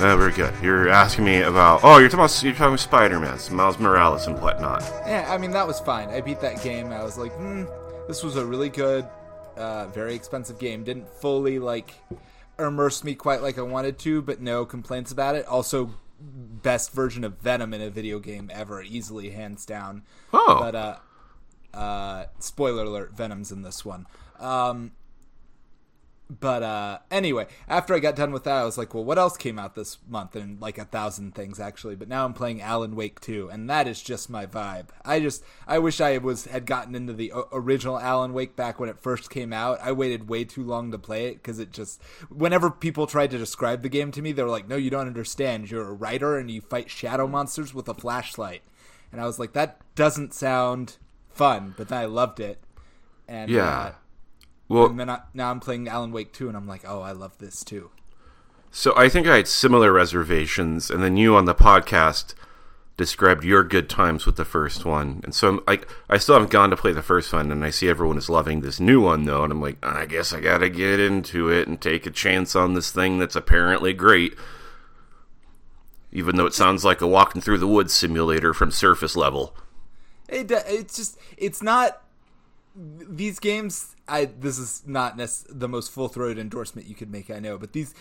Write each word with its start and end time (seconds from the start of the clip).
Uh, 0.00 0.16
very 0.16 0.32
good. 0.32 0.54
You're 0.62 0.88
asking 0.88 1.26
me 1.26 1.42
about. 1.42 1.80
Oh, 1.82 1.98
you're 1.98 2.08
talking 2.08 2.24
about 2.24 2.42
you're 2.42 2.54
talking 2.54 2.78
Spider-Man, 2.78 3.38
Miles 3.52 3.78
Morales, 3.78 4.26
and 4.26 4.40
whatnot. 4.40 4.80
Yeah, 5.06 5.26
I 5.28 5.36
mean 5.36 5.50
that 5.50 5.66
was 5.66 5.78
fine. 5.78 6.08
I 6.08 6.22
beat 6.22 6.40
that 6.40 6.62
game. 6.62 6.90
I 6.90 7.04
was 7.04 7.18
like, 7.18 7.32
hmm, 7.32 7.64
this 8.08 8.22
was 8.22 8.36
a 8.36 8.46
really 8.46 8.70
good, 8.70 9.06
uh, 9.58 9.88
very 9.88 10.14
expensive 10.14 10.58
game. 10.58 10.84
Didn't 10.84 11.06
fully 11.20 11.58
like 11.58 11.92
immerse 12.58 13.04
me 13.04 13.14
quite 13.14 13.42
like 13.42 13.58
I 13.58 13.62
wanted 13.62 13.98
to, 13.98 14.22
but 14.22 14.40
no 14.40 14.64
complaints 14.64 15.12
about 15.12 15.34
it. 15.34 15.44
Also, 15.46 15.90
best 16.18 16.92
version 16.92 17.22
of 17.22 17.38
Venom 17.38 17.74
in 17.74 17.82
a 17.82 17.90
video 17.90 18.20
game 18.20 18.50
ever, 18.54 18.80
easily 18.80 19.28
hands 19.30 19.66
down. 19.66 20.02
Oh, 20.32 20.56
But 20.60 20.74
uh, 20.74 20.96
uh, 21.76 22.24
spoiler 22.38 22.84
alert: 22.84 23.12
Venom's 23.14 23.52
in 23.52 23.60
this 23.60 23.84
one. 23.84 24.06
Um, 24.38 24.92
but 26.30 26.62
uh, 26.62 26.98
anyway, 27.10 27.48
after 27.66 27.92
I 27.92 27.98
got 27.98 28.14
done 28.14 28.30
with 28.30 28.44
that, 28.44 28.54
I 28.54 28.64
was 28.64 28.78
like, 28.78 28.94
well, 28.94 29.04
what 29.04 29.18
else 29.18 29.36
came 29.36 29.58
out 29.58 29.74
this 29.74 29.98
month? 30.08 30.36
And 30.36 30.60
like 30.60 30.78
a 30.78 30.84
thousand 30.84 31.34
things 31.34 31.58
actually. 31.58 31.96
But 31.96 32.08
now 32.08 32.24
I'm 32.24 32.34
playing 32.34 32.62
Alan 32.62 32.94
Wake 32.94 33.20
2, 33.20 33.50
and 33.50 33.68
that 33.68 33.88
is 33.88 34.00
just 34.00 34.30
my 34.30 34.46
vibe. 34.46 34.90
I 35.04 35.18
just 35.18 35.42
I 35.66 35.80
wish 35.80 36.00
I 36.00 36.18
was 36.18 36.44
had 36.44 36.66
gotten 36.66 36.94
into 36.94 37.12
the 37.12 37.32
original 37.52 37.98
Alan 37.98 38.32
Wake 38.32 38.54
back 38.54 38.78
when 38.78 38.88
it 38.88 39.02
first 39.02 39.28
came 39.28 39.52
out. 39.52 39.80
I 39.82 39.90
waited 39.90 40.28
way 40.28 40.44
too 40.44 40.62
long 40.62 40.92
to 40.92 40.98
play 40.98 41.26
it 41.26 41.34
because 41.34 41.58
it 41.58 41.72
just 41.72 42.00
whenever 42.28 42.70
people 42.70 43.08
tried 43.08 43.32
to 43.32 43.38
describe 43.38 43.82
the 43.82 43.88
game 43.88 44.12
to 44.12 44.22
me, 44.22 44.30
they 44.30 44.44
were 44.44 44.48
like, 44.48 44.68
no, 44.68 44.76
you 44.76 44.90
don't 44.90 45.08
understand. 45.08 45.68
You're 45.68 45.88
a 45.88 45.92
writer 45.92 46.38
and 46.38 46.48
you 46.48 46.60
fight 46.60 46.90
shadow 46.90 47.26
monsters 47.26 47.74
with 47.74 47.88
a 47.88 47.94
flashlight. 47.94 48.62
And 49.10 49.20
I 49.20 49.26
was 49.26 49.40
like, 49.40 49.54
that 49.54 49.80
doesn't 49.96 50.32
sound 50.32 50.98
fun. 51.28 51.74
But 51.76 51.88
then 51.88 51.98
I 51.98 52.04
loved 52.04 52.38
it. 52.38 52.62
And 53.26 53.50
yeah. 53.50 53.78
uh, 53.78 53.92
well, 54.70 54.86
and 54.86 54.98
then 55.00 55.10
I, 55.10 55.20
now 55.34 55.50
I'm 55.50 55.60
playing 55.60 55.88
Alan 55.88 56.12
Wake 56.12 56.32
2, 56.32 56.48
and 56.48 56.56
I'm 56.56 56.66
like, 56.66 56.82
oh, 56.86 57.00
I 57.00 57.12
love 57.12 57.36
this 57.38 57.64
too. 57.64 57.90
so 58.70 58.96
I 58.96 59.08
think 59.08 59.26
I 59.26 59.36
had 59.36 59.48
similar 59.48 59.92
reservations, 59.92 60.90
and 60.90 61.02
then 61.02 61.16
you 61.16 61.36
on 61.36 61.44
the 61.44 61.54
podcast 61.54 62.34
described 62.96 63.44
your 63.44 63.64
good 63.64 63.88
times 63.88 64.26
with 64.26 64.36
the 64.36 64.44
first 64.44 64.84
one, 64.84 65.20
and 65.24 65.34
so 65.34 65.48
I'm 65.48 65.60
like, 65.66 65.88
I 66.08 66.18
still 66.18 66.34
haven't 66.34 66.50
gone 66.50 66.70
to 66.70 66.76
play 66.76 66.92
the 66.92 67.02
first 67.02 67.32
one, 67.32 67.50
and 67.50 67.64
I 67.64 67.70
see 67.70 67.88
everyone 67.88 68.18
is 68.18 68.28
loving 68.28 68.60
this 68.60 68.78
new 68.78 69.00
one 69.00 69.24
though, 69.24 69.42
and 69.42 69.52
I'm 69.52 69.60
like, 69.60 69.78
I 69.82 70.06
guess 70.06 70.32
I 70.32 70.40
gotta 70.40 70.68
get 70.68 71.00
into 71.00 71.48
it 71.48 71.66
and 71.66 71.80
take 71.80 72.06
a 72.06 72.10
chance 72.10 72.54
on 72.54 72.74
this 72.74 72.90
thing 72.92 73.18
that's 73.18 73.36
apparently 73.36 73.92
great. 73.92 74.34
Even 76.12 76.36
though 76.36 76.46
it 76.46 76.54
sounds 76.54 76.84
like 76.84 77.00
a 77.00 77.06
walking 77.06 77.40
through 77.40 77.58
the 77.58 77.66
woods 77.68 77.92
simulator 77.92 78.52
from 78.52 78.70
surface 78.70 79.16
level. 79.16 79.56
It, 80.28 80.50
uh, 80.50 80.60
it's 80.66 80.96
just, 80.96 81.18
it's 81.36 81.62
not. 81.62 82.02
These 82.76 83.38
games, 83.40 83.96
I 84.10 84.24
this 84.26 84.58
is 84.58 84.82
not 84.86 85.16
nec- 85.16 85.28
the 85.48 85.68
most 85.68 85.90
full 85.90 86.08
throated 86.08 86.38
endorsement 86.38 86.88
you 86.88 86.94
could 86.94 87.10
make, 87.10 87.30
I 87.30 87.38
know, 87.38 87.56
but 87.56 87.72
these, 87.72 87.94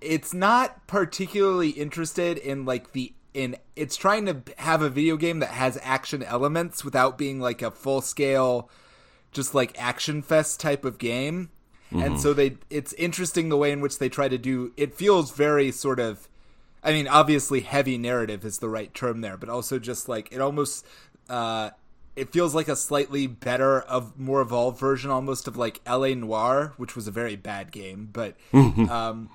it's 0.00 0.34
not 0.34 0.86
particularly 0.86 1.70
interested 1.70 2.38
in 2.38 2.64
like 2.64 2.92
the 2.92 3.12
in. 3.34 3.56
It's 3.74 3.96
trying 3.96 4.26
to 4.26 4.42
have 4.58 4.82
a 4.82 4.90
video 4.90 5.16
game 5.16 5.40
that 5.40 5.50
has 5.50 5.78
action 5.82 6.22
elements 6.22 6.84
without 6.84 7.18
being 7.18 7.40
like 7.40 7.62
a 7.62 7.70
full 7.70 8.00
scale, 8.00 8.70
just 9.32 9.54
like 9.54 9.74
action 9.78 10.22
fest 10.22 10.60
type 10.60 10.84
of 10.84 10.98
game. 10.98 11.50
And 11.92 12.20
so 12.20 12.34
they, 12.34 12.58
it's 12.68 12.92
interesting 12.94 13.48
the 13.48 13.56
way 13.56 13.70
in 13.70 13.80
which 13.80 13.98
they 13.98 14.08
try 14.08 14.28
to 14.28 14.38
do. 14.38 14.72
It 14.76 14.92
feels 14.92 15.30
very 15.30 15.70
sort 15.70 16.00
of 16.00 16.28
I 16.86 16.92
mean, 16.92 17.08
obviously, 17.08 17.62
heavy 17.62 17.98
narrative 17.98 18.44
is 18.44 18.58
the 18.58 18.68
right 18.68 18.94
term 18.94 19.20
there, 19.20 19.36
but 19.36 19.48
also 19.48 19.80
just 19.80 20.08
like 20.08 20.30
it 20.30 20.40
almost, 20.40 20.86
uh, 21.28 21.70
it 22.16 22.32
feels 22.32 22.54
like 22.54 22.66
a 22.68 22.76
slightly 22.76 23.26
better, 23.26 23.80
of 23.82 24.18
more 24.18 24.40
evolved 24.40 24.80
version, 24.80 25.10
almost 25.10 25.46
of 25.46 25.56
like 25.56 25.80
L.A. 25.86 26.14
Noire, 26.14 26.72
which 26.78 26.96
was 26.96 27.06
a 27.06 27.10
very 27.10 27.36
bad 27.36 27.70
game, 27.70 28.08
but, 28.12 28.36
um, 28.52 29.28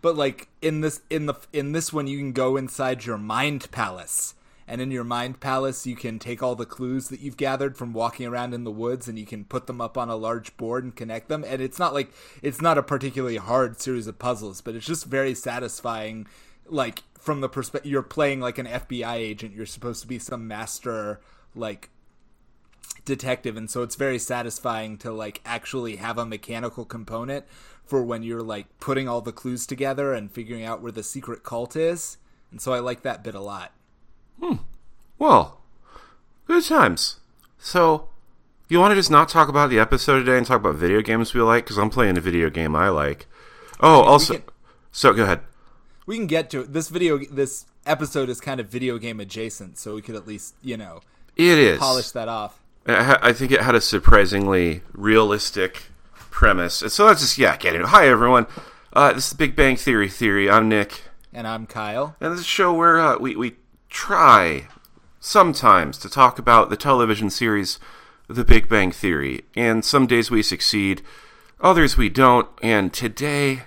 but 0.00 0.16
like 0.16 0.48
in 0.62 0.80
this 0.80 1.00
in 1.10 1.26
the 1.26 1.34
in 1.52 1.72
this 1.72 1.92
one, 1.92 2.06
you 2.06 2.18
can 2.18 2.32
go 2.32 2.56
inside 2.56 3.04
your 3.04 3.18
mind 3.18 3.70
palace. 3.70 4.34
And 4.66 4.80
in 4.80 4.92
your 4.92 5.02
mind 5.02 5.40
palace, 5.40 5.84
you 5.84 5.96
can 5.96 6.20
take 6.20 6.44
all 6.44 6.54
the 6.54 6.64
clues 6.64 7.08
that 7.08 7.18
you've 7.18 7.36
gathered 7.36 7.76
from 7.76 7.92
walking 7.92 8.24
around 8.24 8.54
in 8.54 8.62
the 8.62 8.70
woods, 8.70 9.08
and 9.08 9.18
you 9.18 9.26
can 9.26 9.44
put 9.44 9.66
them 9.66 9.80
up 9.80 9.98
on 9.98 10.08
a 10.08 10.14
large 10.14 10.56
board 10.56 10.84
and 10.84 10.94
connect 10.94 11.28
them. 11.28 11.44
And 11.44 11.60
it's 11.60 11.80
not 11.80 11.92
like 11.92 12.12
it's 12.40 12.60
not 12.60 12.78
a 12.78 12.82
particularly 12.82 13.38
hard 13.38 13.80
series 13.80 14.06
of 14.06 14.20
puzzles, 14.20 14.60
but 14.60 14.76
it's 14.76 14.86
just 14.86 15.06
very 15.06 15.34
satisfying 15.34 16.28
like 16.68 17.02
from 17.18 17.40
the 17.40 17.48
perspective 17.48 17.90
you're 17.90 18.02
playing 18.02 18.40
like 18.40 18.58
an 18.58 18.66
FBI 18.66 19.16
agent, 19.16 19.54
you're 19.54 19.66
supposed 19.66 20.02
to 20.02 20.06
be 20.06 20.20
some 20.20 20.46
master 20.46 21.20
like 21.54 21.90
detective 23.10 23.56
and 23.56 23.70
so 23.70 23.82
it's 23.82 23.96
very 23.96 24.18
satisfying 24.18 24.96
to 24.98 25.10
like 25.12 25.40
actually 25.44 25.96
have 25.96 26.16
a 26.18 26.24
mechanical 26.24 26.84
component 26.84 27.44
for 27.84 28.02
when 28.02 28.22
you're 28.22 28.42
like 28.42 28.66
putting 28.78 29.08
all 29.08 29.20
the 29.20 29.32
clues 29.32 29.66
together 29.66 30.12
and 30.14 30.30
figuring 30.30 30.64
out 30.64 30.80
where 30.80 30.92
the 30.92 31.02
secret 31.02 31.42
cult 31.42 31.74
is. 31.76 32.16
And 32.50 32.60
so 32.60 32.72
I 32.72 32.78
like 32.78 33.02
that 33.02 33.22
bit 33.24 33.34
a 33.34 33.40
lot. 33.40 33.72
hmm 34.40 34.56
Well, 35.18 35.60
good 36.46 36.64
times. 36.64 37.16
So, 37.58 38.08
you 38.68 38.78
want 38.78 38.92
to 38.92 38.96
just 38.96 39.10
not 39.10 39.28
talk 39.28 39.48
about 39.48 39.70
the 39.70 39.78
episode 39.80 40.20
today 40.20 40.38
and 40.38 40.46
talk 40.46 40.60
about 40.60 40.76
video 40.76 41.02
games 41.02 41.34
we 41.34 41.40
like? 41.42 41.64
Because 41.64 41.78
I'm 41.78 41.90
playing 41.90 42.16
a 42.16 42.20
video 42.20 42.48
game 42.48 42.74
I 42.76 42.88
like. 42.88 43.26
Oh, 43.80 44.02
also, 44.02 44.34
can- 44.34 44.42
so 44.92 45.12
go 45.12 45.24
ahead. 45.24 45.40
We 46.06 46.16
can 46.16 46.26
get 46.28 46.48
to 46.50 46.60
it. 46.60 46.72
This 46.72 46.88
video 46.88 47.18
this 47.18 47.66
episode 47.86 48.28
is 48.28 48.40
kind 48.40 48.60
of 48.60 48.68
video 48.68 48.98
game 48.98 49.18
adjacent, 49.20 49.78
so 49.78 49.94
we 49.96 50.02
could 50.02 50.14
at 50.14 50.26
least, 50.26 50.54
you 50.62 50.76
know, 50.76 51.00
It 51.36 51.58
is. 51.58 51.78
polish 51.78 52.10
that 52.12 52.28
off. 52.28 52.59
I 52.86 53.02
ha- 53.02 53.18
I 53.20 53.32
think 53.32 53.52
it 53.52 53.60
had 53.60 53.74
a 53.74 53.80
surprisingly 53.80 54.82
realistic 54.92 55.90
premise. 56.30 56.80
And 56.80 56.90
so 56.90 57.06
let's 57.06 57.20
just, 57.20 57.36
yeah, 57.36 57.56
get 57.56 57.74
it. 57.74 57.86
Hi, 57.86 58.08
everyone. 58.08 58.46
Uh, 58.92 59.12
this 59.12 59.24
is 59.24 59.30
the 59.30 59.36
Big 59.36 59.54
Bang 59.54 59.76
Theory 59.76 60.08
Theory. 60.08 60.50
I'm 60.50 60.68
Nick. 60.68 61.02
And 61.32 61.46
I'm 61.46 61.66
Kyle. 61.66 62.16
And 62.20 62.32
this 62.32 62.40
is 62.40 62.46
a 62.46 62.48
show 62.48 62.72
where 62.72 62.98
uh, 62.98 63.18
we, 63.18 63.36
we 63.36 63.56
try 63.90 64.66
sometimes 65.20 65.98
to 65.98 66.08
talk 66.08 66.38
about 66.38 66.70
the 66.70 66.76
television 66.76 67.28
series 67.28 67.78
The 68.28 68.44
Big 68.44 68.68
Bang 68.68 68.92
Theory. 68.92 69.42
And 69.54 69.84
some 69.84 70.06
days 70.06 70.30
we 70.30 70.42
succeed, 70.42 71.02
others 71.60 71.98
we 71.98 72.08
don't. 72.08 72.48
And 72.62 72.94
today, 72.94 73.60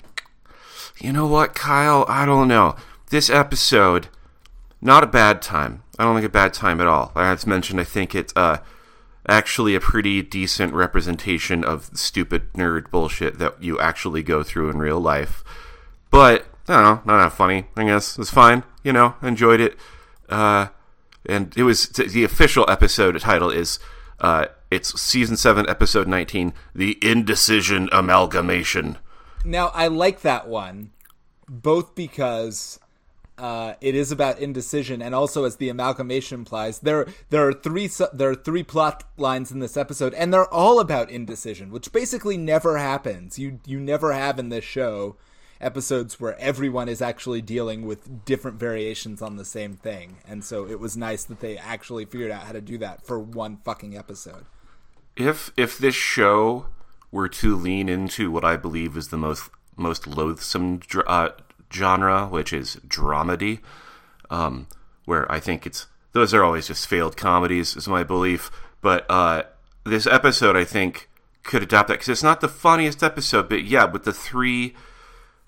you 1.00 1.14
know 1.14 1.28
what, 1.28 1.54
Kyle? 1.54 2.04
I 2.08 2.26
don't 2.26 2.48
know. 2.48 2.76
This 3.12 3.30
episode, 3.30 4.08
not 4.82 5.04
a 5.04 5.08
bad 5.08 5.42
time. 5.44 5.84
I 6.00 6.04
don't 6.04 6.16
think 6.16 6.26
a 6.26 6.30
bad 6.30 6.54
time 6.54 6.82
at 6.82 6.88
all. 6.88 7.12
I've 7.16 7.46
mentioned, 7.46 7.80
I 7.80 7.84
think 7.84 8.16
it's 8.16 8.34
uh, 8.36 8.58
actually 9.28 9.76
a 9.76 9.80
pretty 9.80 10.22
decent 10.22 10.74
representation 10.74 11.64
of 11.64 11.90
stupid 11.94 12.52
nerd 12.54 12.92
bullshit 12.92 13.40
that 13.40 13.62
you 13.64 13.80
actually 13.80 14.24
go 14.24 14.44
through 14.44 14.70
in 14.70 14.78
real 14.80 15.00
life. 15.00 15.44
But 16.10 16.46
I 16.68 16.74
don't 16.74 16.84
know, 16.84 17.14
not 17.14 17.24
that 17.24 17.36
funny. 17.36 17.66
I 17.76 17.86
guess 17.86 18.18
it's 18.18 18.30
fine. 18.30 18.64
You 18.84 18.94
know, 18.94 19.16
enjoyed 19.22 19.60
it. 19.60 19.78
Uh, 20.30 20.68
and 21.26 21.54
it 21.58 21.64
was 21.64 21.88
the 21.88 22.24
official 22.24 22.70
episode 22.70 23.20
title 23.20 23.50
is 23.50 23.80
uh, 24.20 24.48
it's 24.70 25.00
season 25.00 25.38
seven, 25.38 25.68
episode 25.70 26.08
nineteen, 26.08 26.54
the 26.76 26.98
indecision 27.02 27.90
amalgamation. 27.92 28.98
Now 29.46 29.72
I 29.74 29.88
like 29.88 30.22
that 30.22 30.48
one, 30.48 30.92
both 31.48 31.96
because 31.96 32.80
uh, 33.44 33.76
it 33.82 33.94
is 33.94 34.10
about 34.10 34.40
indecision, 34.40 35.02
and 35.02 35.14
also 35.14 35.44
as 35.44 35.58
the 35.58 35.68
amalgamation 35.68 36.40
implies, 36.40 36.80
there 36.80 37.06
there 37.30 37.46
are 37.46 37.52
three 37.52 37.90
there 38.14 38.30
are 38.30 38.36
three 38.36 38.64
plot 38.64 39.04
lines 39.18 39.52
in 39.52 39.60
this 39.60 39.76
episode, 39.76 40.14
and 40.14 40.34
they're 40.34 40.54
all 40.54 40.80
about 40.80 41.10
indecision, 41.12 41.70
which 41.70 41.92
basically 41.92 42.38
never 42.38 42.78
happens. 42.78 43.38
You 43.38 43.60
you 43.66 43.82
never 43.82 44.14
have 44.14 44.40
in 44.40 44.48
this 44.48 44.64
show 44.64 45.18
episodes 45.60 46.22
where 46.22 46.40
everyone 46.40 46.88
is 46.88 47.02
actually 47.02 47.42
dealing 47.42 47.86
with 47.86 48.24
different 48.24 48.58
variations 48.62 49.22
on 49.22 49.36
the 49.36 49.44
same 49.44 49.76
thing, 49.76 50.20
and 50.26 50.46
so 50.46 50.66
it 50.66 50.80
was 50.80 50.96
nice 50.96 51.26
that 51.26 51.42
they 51.42 51.58
actually 51.58 52.06
figured 52.06 52.32
out 52.32 52.44
how 52.44 52.54
to 52.54 52.62
do 52.62 52.78
that 52.78 53.06
for 53.06 53.20
one 53.20 53.58
fucking 53.58 53.98
episode. 53.98 54.46
if 55.18 55.52
if 55.58 55.78
this 55.78 55.96
show 55.96 56.68
were 57.12 57.28
to 57.28 57.58
lean 57.58 57.90
into 57.90 58.32
what 58.32 58.46
I 58.46 58.56
believe 58.56 58.96
is 58.96 59.10
the 59.10 59.18
most 59.18 59.50
most 59.76 60.08
loathsome 60.08 60.80
uh, 61.08 61.30
genre, 61.74 62.28
which 62.28 62.54
is 62.54 62.78
dramedy, 62.88 63.60
um, 64.30 64.68
where 65.06 65.30
I 65.32 65.40
think 65.40 65.66
it's 65.66 65.88
those 66.14 66.34
are 66.34 66.44
always 66.44 66.68
just 66.68 66.88
failed 66.88 67.18
comedies, 67.18 67.76
is 67.76 67.88
my 67.88 68.04
belief. 68.04 68.52
But 68.82 69.06
uh, 69.10 69.44
this 69.84 70.08
episode, 70.08 70.56
I 70.56 70.64
think, 70.64 71.10
could 71.44 71.64
adapt 71.64 71.88
that 71.90 71.96
because 71.96 72.10
it's 72.10 72.24
not 72.24 72.42
the 72.42 72.48
funniest 72.48 73.04
episode, 73.04 73.50
but 73.50 73.64
yeah, 73.66 73.86
with 73.86 74.04
the 74.04 74.14
three 74.14 74.76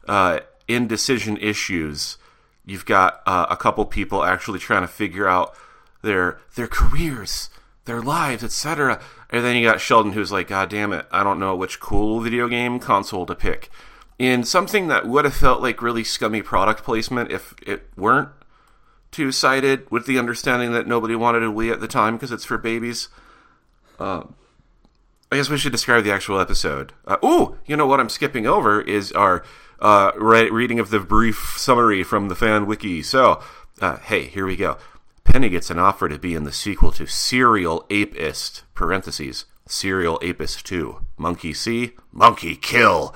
uh, 0.08 0.40
indecision 0.68 1.38
issues, 1.38 2.18
you've 2.66 2.86
got 2.86 3.22
uh, 3.26 3.46
a 3.50 3.56
couple 3.56 3.86
people 3.86 4.24
actually 4.24 4.60
trying 4.60 4.82
to 4.82 4.88
figure 4.88 5.28
out 5.28 5.56
their 6.02 6.40
their 6.56 6.68
careers, 6.68 7.50
their 7.86 8.02
lives, 8.02 8.44
etc. 8.44 9.00
And 9.30 9.44
then 9.44 9.56
you 9.56 9.68
got 9.68 9.82
Sheldon, 9.82 10.14
who's 10.14 10.32
like, 10.32 10.48
"God 10.48 10.70
damn 10.70 10.94
it, 10.94 11.06
I 11.12 11.24
don't 11.24 11.40
know 11.40 11.56
which 11.56 11.80
cool 11.80 12.20
video 12.20 12.48
game 12.48 12.80
console 12.80 13.26
to 13.26 13.36
pick." 13.36 13.70
In 14.18 14.44
something 14.44 14.88
that 14.88 15.08
would 15.08 15.26
have 15.26 15.36
felt 15.36 15.62
like 15.62 15.82
really 15.82 16.04
scummy 16.04 16.42
product 16.42 16.84
placement 16.84 17.32
if 17.32 17.54
it 17.62 17.90
weren't 17.98 18.30
two 19.12 19.32
sided, 19.32 19.90
with 19.92 20.06
the 20.06 20.20
understanding 20.20 20.72
that 20.74 20.88
nobody 20.88 21.16
wanted 21.16 21.44
a 21.44 21.48
Wii 21.48 21.72
at 21.72 21.80
the 21.82 21.88
time 21.88 22.16
because 22.16 22.32
it's 22.32 22.46
for 22.46 22.58
babies. 22.58 23.10
I 25.32 25.38
guess 25.38 25.50
we 25.50 25.58
should 25.58 25.72
describe 25.72 26.04
the 26.04 26.14
actual 26.14 26.40
episode. 26.40 26.94
Uh, 27.06 27.18
ooh, 27.24 27.58
you 27.66 27.76
know 27.76 27.88
what 27.88 28.00
I'm 28.00 28.10
skipping 28.10 28.46
over 28.48 28.82
is 28.82 29.12
our 29.14 29.44
uh, 29.80 30.12
re- 30.16 30.50
reading 30.50 30.80
of 30.80 30.92
the 30.92 31.00
brief 31.00 31.56
summary 31.58 32.04
from 32.04 32.30
the 32.30 32.36
fan 32.36 32.66
wiki. 32.66 33.02
So, 33.02 33.42
uh, 33.82 33.98
hey, 33.98 34.28
here 34.28 34.46
we 34.46 34.56
go. 34.56 34.78
Penny 35.24 35.50
gets 35.50 35.70
an 35.70 35.80
offer 35.80 36.08
to 36.08 36.20
be 36.20 36.36
in 36.36 36.44
the 36.44 36.54
sequel 36.54 36.92
to 36.94 37.08
Serial 37.08 37.86
Apist, 37.90 38.62
parentheses, 38.76 39.46
Serial 39.68 40.20
Apist 40.20 40.64
2, 40.64 41.02
Monkey 41.18 41.54
See, 41.54 41.92
Monkey 42.12 42.56
Kill, 42.56 43.16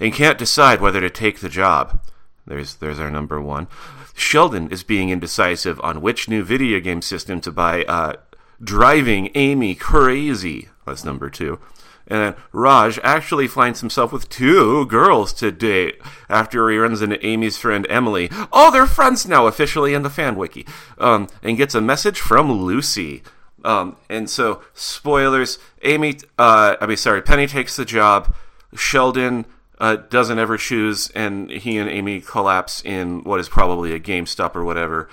and 0.00 0.12
can't 0.12 0.38
decide 0.38 0.80
whether 0.80 1.00
to 1.00 1.10
take 1.10 1.40
the 1.40 1.48
job. 1.48 2.00
There's, 2.46 2.74
there's 2.76 2.98
our 2.98 3.10
number 3.10 3.40
one. 3.40 3.68
Sheldon 4.14 4.70
is 4.70 4.82
being 4.82 5.10
indecisive 5.10 5.80
on 5.82 6.00
which 6.00 6.28
new 6.28 6.42
video 6.42 6.80
game 6.80 7.02
system 7.02 7.40
to 7.42 7.52
buy, 7.52 7.84
uh, 7.84 8.14
driving 8.62 9.30
Amy 9.34 9.74
crazy. 9.74 10.68
That's 10.86 11.04
number 11.04 11.30
two. 11.30 11.60
And 12.06 12.20
then 12.20 12.34
Raj 12.52 12.98
actually 13.04 13.46
finds 13.46 13.80
himself 13.80 14.12
with 14.12 14.28
two 14.28 14.84
girls 14.86 15.32
to 15.34 15.52
date 15.52 16.00
after 16.28 16.68
he 16.68 16.76
runs 16.76 17.02
into 17.02 17.24
Amy's 17.24 17.56
friend 17.56 17.86
Emily. 17.88 18.28
Oh, 18.52 18.72
they're 18.72 18.86
friends 18.86 19.26
now 19.26 19.46
officially 19.46 19.94
in 19.94 20.02
the 20.02 20.10
fan 20.10 20.34
wiki. 20.34 20.66
Um, 20.98 21.28
and 21.42 21.56
gets 21.56 21.76
a 21.76 21.80
message 21.80 22.18
from 22.18 22.50
Lucy. 22.50 23.22
Um, 23.64 23.96
and 24.08 24.28
so, 24.28 24.62
spoilers. 24.74 25.58
Amy, 25.82 26.18
uh, 26.36 26.76
I 26.80 26.86
mean, 26.86 26.96
sorry, 26.96 27.22
Penny 27.22 27.46
takes 27.46 27.76
the 27.76 27.84
job. 27.84 28.34
Sheldon 28.74 29.44
uh, 29.80 29.96
doesn't 29.96 30.38
ever 30.38 30.58
choose, 30.58 31.10
and 31.10 31.50
he 31.50 31.78
and 31.78 31.88
Amy 31.88 32.20
collapse 32.20 32.82
in 32.84 33.24
what 33.24 33.40
is 33.40 33.48
probably 33.48 33.92
a 33.94 33.98
GameStop 33.98 34.54
or 34.54 34.62
whatever. 34.62 35.08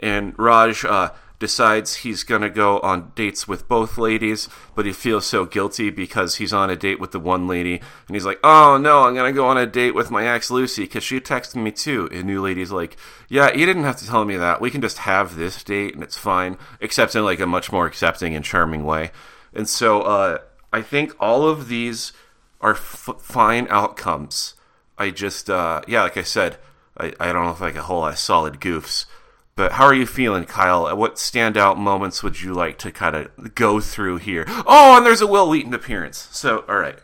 And 0.00 0.36
Raj 0.36 0.84
uh, 0.84 1.10
decides 1.38 1.96
he's 1.96 2.24
going 2.24 2.42
to 2.42 2.50
go 2.50 2.80
on 2.80 3.12
dates 3.14 3.46
with 3.46 3.68
both 3.68 3.96
ladies, 3.96 4.48
but 4.74 4.86
he 4.86 4.92
feels 4.92 5.24
so 5.24 5.44
guilty 5.44 5.90
because 5.90 6.36
he's 6.36 6.52
on 6.52 6.68
a 6.68 6.74
date 6.74 6.98
with 6.98 7.12
the 7.12 7.20
one 7.20 7.46
lady, 7.46 7.80
and 8.08 8.16
he's 8.16 8.26
like, 8.26 8.40
"Oh 8.42 8.76
no, 8.76 9.04
I'm 9.04 9.14
going 9.14 9.32
to 9.32 9.36
go 9.36 9.46
on 9.46 9.56
a 9.56 9.66
date 9.66 9.94
with 9.94 10.10
my 10.10 10.26
ex 10.26 10.50
Lucy 10.50 10.82
because 10.82 11.04
she 11.04 11.20
texted 11.20 11.62
me 11.62 11.70
too." 11.70 12.08
And 12.10 12.24
new 12.24 12.42
lady's 12.42 12.72
like, 12.72 12.96
"Yeah, 13.28 13.54
you 13.54 13.66
didn't 13.66 13.84
have 13.84 13.98
to 13.98 14.06
tell 14.06 14.24
me 14.24 14.36
that. 14.36 14.60
We 14.60 14.72
can 14.72 14.80
just 14.80 14.98
have 14.98 15.36
this 15.36 15.62
date, 15.62 15.94
and 15.94 16.02
it's 16.02 16.18
fine." 16.18 16.58
Except 16.80 17.14
in 17.14 17.24
like 17.24 17.38
a 17.38 17.46
much 17.46 17.70
more 17.70 17.86
accepting 17.86 18.34
and 18.34 18.44
charming 18.44 18.84
way. 18.84 19.12
And 19.54 19.68
so 19.68 20.02
uh, 20.02 20.38
I 20.72 20.82
think 20.82 21.14
all 21.20 21.48
of 21.48 21.68
these 21.68 22.12
are 22.60 22.72
f- 22.72 23.10
fine 23.20 23.66
outcomes. 23.70 24.54
I 24.96 25.10
just, 25.10 25.48
uh, 25.48 25.82
yeah, 25.86 26.02
like 26.02 26.16
I 26.16 26.22
said, 26.22 26.56
I, 26.96 27.12
I 27.20 27.32
don't 27.32 27.44
know 27.44 27.52
if 27.52 27.60
like 27.60 27.76
a 27.76 27.82
whole 27.82 28.00
lot 28.00 28.12
of 28.12 28.18
solid 28.18 28.60
goofs. 28.60 29.06
But 29.54 29.72
how 29.72 29.86
are 29.86 29.94
you 29.94 30.06
feeling, 30.06 30.44
Kyle? 30.44 30.96
What 30.96 31.16
standout 31.16 31.78
moments 31.78 32.22
would 32.22 32.40
you 32.40 32.54
like 32.54 32.78
to 32.78 32.92
kind 32.92 33.16
of 33.16 33.54
go 33.56 33.80
through 33.80 34.18
here? 34.18 34.44
Oh, 34.48 34.96
and 34.96 35.04
there's 35.04 35.20
a 35.20 35.26
Wil 35.26 35.50
Wheaton 35.50 35.74
appearance. 35.74 36.28
So, 36.30 36.64
all 36.68 36.76
right. 36.76 36.98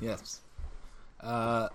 Yes. 0.00 0.40
Uh, 1.20 1.68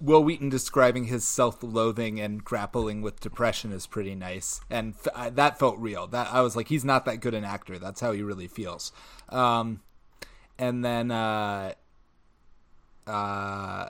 Wil 0.00 0.22
Wheaton 0.22 0.48
describing 0.48 1.04
his 1.04 1.24
self-loathing 1.24 2.20
and 2.20 2.44
grappling 2.44 3.02
with 3.02 3.20
depression 3.20 3.72
is 3.72 3.86
pretty 3.86 4.14
nice, 4.14 4.60
and 4.68 4.94
f- 4.94 5.12
I, 5.14 5.30
that 5.30 5.58
felt 5.58 5.78
real. 5.78 6.06
That 6.06 6.28
I 6.30 6.42
was 6.42 6.54
like, 6.54 6.68
he's 6.68 6.84
not 6.84 7.04
that 7.06 7.20
good 7.20 7.34
an 7.34 7.44
actor. 7.44 7.78
That's 7.78 8.00
how 8.00 8.12
he 8.12 8.22
really 8.22 8.48
feels. 8.48 8.92
Um, 9.28 9.80
and 10.58 10.84
then, 10.84 11.10
uh, 11.10 11.72
uh, 13.06 13.88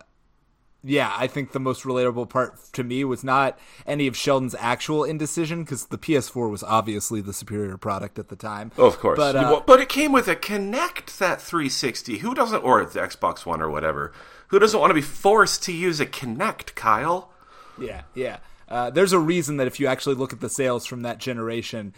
yeah, 0.86 1.14
I 1.16 1.26
think 1.26 1.52
the 1.52 1.60
most 1.60 1.84
relatable 1.84 2.28
part 2.28 2.58
to 2.74 2.84
me 2.84 3.04
was 3.04 3.24
not 3.24 3.58
any 3.86 4.06
of 4.06 4.16
Sheldon's 4.16 4.54
actual 4.58 5.02
indecision 5.02 5.64
because 5.64 5.86
the 5.86 5.96
PS4 5.96 6.50
was 6.50 6.62
obviously 6.62 7.22
the 7.22 7.32
superior 7.32 7.78
product 7.78 8.18
at 8.18 8.28
the 8.28 8.36
time. 8.36 8.70
Oh, 8.76 8.86
of 8.86 8.98
course. 8.98 9.16
But, 9.16 9.34
uh, 9.34 9.48
Well, 9.50 9.64
but 9.66 9.80
it 9.80 9.88
came 9.88 10.12
with 10.12 10.28
a 10.28 10.36
Kinect 10.36 11.16
that 11.18 11.40
360. 11.40 12.18
Who 12.18 12.34
doesn't, 12.34 12.62
or 12.62 12.84
the 12.84 13.00
Xbox 13.00 13.46
One 13.46 13.62
or 13.62 13.70
whatever, 13.70 14.12
who 14.48 14.58
doesn't 14.58 14.78
want 14.78 14.90
to 14.90 14.94
be 14.94 15.00
forced 15.00 15.62
to 15.64 15.72
use 15.72 16.00
a 16.00 16.06
Kinect, 16.06 16.74
Kyle? 16.74 17.30
Yeah, 17.78 18.02
yeah. 18.14 18.38
Uh, 18.68 18.90
there's 18.90 19.12
a 19.12 19.18
reason 19.18 19.56
that 19.56 19.66
if 19.66 19.80
you 19.80 19.86
actually 19.86 20.16
look 20.16 20.32
at 20.34 20.40
the 20.40 20.50
sales 20.50 20.84
from 20.84 21.02
that 21.02 21.18
generation, 21.18 21.94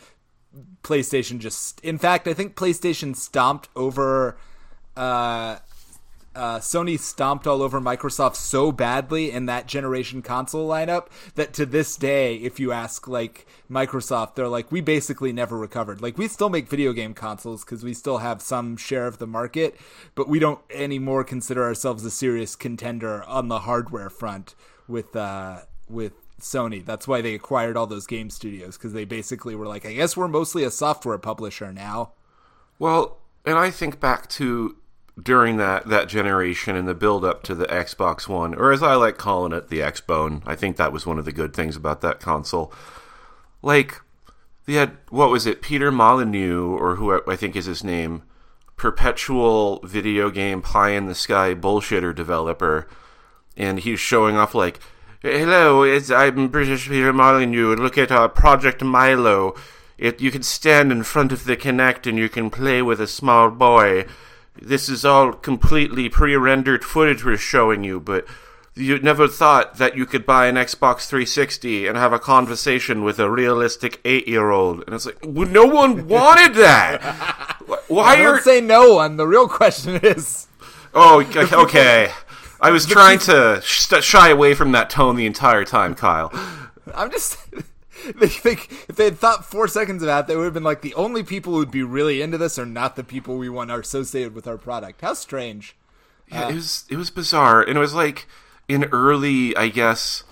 PlayStation 0.82 1.40
just. 1.40 1.80
In 1.80 1.98
fact, 1.98 2.28
I 2.28 2.34
think 2.34 2.54
PlayStation 2.54 3.16
stomped 3.16 3.68
over. 3.74 4.38
Uh, 4.96 5.58
uh, 6.36 6.58
Sony 6.58 6.98
stomped 6.98 7.46
all 7.46 7.62
over 7.62 7.80
Microsoft 7.80 8.36
so 8.36 8.70
badly 8.70 9.30
in 9.30 9.46
that 9.46 9.66
generation 9.66 10.20
console 10.22 10.68
lineup 10.68 11.06
that 11.34 11.52
to 11.54 11.64
this 11.64 11.96
day, 11.96 12.36
if 12.36 12.60
you 12.60 12.72
ask 12.72 13.08
like 13.08 13.46
Microsoft, 13.70 14.34
they're 14.34 14.46
like, 14.46 14.70
we 14.70 14.80
basically 14.80 15.32
never 15.32 15.56
recovered. 15.56 16.02
Like 16.02 16.18
we 16.18 16.28
still 16.28 16.50
make 16.50 16.68
video 16.68 16.92
game 16.92 17.14
consoles 17.14 17.64
because 17.64 17.82
we 17.82 17.94
still 17.94 18.18
have 18.18 18.42
some 18.42 18.76
share 18.76 19.06
of 19.06 19.18
the 19.18 19.26
market, 19.26 19.76
but 20.14 20.28
we 20.28 20.38
don't 20.38 20.60
anymore 20.70 21.24
consider 21.24 21.64
ourselves 21.64 22.04
a 22.04 22.10
serious 22.10 22.54
contender 22.54 23.24
on 23.24 23.48
the 23.48 23.60
hardware 23.60 24.10
front 24.10 24.54
with 24.86 25.16
uh, 25.16 25.62
with 25.88 26.12
Sony. 26.40 26.84
That's 26.84 27.08
why 27.08 27.22
they 27.22 27.34
acquired 27.34 27.76
all 27.76 27.86
those 27.86 28.06
game 28.06 28.30
studios 28.30 28.76
because 28.76 28.92
they 28.92 29.04
basically 29.04 29.54
were 29.54 29.66
like, 29.66 29.86
I 29.86 29.94
guess 29.94 30.16
we're 30.16 30.28
mostly 30.28 30.64
a 30.64 30.70
software 30.70 31.18
publisher 31.18 31.72
now. 31.72 32.12
Well, 32.78 33.18
and 33.44 33.56
I 33.56 33.70
think 33.70 34.00
back 34.00 34.28
to 34.30 34.76
during 35.20 35.56
that, 35.56 35.86
that 35.86 36.08
generation 36.08 36.76
and 36.76 36.86
the 36.86 36.94
build 36.94 37.24
up 37.24 37.42
to 37.44 37.54
the 37.54 37.66
Xbox 37.66 38.28
One, 38.28 38.54
or 38.54 38.72
as 38.72 38.82
I 38.82 38.94
like 38.94 39.16
calling 39.16 39.52
it, 39.52 39.68
the 39.68 39.80
Xbone. 39.80 40.42
I 40.46 40.54
think 40.54 40.76
that 40.76 40.92
was 40.92 41.06
one 41.06 41.18
of 41.18 41.24
the 41.24 41.32
good 41.32 41.54
things 41.54 41.76
about 41.76 42.02
that 42.02 42.20
console. 42.20 42.72
Like, 43.62 44.02
they 44.66 44.74
had, 44.74 44.96
what 45.08 45.30
was 45.30 45.46
it, 45.46 45.62
Peter 45.62 45.90
Molyneux, 45.90 46.76
or 46.76 46.96
who 46.96 47.22
I 47.26 47.36
think 47.36 47.56
is 47.56 47.64
his 47.64 47.82
name, 47.82 48.22
perpetual 48.76 49.80
video 49.84 50.30
game 50.30 50.60
pie 50.60 50.90
in 50.90 51.06
the 51.06 51.14
sky 51.14 51.54
bullshitter 51.54 52.14
developer, 52.14 52.86
and 53.56 53.80
he's 53.80 54.00
showing 54.00 54.36
off 54.36 54.54
like, 54.54 54.80
Hello, 55.22 55.82
it's 55.82 56.10
I'm 56.10 56.48
British 56.48 56.88
Peter 56.88 57.12
Molyneux. 57.12 57.74
Look 57.74 57.96
at 57.96 58.12
our 58.12 58.28
Project 58.28 58.84
Milo. 58.84 59.54
It 59.98 60.20
you 60.20 60.30
can 60.30 60.42
stand 60.42 60.92
in 60.92 61.02
front 61.02 61.32
of 61.32 61.44
the 61.44 61.56
Kinect 61.56 62.06
and 62.06 62.18
you 62.18 62.28
can 62.28 62.50
play 62.50 62.82
with 62.82 63.00
a 63.00 63.06
small 63.06 63.50
boy. 63.50 64.04
This 64.60 64.88
is 64.88 65.04
all 65.04 65.32
completely 65.32 66.08
pre-rendered 66.08 66.84
footage 66.84 67.24
we're 67.24 67.36
showing 67.36 67.84
you, 67.84 68.00
but 68.00 68.26
you 68.74 68.98
never 68.98 69.26
thought 69.26 69.78
that 69.78 69.96
you 69.96 70.04
could 70.04 70.26
buy 70.26 70.46
an 70.46 70.56
Xbox 70.56 71.06
360 71.06 71.86
and 71.86 71.96
have 71.96 72.12
a 72.12 72.18
conversation 72.18 73.02
with 73.02 73.18
a 73.18 73.30
realistic 73.30 74.00
eight-year-old. 74.04 74.84
And 74.86 74.94
it's 74.94 75.06
like, 75.06 75.18
well, 75.24 75.48
no 75.48 75.64
one 75.64 76.06
wanted 76.08 76.54
that. 76.54 77.00
Why 77.88 78.20
are 78.20 78.34
don't 78.34 78.42
say 78.42 78.60
no 78.60 78.94
one. 78.94 79.16
The 79.16 79.26
real 79.26 79.48
question 79.48 79.96
is. 80.02 80.46
Oh, 80.94 81.20
okay, 81.20 81.54
okay. 81.54 82.12
I 82.60 82.70
was 82.70 82.86
trying 82.86 83.18
to 83.20 83.60
sh- 83.62 83.92
shy 84.02 84.28
away 84.30 84.54
from 84.54 84.72
that 84.72 84.90
tone 84.90 85.16
the 85.16 85.26
entire 85.26 85.64
time, 85.64 85.94
Kyle. 85.94 86.30
I'm 86.94 87.10
just. 87.10 87.38
They 88.20 88.28
think 88.28 88.70
if 88.88 88.96
they 88.96 89.04
had 89.04 89.18
thought 89.18 89.44
four 89.44 89.68
seconds 89.68 90.02
about 90.02 90.26
that, 90.26 90.32
they 90.32 90.36
would 90.36 90.44
have 90.44 90.54
been 90.54 90.62
like 90.62 90.82
the 90.82 90.94
only 90.94 91.22
people 91.22 91.52
who 91.52 91.58
would 91.58 91.70
be 91.70 91.82
really 91.82 92.22
into 92.22 92.38
this 92.38 92.58
are 92.58 92.66
not 92.66 92.96
the 92.96 93.04
people 93.04 93.36
we 93.36 93.48
want 93.48 93.70
are 93.70 93.80
associated 93.80 94.34
with 94.34 94.46
our 94.46 94.58
product. 94.58 95.00
How 95.00 95.14
strange. 95.14 95.76
Yeah, 96.30 96.48
it 96.48 96.52
uh, 96.52 96.54
was 96.54 96.84
it 96.90 96.96
was 96.96 97.10
bizarre, 97.10 97.62
and 97.62 97.76
it 97.76 97.80
was 97.80 97.94
like 97.94 98.26
an 98.68 98.84
early, 98.86 99.56
I 99.56 99.68
guess, 99.68 100.24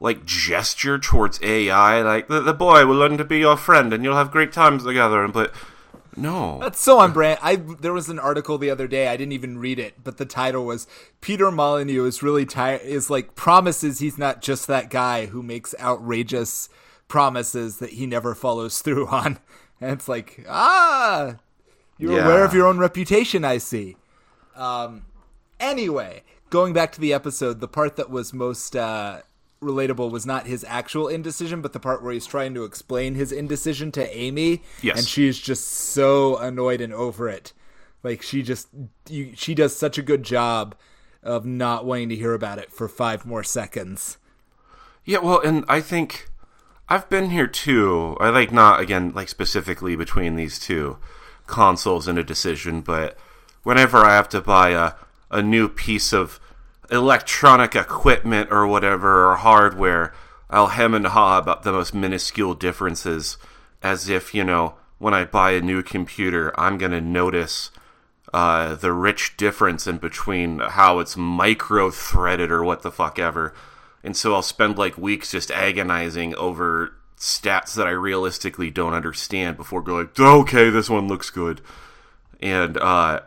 like 0.00 0.24
gesture 0.24 0.98
towards 0.98 1.40
AI. 1.42 2.02
Like 2.02 2.28
the, 2.28 2.40
the 2.40 2.54
boy 2.54 2.86
will 2.86 2.96
learn 2.96 3.18
to 3.18 3.24
be 3.24 3.38
your 3.38 3.56
friend, 3.56 3.92
and 3.92 4.04
you'll 4.04 4.16
have 4.16 4.30
great 4.30 4.52
times 4.52 4.84
together. 4.84 5.24
And 5.24 5.32
but 5.32 5.52
no, 6.16 6.58
That's 6.58 6.80
so 6.80 6.98
on 6.98 7.12
brand. 7.12 7.38
I 7.42 7.56
there 7.56 7.92
was 7.92 8.08
an 8.08 8.18
article 8.18 8.58
the 8.58 8.70
other 8.70 8.86
day. 8.86 9.08
I 9.08 9.16
didn't 9.16 9.32
even 9.32 9.58
read 9.58 9.78
it, 9.78 9.94
but 10.04 10.18
the 10.18 10.26
title 10.26 10.66
was 10.66 10.86
Peter 11.20 11.50
Molyneux 11.50 12.04
is 12.04 12.22
really 12.22 12.44
tired. 12.44 12.82
Is 12.82 13.08
like 13.08 13.34
promises 13.34 13.98
he's 14.00 14.18
not 14.18 14.42
just 14.42 14.66
that 14.66 14.90
guy 14.90 15.26
who 15.26 15.42
makes 15.42 15.74
outrageous 15.80 16.68
promises 17.12 17.76
that 17.76 17.90
he 17.90 18.06
never 18.06 18.34
follows 18.34 18.80
through 18.80 19.06
on. 19.22 19.38
And 19.82 19.90
it's 19.92 20.08
like 20.08 20.44
ah, 20.48 21.36
you're 21.98 22.16
Yeah. 22.16 22.24
aware 22.24 22.44
of 22.44 22.54
your 22.54 22.66
own 22.66 22.78
reputation. 22.78 23.44
I 23.44 23.58
see. 23.58 23.96
Um, 24.56 25.04
anyway, 25.60 26.22
going 26.48 26.72
back 26.72 26.90
to 26.92 27.00
the 27.00 27.12
episode, 27.12 27.60
the 27.60 27.68
part 27.68 27.96
that 27.96 28.08
was 28.08 28.32
most 28.32 28.74
uh, 28.74 29.20
relatable 29.60 30.10
was 30.10 30.24
not 30.24 30.46
his 30.46 30.64
actual 30.66 31.06
indecision, 31.08 31.60
but 31.60 31.74
the 31.74 31.80
part 31.80 32.02
where 32.02 32.12
he's 32.14 32.26
trying 32.26 32.54
to 32.54 32.64
explain 32.64 33.14
his 33.14 33.30
indecision 33.30 33.92
to 33.92 34.16
Amy, 34.16 34.62
Yes. 34.80 34.96
and 34.98 35.06
she's 35.06 35.38
just 35.38 35.66
so 35.68 36.36
annoyed 36.38 36.80
and 36.80 36.94
over 36.94 37.28
it. 37.28 37.52
Like 38.02 38.22
she 38.22 38.42
just, 38.42 38.68
you, 39.08 39.32
she 39.36 39.54
does 39.54 39.76
such 39.76 39.98
a 39.98 40.02
good 40.02 40.22
job 40.22 40.74
of 41.22 41.44
not 41.44 41.84
wanting 41.84 42.08
to 42.08 42.16
hear 42.16 42.32
about 42.34 42.58
it 42.58 42.72
for 42.72 42.88
five 42.88 43.24
more 43.26 43.44
seconds. 43.44 44.16
Yeah, 45.04 45.18
well, 45.18 45.40
and 45.40 45.64
I 45.68 45.80
think 45.80 46.28
I've 46.88 47.08
been 47.08 47.30
here 47.30 47.46
too. 47.46 48.16
I 48.20 48.28
like 48.28 48.52
not 48.52 48.80
again 48.80 49.12
like 49.14 49.28
specifically 49.28 49.96
between 49.96 50.36
these 50.36 50.58
two 50.58 50.98
consoles 51.46 52.08
in 52.08 52.18
a 52.18 52.24
decision, 52.24 52.80
but 52.80 53.16
whenever 53.62 53.98
I 53.98 54.14
have 54.14 54.28
to 54.30 54.40
buy 54.40 54.70
a 54.70 54.92
a 55.30 55.42
new 55.42 55.68
piece 55.68 56.12
of 56.12 56.38
electronic 56.90 57.74
equipment 57.74 58.52
or 58.52 58.66
whatever 58.66 59.30
or 59.30 59.36
hardware, 59.36 60.12
I'll 60.50 60.68
hem 60.68 60.94
and 60.94 61.06
haw 61.06 61.38
about 61.38 61.62
the 61.62 61.72
most 61.72 61.94
minuscule 61.94 62.54
differences 62.54 63.38
as 63.82 64.10
if, 64.10 64.34
you 64.34 64.44
know, 64.44 64.74
when 64.98 65.14
I 65.14 65.24
buy 65.24 65.52
a 65.52 65.60
new 65.62 65.82
computer, 65.82 66.52
I'm 66.60 66.76
going 66.78 66.92
to 66.92 67.00
notice 67.00 67.70
uh, 68.32 68.74
the 68.74 68.92
rich 68.92 69.36
difference 69.36 69.86
in 69.86 69.96
between 69.96 70.58
how 70.60 70.98
it's 71.00 71.16
micro 71.16 71.90
threaded 71.90 72.52
or 72.52 72.62
what 72.62 72.82
the 72.82 72.92
fuck 72.92 73.18
ever. 73.18 73.54
And 74.04 74.16
so 74.16 74.34
I'll 74.34 74.42
spend 74.42 74.78
like 74.78 74.98
weeks 74.98 75.30
just 75.30 75.50
agonizing 75.50 76.34
over 76.34 76.94
stats 77.16 77.74
that 77.74 77.86
I 77.86 77.90
realistically 77.90 78.70
don't 78.70 78.94
understand 78.94 79.56
before 79.56 79.82
going, 79.82 80.08
okay, 80.18 80.70
this 80.70 80.90
one 80.90 81.06
looks 81.06 81.30
good. 81.30 81.60
And 82.40 82.76
uh, 82.78 83.20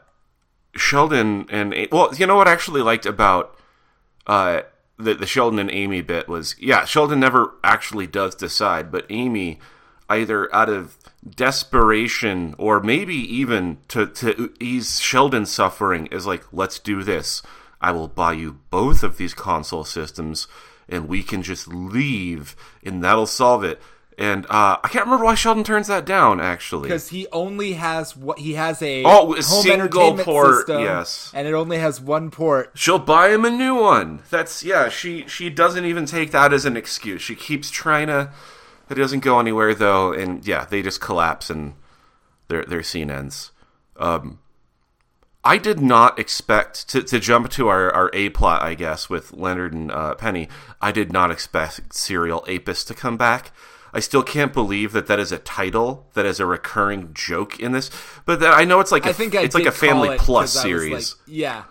Sheldon 0.76 1.46
and 1.50 1.74
well, 1.92 2.14
you 2.16 2.28
know 2.28 2.36
what 2.36 2.48
I 2.48 2.52
actually 2.52 2.82
liked 2.82 3.06
about 3.06 3.58
uh, 4.28 4.62
the 4.98 5.14
the 5.14 5.26
Sheldon 5.26 5.60
and 5.60 5.72
Amy 5.72 6.02
bit 6.02 6.28
was 6.28 6.56
yeah, 6.60 6.86
Sheldon 6.86 7.20
never 7.20 7.54
actually 7.64 8.08
does 8.08 8.36
decide, 8.36 8.92
but 8.92 9.06
Amy 9.10 9.60
either 10.10 10.54
out 10.54 10.70
of 10.70 10.98
desperation 11.28 12.54
or 12.58 12.80
maybe 12.82 13.16
even 13.16 13.78
to 13.88 14.06
to 14.06 14.54
ease 14.60 15.00
Sheldon's 15.00 15.52
suffering 15.52 16.08
is 16.08 16.28
like, 16.28 16.44
let's 16.52 16.80
do 16.80 17.04
this. 17.04 17.42
I 17.86 17.92
will 17.92 18.08
buy 18.08 18.34
you 18.34 18.60
both 18.72 19.04
of 19.04 19.18
these 19.18 19.36
console 19.36 19.84
systems 19.84 20.48
and 20.90 21.08
we 21.08 21.22
can 21.22 21.44
just 21.44 21.68
leave 21.68 22.56
and 22.84 23.04
that'll 23.04 23.28
solve 23.28 23.64
it. 23.64 23.80
And 24.18 24.46
uh, 24.46 24.78
I 24.84 24.88
can't 24.88 25.06
remember 25.06 25.26
why 25.26 25.36
Sheldon 25.36 25.64
turns 25.64 25.88
that 25.88 26.06
down. 26.06 26.40
Actually, 26.40 26.84
because 26.84 27.10
he 27.10 27.28
only 27.32 27.74
has 27.74 28.16
what 28.16 28.40
he 28.40 28.54
has 28.54 28.82
a 28.82 29.04
Oh, 29.06 29.34
a 29.34 29.36
home 29.36 29.62
single 29.62 29.74
entertainment 30.02 30.26
port, 30.26 30.56
system, 30.56 30.82
yes. 30.82 31.32
and 31.34 31.48
it 31.48 31.54
only 31.54 31.78
has 31.80 32.00
one 32.00 32.32
port. 32.32 32.72
she'll 32.76 32.98
buy 32.98 33.30
him 33.30 33.44
a 33.44 33.50
new 33.52 33.76
one. 33.76 34.22
That's 34.30 34.64
yeah. 34.64 34.88
She 34.88 35.28
she 35.28 35.50
doesn't 35.50 35.84
even 35.84 36.06
take 36.06 36.32
that 36.32 36.54
as 36.54 36.66
an 36.66 36.78
excuse. 36.78 37.22
She 37.22 37.36
keeps 37.36 37.70
trying 37.70 38.08
to. 38.08 38.32
It 38.90 38.96
doesn't 38.96 39.20
go 39.20 39.40
anywhere 39.40 39.76
though, 39.76 40.14
and 40.14 40.48
yeah, 40.48 40.64
they 40.64 40.82
just 40.82 41.02
collapse 41.02 41.50
and 41.50 41.74
their 42.48 42.64
their 42.64 42.84
scene 42.84 43.12
ends. 43.12 43.52
Um, 43.98 44.40
I 45.46 45.58
did 45.60 45.80
not 45.80 46.18
expect 46.20 46.90
to, 46.90 47.04
to 47.04 47.20
jump 47.20 47.50
to 47.52 47.68
our, 47.68 47.92
our 47.94 48.10
A 48.14 48.30
plot, 48.30 48.64
I 48.64 48.74
guess, 48.74 49.10
with 49.10 49.32
Leonard 49.32 49.74
and 49.74 49.92
uh, 49.92 50.16
Penny. 50.16 50.50
I 50.82 50.92
did 50.92 51.14
not 51.14 51.30
expect 51.32 51.94
Serial 51.94 52.44
Apis 52.50 52.84
to 52.86 52.94
come 52.96 53.16
back. 53.16 53.52
I 53.94 54.00
still 54.02 54.24
can't 54.24 54.52
believe 54.52 54.92
that 54.92 55.08
that 55.08 55.20
is 55.20 55.32
a 55.32 55.38
title 55.38 56.08
that 56.16 56.26
is 56.26 56.40
a 56.42 56.46
recurring 56.46 57.12
joke 57.14 57.60
in 57.60 57.72
this. 57.72 57.90
But 58.26 58.40
that, 58.42 58.54
I 58.54 58.66
know 58.66 58.80
it's 58.82 58.92
like 58.92 59.06
a, 59.06 59.10
I 59.10 59.14
think 59.14 59.36
I 59.36 59.44
it's 59.44 59.56
like 59.56 59.66
a 59.68 59.72
Family 59.72 60.18
Plus 60.18 60.56
'cause 60.56 60.66
I 60.66 60.68
was 60.68 60.82
series. 60.82 60.92
like, 60.94 61.28
yeah. 61.28 61.64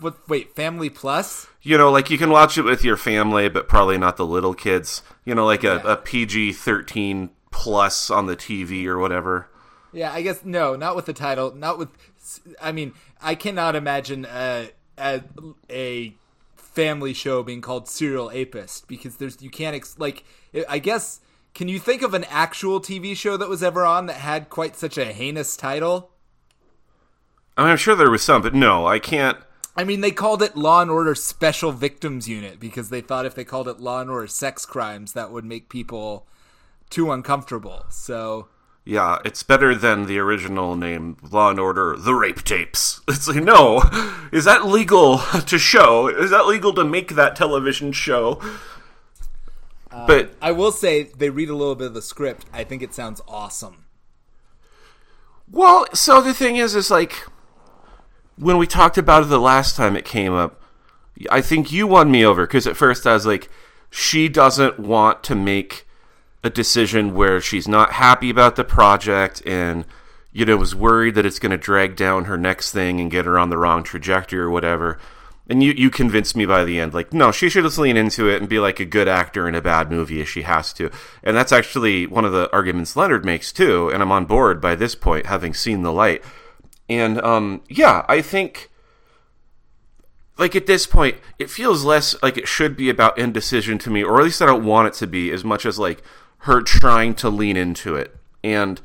What? 0.00 0.28
Wait, 0.28 0.54
Family 0.56 0.90
Plus? 0.90 1.46
You 1.62 1.78
know, 1.78 1.90
like 1.90 2.10
you 2.10 2.18
can 2.18 2.28
watch 2.30 2.58
it 2.58 2.62
with 2.62 2.84
your 2.84 2.96
family, 2.98 3.48
but 3.48 3.68
probably 3.68 3.96
not 3.96 4.16
the 4.18 4.26
little 4.26 4.52
kids. 4.52 5.02
You 5.24 5.34
know, 5.34 5.46
like 5.46 5.62
Yeah. 5.62 5.80
a, 5.84 5.92
a 5.92 5.96
PG 5.96 6.52
thirteen 6.54 7.30
plus 7.50 8.10
on 8.10 8.26
the 8.26 8.36
TV 8.36 8.84
or 8.86 8.98
whatever. 8.98 9.48
Yeah, 9.94 10.12
I 10.12 10.22
guess 10.22 10.44
no, 10.44 10.76
not 10.76 10.96
with 10.96 11.06
the 11.06 11.12
title, 11.12 11.54
not 11.54 11.78
with. 11.78 11.88
I 12.60 12.72
mean, 12.72 12.92
I 13.22 13.34
cannot 13.34 13.76
imagine 13.76 14.26
a 14.26 14.70
a, 14.98 15.22
a 15.70 16.14
family 16.56 17.14
show 17.14 17.42
being 17.42 17.60
called 17.60 17.88
Serial 17.88 18.30
Apist 18.30 18.86
because 18.88 19.16
there's 19.16 19.40
you 19.40 19.50
can't 19.50 19.76
ex- 19.76 19.98
like. 19.98 20.24
I 20.68 20.78
guess 20.78 21.20
can 21.54 21.68
you 21.68 21.78
think 21.78 22.02
of 22.02 22.14
an 22.14 22.24
actual 22.24 22.80
TV 22.80 23.16
show 23.16 23.36
that 23.36 23.48
was 23.48 23.62
ever 23.62 23.86
on 23.86 24.06
that 24.06 24.16
had 24.16 24.50
quite 24.50 24.76
such 24.76 24.98
a 24.98 25.12
heinous 25.12 25.56
title? 25.56 26.10
I 27.56 27.62
mean, 27.62 27.70
I'm 27.70 27.76
sure 27.76 27.94
there 27.94 28.10
was 28.10 28.22
some, 28.22 28.42
but 28.42 28.54
no, 28.54 28.86
I 28.86 28.98
can't. 28.98 29.38
I 29.76 29.84
mean, 29.84 30.00
they 30.00 30.10
called 30.10 30.42
it 30.42 30.56
Law 30.56 30.82
and 30.82 30.90
Order 30.90 31.14
Special 31.14 31.70
Victims 31.70 32.28
Unit 32.28 32.58
because 32.58 32.90
they 32.90 33.00
thought 33.00 33.26
if 33.26 33.36
they 33.36 33.44
called 33.44 33.68
it 33.68 33.80
Law 33.80 34.00
and 34.00 34.10
Order 34.10 34.26
Sex 34.26 34.66
Crimes, 34.66 35.12
that 35.12 35.30
would 35.30 35.44
make 35.44 35.68
people 35.68 36.26
too 36.90 37.12
uncomfortable. 37.12 37.86
So 37.88 38.48
Yeah, 38.84 39.18
it's 39.24 39.42
better 39.42 39.74
than 39.74 40.04
the 40.06 40.18
original 40.18 40.76
name, 40.76 41.16
Law 41.30 41.50
and 41.50 41.58
Order: 41.58 41.96
The 41.96 42.14
Rape 42.14 42.44
Tapes. 42.44 43.00
It's 43.08 43.26
like, 43.28 43.42
no, 43.42 43.82
is 44.30 44.44
that 44.44 44.66
legal 44.66 45.18
to 45.46 45.58
show? 45.58 46.08
Is 46.08 46.30
that 46.30 46.46
legal 46.46 46.74
to 46.74 46.84
make 46.84 47.14
that 47.14 47.36
television 47.36 47.92
show? 47.92 48.40
Uh, 49.90 50.06
but 50.06 50.34
I 50.42 50.52
will 50.52 50.72
say 50.72 51.04
they 51.04 51.30
read 51.30 51.48
a 51.48 51.54
little 51.54 51.76
bit 51.76 51.88
of 51.88 51.94
the 51.94 52.02
script. 52.02 52.44
I 52.52 52.64
think 52.64 52.82
it 52.82 52.92
sounds 52.92 53.22
awesome. 53.26 53.84
Well, 55.50 55.86
so 55.94 56.20
the 56.20 56.34
thing 56.34 56.56
is, 56.56 56.74
is 56.74 56.90
like 56.90 57.26
when 58.36 58.58
we 58.58 58.66
talked 58.66 58.98
about 58.98 59.22
it 59.22 59.26
the 59.26 59.40
last 59.40 59.76
time 59.76 59.96
it 59.96 60.04
came 60.04 60.34
up, 60.34 60.60
I 61.30 61.40
think 61.40 61.70
you 61.70 61.86
won 61.86 62.10
me 62.10 62.24
over 62.24 62.46
because 62.46 62.66
at 62.66 62.76
first 62.76 63.06
I 63.06 63.14
was 63.14 63.24
like, 63.26 63.48
she 63.90 64.28
doesn't 64.28 64.78
want 64.78 65.22
to 65.24 65.34
make 65.34 65.86
a 66.44 66.50
decision 66.50 67.14
where 67.14 67.40
she's 67.40 67.66
not 67.66 67.94
happy 67.94 68.28
about 68.28 68.54
the 68.54 68.64
project 68.64 69.42
and 69.46 69.86
you 70.30 70.44
know 70.44 70.58
was 70.58 70.74
worried 70.74 71.14
that 71.14 71.24
it's 71.24 71.38
going 71.38 71.50
to 71.50 71.56
drag 71.56 71.96
down 71.96 72.26
her 72.26 72.36
next 72.36 72.70
thing 72.70 73.00
and 73.00 73.10
get 73.10 73.24
her 73.24 73.38
on 73.38 73.48
the 73.48 73.56
wrong 73.56 73.82
trajectory 73.82 74.38
or 74.38 74.50
whatever. 74.50 74.98
And 75.48 75.62
you 75.62 75.72
you 75.72 75.90
convinced 75.90 76.36
me 76.36 76.44
by 76.44 76.64
the 76.64 76.78
end, 76.78 76.92
like 76.92 77.12
no, 77.14 77.32
she 77.32 77.48
should 77.48 77.64
just 77.64 77.78
lean 77.78 77.96
into 77.96 78.28
it 78.28 78.40
and 78.40 78.48
be 78.48 78.58
like 78.58 78.78
a 78.78 78.84
good 78.84 79.08
actor 79.08 79.48
in 79.48 79.54
a 79.54 79.62
bad 79.62 79.90
movie 79.90 80.20
if 80.20 80.28
she 80.28 80.42
has 80.42 80.72
to. 80.74 80.90
And 81.22 81.34
that's 81.34 81.52
actually 81.52 82.06
one 82.06 82.26
of 82.26 82.32
the 82.32 82.52
arguments 82.52 82.94
Leonard 82.94 83.24
makes 83.24 83.50
too. 83.50 83.88
And 83.88 84.02
I'm 84.02 84.12
on 84.12 84.26
board 84.26 84.60
by 84.60 84.74
this 84.74 84.94
point, 84.94 85.26
having 85.26 85.54
seen 85.54 85.82
the 85.82 85.92
light. 85.92 86.22
And 86.90 87.20
um, 87.22 87.62
yeah, 87.68 88.04
I 88.06 88.20
think 88.20 88.70
like 90.36 90.56
at 90.56 90.66
this 90.66 90.86
point, 90.86 91.16
it 91.38 91.48
feels 91.48 91.84
less 91.84 92.20
like 92.22 92.36
it 92.36 92.48
should 92.48 92.76
be 92.76 92.90
about 92.90 93.18
indecision 93.18 93.78
to 93.78 93.90
me, 93.90 94.02
or 94.02 94.18
at 94.18 94.24
least 94.24 94.42
I 94.42 94.46
don't 94.46 94.64
want 94.64 94.88
it 94.88 94.94
to 94.94 95.06
be 95.06 95.30
as 95.30 95.44
much 95.44 95.64
as 95.64 95.78
like 95.78 96.02
her 96.44 96.60
trying 96.60 97.14
to 97.14 97.30
lean 97.30 97.56
into 97.56 97.96
it. 97.96 98.14
And 98.42 98.80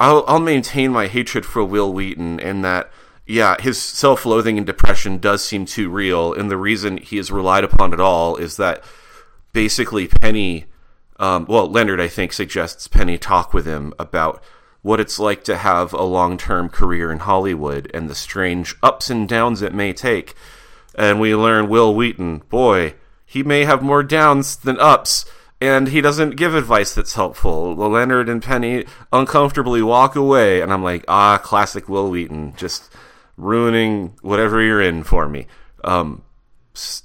I'll 0.00 0.24
I'll 0.26 0.40
maintain 0.40 0.90
my 0.90 1.06
hatred 1.06 1.44
for 1.44 1.64
Wil 1.64 1.92
Wheaton 1.92 2.40
in 2.40 2.62
that 2.62 2.90
yeah, 3.26 3.60
his 3.60 3.80
self-loathing 3.80 4.58
and 4.58 4.66
depression 4.66 5.18
does 5.18 5.44
seem 5.44 5.64
too 5.64 5.88
real, 5.88 6.34
and 6.34 6.50
the 6.50 6.56
reason 6.56 6.96
he 6.96 7.18
is 7.18 7.30
relied 7.30 7.62
upon 7.62 7.92
at 7.92 8.00
all 8.00 8.36
is 8.36 8.56
that 8.56 8.82
basically 9.52 10.08
Penny, 10.08 10.64
um, 11.18 11.46
well, 11.48 11.70
Leonard 11.70 12.00
I 12.00 12.08
think 12.08 12.32
suggests 12.32 12.88
Penny 12.88 13.18
talk 13.18 13.54
with 13.54 13.64
him 13.64 13.94
about 13.98 14.42
what 14.80 14.98
it's 14.98 15.20
like 15.20 15.44
to 15.44 15.56
have 15.56 15.92
a 15.92 16.02
long-term 16.02 16.68
career 16.70 17.12
in 17.12 17.20
Hollywood 17.20 17.88
and 17.94 18.10
the 18.10 18.14
strange 18.16 18.74
ups 18.82 19.08
and 19.08 19.28
downs 19.28 19.62
it 19.62 19.72
may 19.72 19.92
take. 19.92 20.34
And 20.96 21.20
we 21.20 21.36
learn 21.36 21.68
Wil 21.68 21.94
Wheaton, 21.94 22.42
boy, 22.48 22.94
he 23.24 23.42
may 23.44 23.64
have 23.64 23.82
more 23.82 24.02
downs 24.02 24.56
than 24.56 24.80
ups 24.80 25.24
and 25.62 25.88
he 25.88 26.00
doesn't 26.00 26.36
give 26.36 26.54
advice 26.54 26.94
that's 26.94 27.14
helpful. 27.14 27.74
Leonard 27.74 28.28
and 28.28 28.42
Penny 28.42 28.84
uncomfortably 29.12 29.82
walk 29.82 30.16
away, 30.16 30.60
and 30.60 30.72
I'm 30.72 30.82
like, 30.82 31.04
ah, 31.06 31.38
classic 31.38 31.88
Wil 31.88 32.10
Wheaton, 32.10 32.54
just 32.56 32.92
ruining 33.36 34.16
whatever 34.22 34.60
you're 34.60 34.82
in 34.82 35.04
for 35.04 35.28
me. 35.28 35.46
Um, 35.84 36.22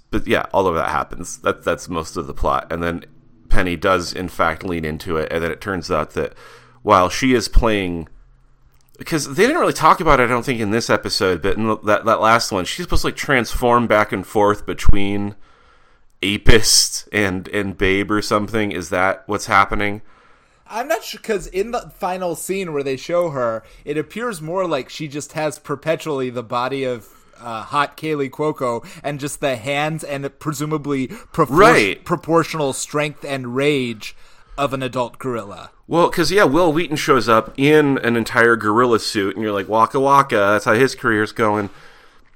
but 0.10 0.28
yeah, 0.28 0.46
all 0.54 0.68
of 0.68 0.76
that 0.76 0.90
happens. 0.90 1.40
That 1.40 1.64
that's 1.64 1.88
most 1.88 2.18
of 2.18 2.28
the 2.28 2.34
plot, 2.34 2.72
and 2.72 2.82
then 2.82 3.06
Penny 3.50 3.76
does 3.76 4.14
in 4.14 4.28
fact 4.28 4.64
lean 4.64 4.86
into 4.86 5.18
it, 5.18 5.32
and 5.32 5.44
then 5.44 5.52
it 5.52 5.62
turns 5.62 5.92
out 5.92 6.12
that 6.12 6.34
while 6.82 7.10
she 7.10 7.34
is 7.34 7.48
playing. 7.48 8.08
Because 8.98 9.36
they 9.36 9.44
didn't 9.46 9.62
really 9.62 9.74
talk 9.74 10.00
about 10.00 10.20
it, 10.20 10.24
I 10.24 10.28
don't 10.28 10.44
think, 10.44 10.60
in 10.60 10.72
this 10.72 10.90
episode, 10.90 11.44
but 11.44 11.56
in 11.56 11.68
that 11.84 12.06
that 12.06 12.20
last 12.20 12.52
one, 12.52 12.66
she's 12.66 12.86
supposed 12.86 13.02
to 13.04 13.10
like 13.10 13.16
transform 13.16 13.86
back 13.86 14.12
and 14.12 14.26
forth 14.26 14.66
between 14.66 15.36
apist 16.22 17.08
and 17.12 17.48
and 17.50 17.78
babe 17.78 18.10
or 18.12 18.22
something 18.22 18.72
is 18.72 18.90
that 18.90 19.24
what's 19.28 19.46
happening 19.46 20.02
I'm 20.70 20.88
not 20.90 21.04
sure 21.04 21.20
because 21.22 21.48
in 21.48 21.72
the 21.72 21.92
final 21.98 22.36
scene 22.36 22.74
where 22.74 22.84
they 22.84 22.98
show 22.98 23.30
her, 23.30 23.64
it 23.86 23.98
appears 23.98 24.42
more 24.42 24.68
like 24.68 24.90
she 24.90 25.08
just 25.08 25.32
has 25.32 25.60
perpetually 25.60 26.30
the 26.30 26.44
body 26.44 26.84
of 26.84 27.08
uh, 27.40 27.62
hot 27.64 27.96
Kaley 27.96 28.30
Cuoco 28.30 28.86
and 29.02 29.18
just 29.18 29.40
the 29.40 29.56
hands 29.56 30.04
and 30.04 30.30
presumably 30.40 31.08
propor- 31.08 31.48
Right. 31.58 32.04
proportional 32.04 32.74
strength 32.74 33.24
and 33.24 33.56
rage 33.56 34.14
of 34.58 34.74
an 34.74 34.84
adult 34.84 35.20
gorilla. 35.20 35.72
well 35.88 36.10
because 36.10 36.34
yeah 36.34 36.44
Wil 36.44 36.74
Wheaton 36.74 36.98
shows 36.98 37.30
up 37.30 37.54
in 37.56 37.98
an 38.00 38.18
entire 38.18 38.58
gorilla 38.58 39.00
suit 39.00 39.36
and 39.36 39.44
you're 39.44 39.54
like 39.54 39.70
waka 39.70 40.02
waka 40.02 40.36
that's 40.36 40.66
how 40.66 40.74
his 40.74 40.96
career's 40.96 41.32
going 41.32 41.70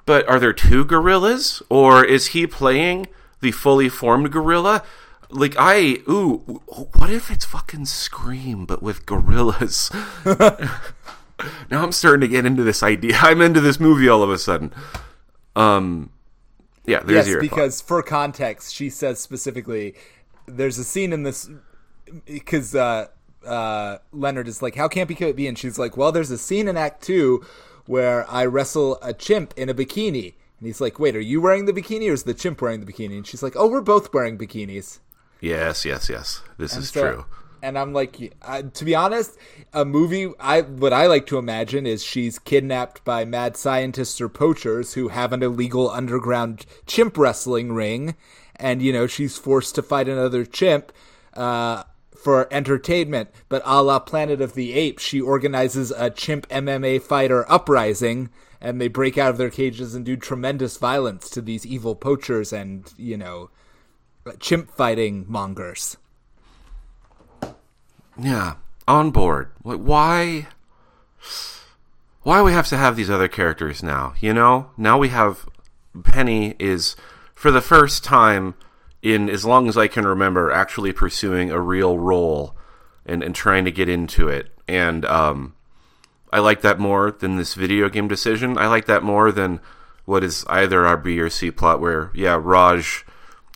but 0.05 0.25
are 0.29 0.39
there 0.39 0.53
two 0.53 0.85
gorillas 0.85 1.61
or 1.67 2.05
is 2.05 2.27
he 2.27 2.45
playing 2.47 3.07
the 3.41 3.51
fully 3.51 3.89
formed 3.89 4.31
gorilla? 4.31 4.83
Like 5.29 5.55
i 5.57 5.99
ooh 6.09 6.61
what 6.95 7.09
if 7.09 7.31
it's 7.31 7.45
fucking 7.45 7.85
scream 7.85 8.65
but 8.65 8.81
with 8.81 9.05
gorillas? 9.05 9.91
Now 11.71 11.81
i'm 11.81 11.91
starting 11.91 12.21
to 12.21 12.27
get 12.27 12.45
into 12.45 12.61
this 12.63 12.83
idea. 12.83 13.15
I'm 13.19 13.41
into 13.41 13.61
this 13.61 13.79
movie 13.79 14.07
all 14.07 14.21
of 14.21 14.29
a 14.29 14.37
sudden. 14.37 14.71
Um 15.55 16.11
yeah 16.85 17.01
there's 17.03 17.27
yes, 17.27 17.37
because 17.39 17.81
for 17.81 18.03
context, 18.03 18.75
she 18.75 18.91
says 18.91 19.19
specifically, 19.19 19.95
there's 20.45 20.77
a 20.77 20.83
scene 20.83 21.13
in 21.13 21.23
this 21.23 21.49
because 22.25 22.75
uh, 22.75 23.07
uh, 23.45 23.97
Leonard 24.11 24.47
is 24.47 24.61
like, 24.61 24.75
"How 24.75 24.87
campy 24.87 25.15
could 25.15 25.27
it 25.27 25.35
be?" 25.35 25.47
And 25.47 25.57
she's 25.57 25.79
like, 25.79 25.97
"Well, 25.97 26.11
there's 26.11 26.31
a 26.31 26.37
scene 26.37 26.67
in 26.67 26.77
Act 26.77 27.01
Two 27.03 27.45
where 27.85 28.29
I 28.29 28.45
wrestle 28.45 28.99
a 29.01 29.13
chimp 29.13 29.53
in 29.57 29.69
a 29.69 29.73
bikini." 29.73 30.35
And 30.61 30.67
he's 30.67 30.79
like, 30.79 30.99
"Wait, 30.99 31.15
are 31.15 31.19
you 31.19 31.41
wearing 31.41 31.65
the 31.65 31.73
bikini 31.73 32.09
or 32.09 32.13
is 32.13 32.23
the 32.23 32.33
chimp 32.33 32.61
wearing 32.61 32.79
the 32.79 32.91
bikini?" 32.91 33.17
And 33.17 33.27
she's 33.27 33.43
like, 33.43 33.55
"Oh, 33.57 33.67
we're 33.67 33.81
both 33.81 34.13
wearing 34.13 34.37
bikinis." 34.37 34.99
yes 35.43 35.83
yes 35.85 36.07
yes 36.07 36.43
this 36.59 36.77
is 36.77 36.89
so- 36.89 37.01
true 37.01 37.25
and 37.63 37.77
I'm 37.77 37.93
like, 37.93 38.33
I, 38.41 38.63
to 38.63 38.85
be 38.85 38.95
honest, 38.95 39.37
a 39.73 39.85
movie. 39.85 40.31
I 40.39 40.61
what 40.61 40.93
I 40.93 41.07
like 41.07 41.27
to 41.27 41.37
imagine 41.37 41.85
is 41.85 42.03
she's 42.03 42.39
kidnapped 42.39 43.03
by 43.05 43.23
mad 43.25 43.55
scientists 43.55 44.19
or 44.19 44.29
poachers 44.29 44.93
who 44.93 45.09
have 45.09 45.31
an 45.31 45.43
illegal 45.43 45.89
underground 45.89 46.65
chimp 46.87 47.17
wrestling 47.17 47.71
ring, 47.73 48.15
and 48.55 48.81
you 48.81 48.91
know 48.91 49.07
she's 49.07 49.37
forced 49.37 49.75
to 49.75 49.83
fight 49.83 50.09
another 50.09 50.45
chimp. 50.45 50.91
Uh, 51.33 51.83
for 52.15 52.47
entertainment, 52.53 53.29
but 53.49 53.63
a 53.65 53.81
la 53.81 53.97
Planet 53.97 54.41
of 54.41 54.53
the 54.53 54.73
Apes, 54.73 55.01
she 55.01 55.19
organizes 55.19 55.89
a 55.89 56.11
chimp 56.11 56.47
MMA 56.49 57.01
fighter 57.01 57.51
uprising, 57.51 58.29
and 58.61 58.79
they 58.79 58.87
break 58.87 59.17
out 59.17 59.31
of 59.31 59.37
their 59.37 59.49
cages 59.49 59.95
and 59.95 60.05
do 60.05 60.15
tremendous 60.15 60.77
violence 60.77 61.29
to 61.31 61.41
these 61.41 61.65
evil 61.65 61.95
poachers 61.95 62.53
and, 62.53 62.93
you 62.97 63.17
know, 63.17 63.49
chimp 64.39 64.69
fighting 64.69 65.25
mongers. 65.27 65.97
Yeah, 68.17 68.55
on 68.87 69.11
board. 69.11 69.51
Why? 69.63 70.47
Why 72.23 72.41
we 72.43 72.51
have 72.51 72.67
to 72.67 72.77
have 72.77 72.95
these 72.95 73.09
other 73.09 73.27
characters 73.27 73.81
now? 73.81 74.13
You 74.19 74.33
know, 74.33 74.69
now 74.77 74.99
we 74.99 75.09
have 75.09 75.47
Penny 76.03 76.55
is 76.59 76.95
for 77.33 77.49
the 77.49 77.61
first 77.61 78.03
time 78.03 78.53
in 79.01 79.29
as 79.29 79.43
long 79.43 79.67
as 79.67 79.77
I 79.77 79.87
can 79.87 80.05
remember 80.05 80.51
actually 80.51 80.93
pursuing 80.93 81.49
a 81.49 81.59
real 81.59 81.97
role 81.97 82.55
and, 83.05 83.23
and 83.23 83.33
trying 83.33 83.65
to 83.65 83.71
get 83.71 83.89
into 83.89 84.27
it. 84.27 84.51
And 84.67 85.03
um, 85.05 85.55
I 86.31 86.39
like 86.39 86.61
that 86.61 86.79
more 86.79 87.11
than 87.11 87.35
this 87.35 87.53
video 87.53 87.89
game 87.89 88.07
decision. 88.07 88.57
I 88.57 88.67
like 88.67 88.85
that 88.85 89.03
more 89.03 89.31
than 89.31 89.59
what 90.05 90.23
is 90.23 90.45
either 90.49 90.85
our 90.85 90.97
B 90.97 91.19
or 91.19 91.29
C 91.29 91.51
plot 91.51 91.79
where, 91.79 92.11
yeah, 92.13 92.39
Raj 92.41 93.05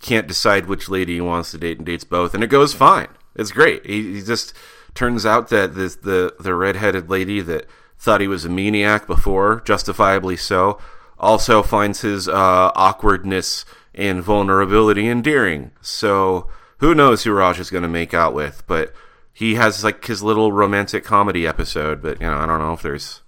can't 0.01 0.27
decide 0.27 0.67
which 0.67 0.89
lady 0.89 1.15
he 1.15 1.22
wants 1.22 1.51
to 1.51 1.58
date 1.58 1.77
and 1.77 1.86
dates 1.86 2.03
both, 2.03 2.34
and 2.34 2.44
it 2.44 2.48
goes 2.48 2.74
fine. 2.74 3.08
It's 3.36 3.51
great. 3.51 3.86
He, 3.86 4.13
he 4.13 4.22
just 4.22 4.53
turns 4.94 5.25
out 5.25 5.50
that 5.50 5.75
this, 5.75 5.96
the 5.96 6.36
the 6.39 6.53
redheaded 6.53 7.10
lady 7.10 7.41
that 7.41 7.65
thought 7.98 8.22
he 8.22 8.27
was 8.27 8.46
a 8.46 8.50
maniac 8.50 9.08
before, 9.08 9.62
justifiably 9.65 10.38
so, 10.38 10.77
also 11.17 11.63
finds 11.63 12.01
his 12.01 12.27
uh, 12.27 12.72
awkwardness 12.75 13.65
and 13.94 14.22
vulnerability 14.22 15.08
endearing. 15.08 15.72
So 15.82 16.50
who 16.79 16.94
knows 16.94 17.24
who 17.24 17.32
Raj 17.32 17.60
is 17.60 17.72
going 17.72 17.84
to 17.84 17.89
make 17.89 18.13
out 18.13 18.34
with? 18.34 18.63
But 18.67 18.94
he 19.38 19.56
has 19.56 19.84
like 19.84 20.06
his 20.06 20.24
little 20.24 20.54
romantic 20.54 21.04
comedy 21.04 21.46
episode. 21.46 22.01
But 22.01 22.22
you 22.22 22.27
know, 22.27 22.38
I 22.38 22.46
don't 22.46 22.60
know 22.60 22.72
if 22.72 22.82
there's 22.82 23.22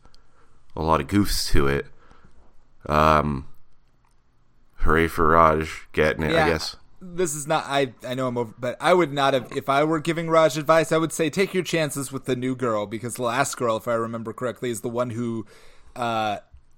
a 0.74 0.82
lot 0.82 1.02
of 1.02 1.08
goofs 1.08 1.52
to 1.52 1.68
it. 1.68 1.86
Um, 2.86 3.50
hooray 4.78 5.10
for 5.10 5.28
Raj 5.28 5.88
getting 5.92 6.24
it, 6.24 6.32
Yeah. 6.32 6.46
I 6.46 6.50
guess. 6.50 6.78
This 7.02 7.36
is 7.36 7.46
not. 7.46 7.66
I 7.68 7.94
I 8.08 8.16
know 8.16 8.28
I'm 8.28 8.38
over, 8.38 8.54
but 8.58 8.78
I 8.80 8.94
would 8.94 9.12
not 9.12 9.34
have. 9.34 9.52
If 9.56 9.68
I 9.68 9.84
were 9.84 10.00
giving 10.00 10.30
Raj 10.30 10.58
advice, 10.58 10.94
I 10.94 10.98
would 10.98 11.12
say 11.12 11.30
take 11.30 11.54
your 11.54 11.62
chances 11.64 12.10
with 12.12 12.24
the 12.24 12.36
new 12.38 12.56
girl 12.56 12.86
because 12.88 13.16
the 13.16 13.24
last 13.24 13.58
girl, 13.58 13.76
if 13.76 13.88
I 13.88 13.94
remember 13.94 14.32
correctly, 14.32 14.72
is 14.72 14.80
the 14.82 14.90
one 14.90 15.10
who, 15.10 15.46
uh, 15.96 16.38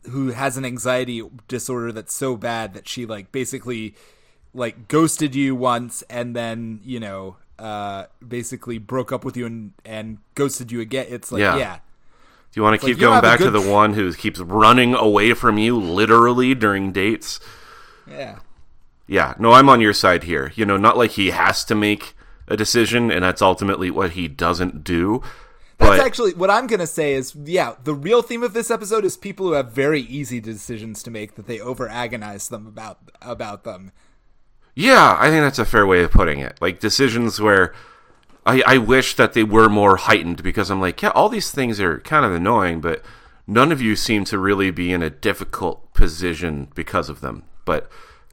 who 0.09 0.29
has 0.31 0.57
an 0.57 0.65
anxiety 0.65 1.21
disorder 1.47 1.91
that's 1.93 2.13
so 2.13 2.35
bad 2.35 2.73
that 2.73 2.87
she 2.87 3.05
like 3.05 3.31
basically, 3.31 3.95
like 4.53 4.87
ghosted 4.89 5.35
you 5.35 5.55
once 5.55 6.01
and 6.09 6.35
then 6.35 6.81
you 6.83 6.99
know, 6.99 7.37
uh, 7.59 8.07
basically 8.25 8.77
broke 8.77 9.11
up 9.11 9.23
with 9.25 9.35
you 9.37 9.45
and 9.45 9.73
and 9.85 10.19
ghosted 10.35 10.71
you 10.71 10.79
again. 10.79 11.05
It's 11.09 11.31
like 11.31 11.41
Yeah. 11.41 11.57
yeah. 11.57 11.75
Do 12.51 12.59
you 12.59 12.63
want 12.63 12.79
to 12.79 12.87
keep 12.87 12.97
don't 12.97 13.11
going 13.11 13.21
back 13.21 13.39
to 13.39 13.51
the 13.51 13.61
one 13.61 13.93
who 13.93 14.11
keeps 14.13 14.39
running 14.39 14.95
away 14.95 15.33
from 15.33 15.59
you 15.59 15.77
literally 15.79 16.55
during 16.55 16.91
dates? 16.91 17.39
Yeah. 18.07 18.39
Yeah, 19.05 19.33
no, 19.37 19.51
I'm 19.51 19.69
on 19.69 19.81
your 19.81 19.93
side 19.93 20.23
here. 20.23 20.51
You 20.55 20.65
know, 20.65 20.77
not 20.77 20.97
like 20.97 21.11
he 21.11 21.31
has 21.31 21.63
to 21.65 21.75
make 21.75 22.15
a 22.47 22.57
decision, 22.57 23.11
and 23.11 23.23
that's 23.23 23.41
ultimately 23.41 23.91
what 23.91 24.11
he 24.11 24.27
doesn't 24.27 24.83
do. 24.83 25.21
That's 25.77 25.97
But 25.97 26.05
actually 26.05 26.33
what 26.33 26.49
I'm 26.49 26.67
gonna 26.67 26.87
say 26.87 27.13
is 27.13 27.35
yeah, 27.35 27.75
the 27.83 27.93
real 27.93 28.21
theme 28.21 28.43
of 28.43 28.53
this 28.53 28.69
episode 28.69 29.05
is 29.05 29.15
people 29.15 29.47
who 29.47 29.53
have 29.53 29.71
very 29.71 30.01
easy 30.01 30.39
decisions 30.39 31.01
to 31.03 31.11
make 31.11 31.35
that 31.35 31.47
they 31.47 31.59
over 31.59 31.87
agonize 31.87 32.49
them 32.49 32.67
about 32.67 32.97
about 33.21 33.63
them. 33.63 33.91
Yeah, 34.79 35.17
I 35.19 35.29
think 35.29 35.43
that's 35.43 35.59
a 35.59 35.65
fair 35.65 35.85
way 35.85 36.03
of 36.03 36.11
putting 36.11 36.39
it. 36.39 36.57
Like 36.61 36.79
decisions 36.79 37.41
where 37.41 37.73
I, 38.45 38.63
I 38.65 38.77
wish 38.77 39.13
that 39.15 39.33
they 39.33 39.43
were 39.43 39.67
more 39.67 39.97
heightened 39.97 40.41
because 40.41 40.71
I'm 40.71 40.79
like, 40.79 41.01
yeah, 41.01 41.09
all 41.09 41.27
these 41.27 41.51
things 41.51 41.81
are 41.81 41.99
kind 41.99 42.23
of 42.23 42.31
annoying, 42.31 42.79
but 42.79 43.03
none 43.45 43.73
of 43.73 43.81
you 43.81 43.97
seem 43.97 44.23
to 44.25 44.37
really 44.37 44.71
be 44.71 44.93
in 44.93 45.03
a 45.03 45.09
difficult 45.09 45.93
position 45.93 46.69
because 46.75 47.09
of 47.09 47.19
them. 47.19 47.43
But 47.65 47.91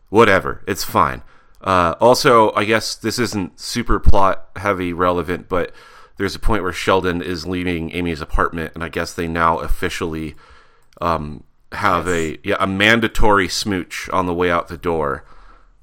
whatever, 0.08 0.62
it's 0.68 0.84
fine. 0.84 1.22
Uh, 1.60 1.96
also, 2.00 2.52
I 2.54 2.64
guess 2.64 2.94
this 2.94 3.18
isn't 3.18 3.58
super 3.58 3.98
plot 3.98 4.48
heavy 4.54 4.92
relevant, 4.92 5.48
but 5.48 5.72
there's 6.16 6.36
a 6.36 6.38
point 6.40 6.62
where 6.62 6.72
Sheldon 6.72 7.22
is 7.22 7.44
leaving 7.44 7.90
Amy's 7.90 8.20
apartment, 8.20 8.70
and 8.76 8.84
I 8.84 8.88
guess 8.88 9.12
they 9.12 9.26
now 9.26 9.58
officially 9.58 10.36
um, 11.00 11.42
have 11.72 12.06
a 12.06 12.38
yeah 12.44 12.56
a 12.60 12.68
mandatory 12.68 13.48
smooch 13.48 14.08
on 14.10 14.26
the 14.26 14.34
way 14.34 14.48
out 14.48 14.68
the 14.68 14.78
door, 14.78 15.24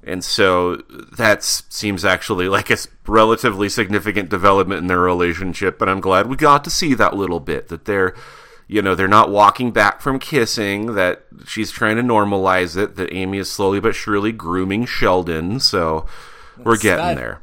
and 0.06 0.24
so 0.24 0.76
that 1.16 1.42
seems 1.42 2.04
actually 2.04 2.48
like 2.48 2.70
a 2.70 2.76
relatively 3.06 3.68
significant 3.68 4.28
development 4.28 4.80
in 4.80 4.86
their 4.86 5.00
relationship. 5.00 5.78
But 5.78 5.88
I'm 5.88 6.00
glad 6.00 6.26
we 6.26 6.36
got 6.36 6.64
to 6.64 6.70
see 6.70 6.94
that 6.94 7.14
little 7.14 7.40
bit 7.40 7.68
that 7.68 7.84
they're 7.84 8.14
you 8.66 8.80
know 8.80 8.94
they're 8.94 9.06
not 9.08 9.30
walking 9.30 9.70
back 9.72 10.00
from 10.00 10.18
kissing 10.18 10.94
that 10.94 11.24
she's 11.46 11.70
trying 11.70 11.96
to 11.96 12.02
normalize 12.02 12.78
it 12.82 12.96
that 12.96 13.12
amy 13.12 13.36
is 13.36 13.50
slowly 13.52 13.78
but 13.78 13.94
surely 13.94 14.32
grooming 14.32 14.86
sheldon 14.86 15.60
so 15.60 16.06
we're 16.56 16.78
getting 16.78 17.04
that- 17.04 17.16
there 17.16 17.42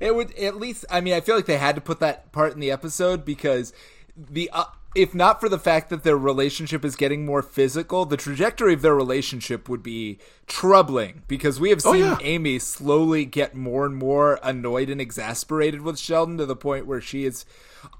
It 0.00 0.14
would 0.14 0.34
at 0.36 0.56
least. 0.56 0.84
I 0.90 1.00
mean, 1.00 1.14
I 1.14 1.20
feel 1.20 1.36
like 1.36 1.46
they 1.46 1.56
had 1.58 1.74
to 1.74 1.80
put 1.80 2.00
that 2.00 2.30
part 2.32 2.52
in 2.54 2.60
the 2.60 2.70
episode 2.70 3.24
because 3.24 3.72
the 4.16 4.48
uh, 4.52 4.64
if 4.96 5.14
not 5.14 5.40
for 5.40 5.48
the 5.48 5.58
fact 5.58 5.90
that 5.90 6.02
their 6.02 6.16
relationship 6.16 6.84
is 6.84 6.96
getting 6.96 7.26
more 7.26 7.42
physical, 7.42 8.06
the 8.06 8.16
trajectory 8.16 8.74
of 8.74 8.82
their 8.82 8.94
relationship 8.94 9.68
would 9.68 9.82
be 9.82 10.18
troubling 10.46 11.22
because 11.28 11.60
we 11.60 11.70
have 11.70 11.82
seen 11.82 11.96
yeah. 11.96 12.18
Amy 12.22 12.58
slowly 12.58 13.24
get 13.24 13.54
more 13.54 13.84
and 13.84 13.94
more 13.94 14.40
annoyed 14.42 14.88
and 14.88 15.00
exasperated 15.00 15.82
with 15.82 15.98
Sheldon 15.98 16.38
to 16.38 16.46
the 16.46 16.56
point 16.56 16.86
where 16.86 17.00
she 17.00 17.24
is 17.24 17.44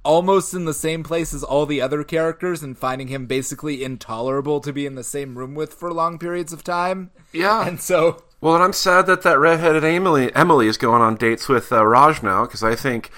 almost 0.04 0.54
in 0.54 0.64
the 0.64 0.74
same 0.74 1.02
place 1.02 1.34
as 1.34 1.44
all 1.44 1.66
the 1.66 1.80
other 1.80 2.02
characters 2.02 2.62
and 2.62 2.78
finding 2.78 3.08
him 3.08 3.26
basically 3.26 3.84
intolerable 3.84 4.60
to 4.60 4.72
be 4.72 4.86
in 4.86 4.94
the 4.94 5.04
same 5.04 5.36
room 5.36 5.54
with 5.54 5.74
for 5.74 5.92
long 5.92 6.18
periods 6.18 6.52
of 6.52 6.64
time. 6.64 7.10
Yeah. 7.32 7.66
And 7.66 7.80
so 7.80 8.22
Well, 8.40 8.54
and 8.54 8.64
I'm 8.64 8.72
sad 8.72 9.06
that 9.06 9.22
that 9.22 9.38
redheaded 9.38 9.84
Emily 9.84 10.34
Emily 10.34 10.66
is 10.66 10.78
going 10.78 11.02
on 11.02 11.16
dates 11.16 11.48
with 11.48 11.72
uh, 11.72 11.84
Raj 11.84 12.22
now 12.22 12.46
because 12.46 12.62
I 12.62 12.74
think, 12.74 13.10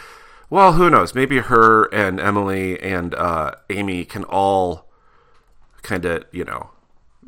well, 0.50 0.74
who 0.74 0.90
knows? 0.90 1.14
Maybe 1.14 1.38
her 1.38 1.84
and 1.94 2.20
Emily 2.20 2.78
and 2.80 3.14
uh, 3.14 3.52
Amy 3.70 4.04
can 4.04 4.24
all 4.24 4.86
kind 5.82 6.04
of 6.04 6.24
you 6.32 6.44
know 6.44 6.70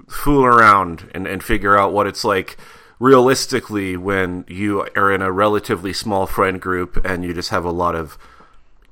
fool 0.09 0.44
around 0.44 1.11
and, 1.14 1.26
and 1.26 1.42
figure 1.42 1.76
out 1.76 1.92
what 1.92 2.06
it's 2.06 2.24
like 2.24 2.56
realistically 2.98 3.96
when 3.96 4.44
you 4.48 4.87
are 4.96 5.12
in 5.12 5.22
a 5.22 5.33
relatively 5.33 5.92
small 5.92 6.26
friend 6.26 6.61
group 6.61 7.02
and 7.04 7.24
you 7.24 7.33
just 7.33 7.50
have 7.50 7.64
a 7.64 7.70
lot 7.70 7.94
of 7.94 8.18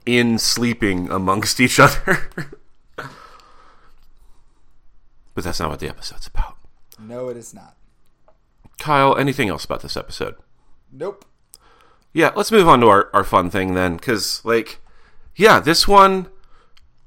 in 0.06 0.38
sleeping 0.38 1.10
amongst 1.10 1.60
each 1.60 1.78
other. 1.78 2.30
but 2.96 3.10
that's 5.44 5.60
not 5.60 5.70
what 5.70 5.80
the 5.80 5.88
episode's 5.88 6.26
about. 6.26 6.56
no, 6.98 7.28
it 7.28 7.36
is 7.36 7.52
not. 7.52 7.74
Kyle, 8.78 9.16
anything 9.16 9.48
else 9.48 9.64
about 9.64 9.82
this 9.82 9.96
episode? 9.96 10.36
Nope. 10.90 11.24
Yeah, 12.12 12.33
let's 12.35 12.53
move 12.53 12.68
on 12.68 12.81
to 12.81 12.88
our, 12.88 13.11
our 13.12 13.25
fun 13.25 13.51
thing 13.51 13.75
then, 13.75 13.97
because, 13.97 14.44
like, 14.44 14.81
yeah, 15.37 15.61
this 15.61 15.87
one, 15.87 16.29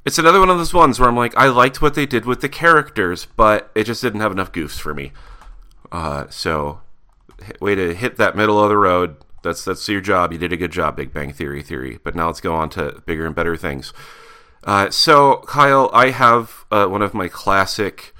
it's 0.05 0.17
another 0.17 0.39
one 0.39 0.49
of 0.49 0.57
those 0.57 0.73
ones 0.73 0.99
where 0.99 1.09
I'm 1.09 1.17
like, 1.17 1.35
I 1.35 1.47
liked 1.47 1.81
what 1.81 1.95
they 1.95 2.05
did 2.05 2.25
with 2.25 2.41
the 2.41 2.49
characters, 2.49 3.27
but 3.35 3.71
it 3.75 3.85
just 3.85 4.01
didn't 4.01 4.21
have 4.21 4.31
enough 4.31 4.51
goofs 4.51 4.79
for 4.79 4.93
me. 4.93 5.11
Uh, 5.91 6.27
so, 6.29 6.81
way 7.59 7.75
to 7.75 7.93
hit 7.93 8.17
that 8.17 8.35
middle 8.35 8.61
of 8.61 8.69
the 8.69 8.77
road. 8.77 9.17
That's 9.43 9.65
that's 9.65 9.87
your 9.89 10.01
job. 10.01 10.31
You 10.31 10.37
did 10.37 10.53
a 10.53 10.57
good 10.57 10.71
job, 10.71 10.95
Big 10.95 11.13
Bang 11.13 11.33
Theory 11.33 11.63
theory. 11.63 11.99
But 12.03 12.15
now 12.15 12.27
let's 12.27 12.41
go 12.41 12.53
on 12.53 12.69
to 12.71 13.01
bigger 13.05 13.25
and 13.25 13.35
better 13.35 13.57
things. 13.57 13.91
Uh, 14.63 14.91
so, 14.91 15.37
Kyle, 15.47 15.89
I 15.93 16.11
have 16.11 16.65
uh, 16.69 16.85
one 16.85 17.01
of 17.01 17.15
my 17.15 17.27
classic 17.27 18.13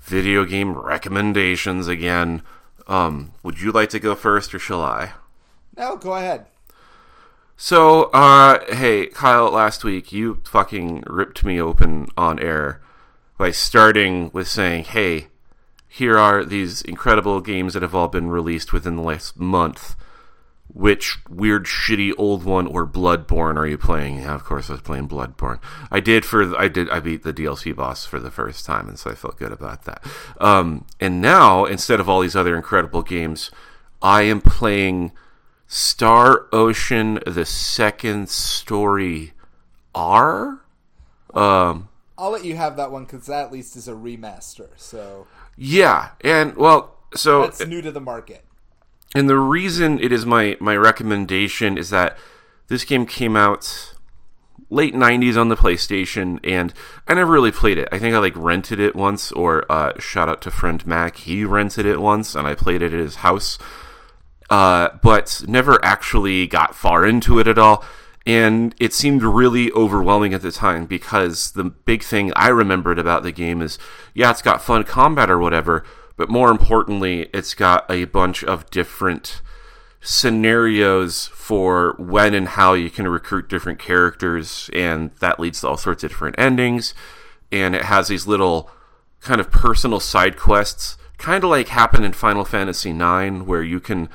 video 0.00 0.44
game 0.46 0.72
recommendations 0.72 1.86
again. 1.86 2.42
Um, 2.86 3.32
would 3.42 3.60
you 3.60 3.72
like 3.72 3.90
to 3.90 4.00
go 4.00 4.14
first, 4.14 4.54
or 4.54 4.58
shall 4.58 4.82
I? 4.82 5.12
No, 5.76 5.96
go 5.96 6.14
ahead. 6.14 6.46
So, 7.56 8.04
uh, 8.04 8.64
hey, 8.74 9.06
Kyle, 9.06 9.50
last 9.50 9.84
week 9.84 10.12
you 10.12 10.40
fucking 10.44 11.04
ripped 11.06 11.44
me 11.44 11.60
open 11.60 12.08
on 12.16 12.38
air 12.40 12.80
by 13.38 13.50
starting 13.52 14.30
with 14.32 14.48
saying, 14.48 14.84
hey, 14.84 15.28
here 15.88 16.18
are 16.18 16.44
these 16.44 16.82
incredible 16.82 17.40
games 17.40 17.74
that 17.74 17.82
have 17.82 17.94
all 17.94 18.08
been 18.08 18.28
released 18.28 18.72
within 18.72 18.96
the 18.96 19.02
last 19.02 19.38
month. 19.38 19.94
Which 20.72 21.18
weird, 21.28 21.66
shitty 21.66 22.12
old 22.18 22.42
one 22.42 22.66
or 22.66 22.84
Bloodborne 22.84 23.56
are 23.56 23.66
you 23.66 23.78
playing? 23.78 24.16
Yeah, 24.16 24.34
of 24.34 24.42
course 24.42 24.68
I 24.68 24.72
was 24.72 24.82
playing 24.82 25.08
Bloodborne. 25.08 25.60
I 25.88 26.00
did 26.00 26.24
for 26.24 26.56
I 26.58 26.66
did 26.66 26.90
I 26.90 26.98
beat 26.98 27.22
the 27.22 27.32
DLC 27.32 27.76
boss 27.76 28.04
for 28.06 28.18
the 28.18 28.30
first 28.30 28.66
time, 28.66 28.88
and 28.88 28.98
so 28.98 29.08
I 29.08 29.14
felt 29.14 29.38
good 29.38 29.52
about 29.52 29.84
that. 29.84 30.04
Um, 30.40 30.84
and 30.98 31.20
now 31.20 31.64
instead 31.64 32.00
of 32.00 32.08
all 32.08 32.22
these 32.22 32.34
other 32.34 32.56
incredible 32.56 33.02
games, 33.02 33.52
I 34.02 34.22
am 34.22 34.40
playing 34.40 35.12
Star 35.74 36.46
Ocean: 36.52 37.18
The 37.26 37.44
Second 37.44 38.28
Story 38.28 39.32
R. 39.92 40.60
Um, 41.34 41.88
I'll 42.16 42.30
let 42.30 42.44
you 42.44 42.54
have 42.54 42.76
that 42.76 42.92
one 42.92 43.06
because 43.06 43.26
that 43.26 43.46
at 43.46 43.52
least 43.52 43.74
is 43.74 43.88
a 43.88 43.92
remaster. 43.92 44.68
So 44.76 45.26
yeah, 45.56 46.10
and 46.20 46.54
well, 46.54 46.96
so 47.16 47.42
that's 47.42 47.66
new 47.66 47.82
to 47.82 47.90
the 47.90 48.00
market. 48.00 48.44
And 49.16 49.28
the 49.28 49.36
reason 49.36 49.98
it 49.98 50.12
is 50.12 50.24
my 50.24 50.56
my 50.60 50.76
recommendation 50.76 51.76
is 51.76 51.90
that 51.90 52.16
this 52.68 52.84
game 52.84 53.04
came 53.04 53.34
out 53.34 53.94
late 54.70 54.94
90s 54.94 55.36
on 55.36 55.48
the 55.48 55.56
PlayStation 55.56 56.38
and 56.44 56.72
I 57.08 57.14
never 57.14 57.32
really 57.32 57.50
played 57.50 57.78
it. 57.78 57.88
I 57.90 57.98
think 57.98 58.14
I 58.14 58.18
like 58.18 58.36
rented 58.36 58.78
it 58.78 58.94
once 58.94 59.32
or 59.32 59.70
uh, 59.70 59.98
shout 59.98 60.28
out 60.28 60.40
to 60.42 60.52
friend 60.52 60.86
Mac, 60.86 61.16
he 61.16 61.44
rented 61.44 61.84
it 61.84 62.00
once 62.00 62.36
and 62.36 62.46
I 62.46 62.54
played 62.54 62.80
it 62.80 62.92
at 62.92 63.00
his 63.00 63.16
house. 63.16 63.58
Uh, 64.54 64.96
but 65.02 65.42
never 65.48 65.84
actually 65.84 66.46
got 66.46 66.76
far 66.76 67.04
into 67.04 67.40
it 67.40 67.48
at 67.48 67.58
all. 67.58 67.84
And 68.24 68.72
it 68.78 68.92
seemed 68.92 69.24
really 69.24 69.72
overwhelming 69.72 70.32
at 70.32 70.42
the 70.42 70.52
time 70.52 70.86
because 70.86 71.50
the 71.50 71.64
big 71.64 72.04
thing 72.04 72.32
I 72.36 72.50
remembered 72.50 73.00
about 73.00 73.24
the 73.24 73.32
game 73.32 73.60
is 73.60 73.80
yeah, 74.14 74.30
it's 74.30 74.42
got 74.42 74.62
fun 74.62 74.84
combat 74.84 75.28
or 75.28 75.40
whatever, 75.40 75.82
but 76.16 76.28
more 76.30 76.52
importantly, 76.52 77.28
it's 77.34 77.52
got 77.52 77.84
a 77.90 78.04
bunch 78.04 78.44
of 78.44 78.70
different 78.70 79.42
scenarios 80.00 81.26
for 81.34 81.96
when 81.98 82.32
and 82.32 82.50
how 82.50 82.74
you 82.74 82.90
can 82.90 83.08
recruit 83.08 83.48
different 83.48 83.80
characters, 83.80 84.70
and 84.72 85.10
that 85.18 85.40
leads 85.40 85.62
to 85.62 85.68
all 85.68 85.76
sorts 85.76 86.04
of 86.04 86.10
different 86.10 86.38
endings. 86.38 86.94
And 87.50 87.74
it 87.74 87.86
has 87.86 88.06
these 88.06 88.28
little 88.28 88.70
kind 89.20 89.40
of 89.40 89.50
personal 89.50 89.98
side 89.98 90.36
quests, 90.36 90.96
kind 91.18 91.42
of 91.42 91.50
like 91.50 91.68
happen 91.68 92.04
in 92.04 92.12
Final 92.12 92.44
Fantasy 92.44 92.90
IX, 92.90 93.42
where 93.42 93.64
you 93.64 93.80
can 93.80 94.08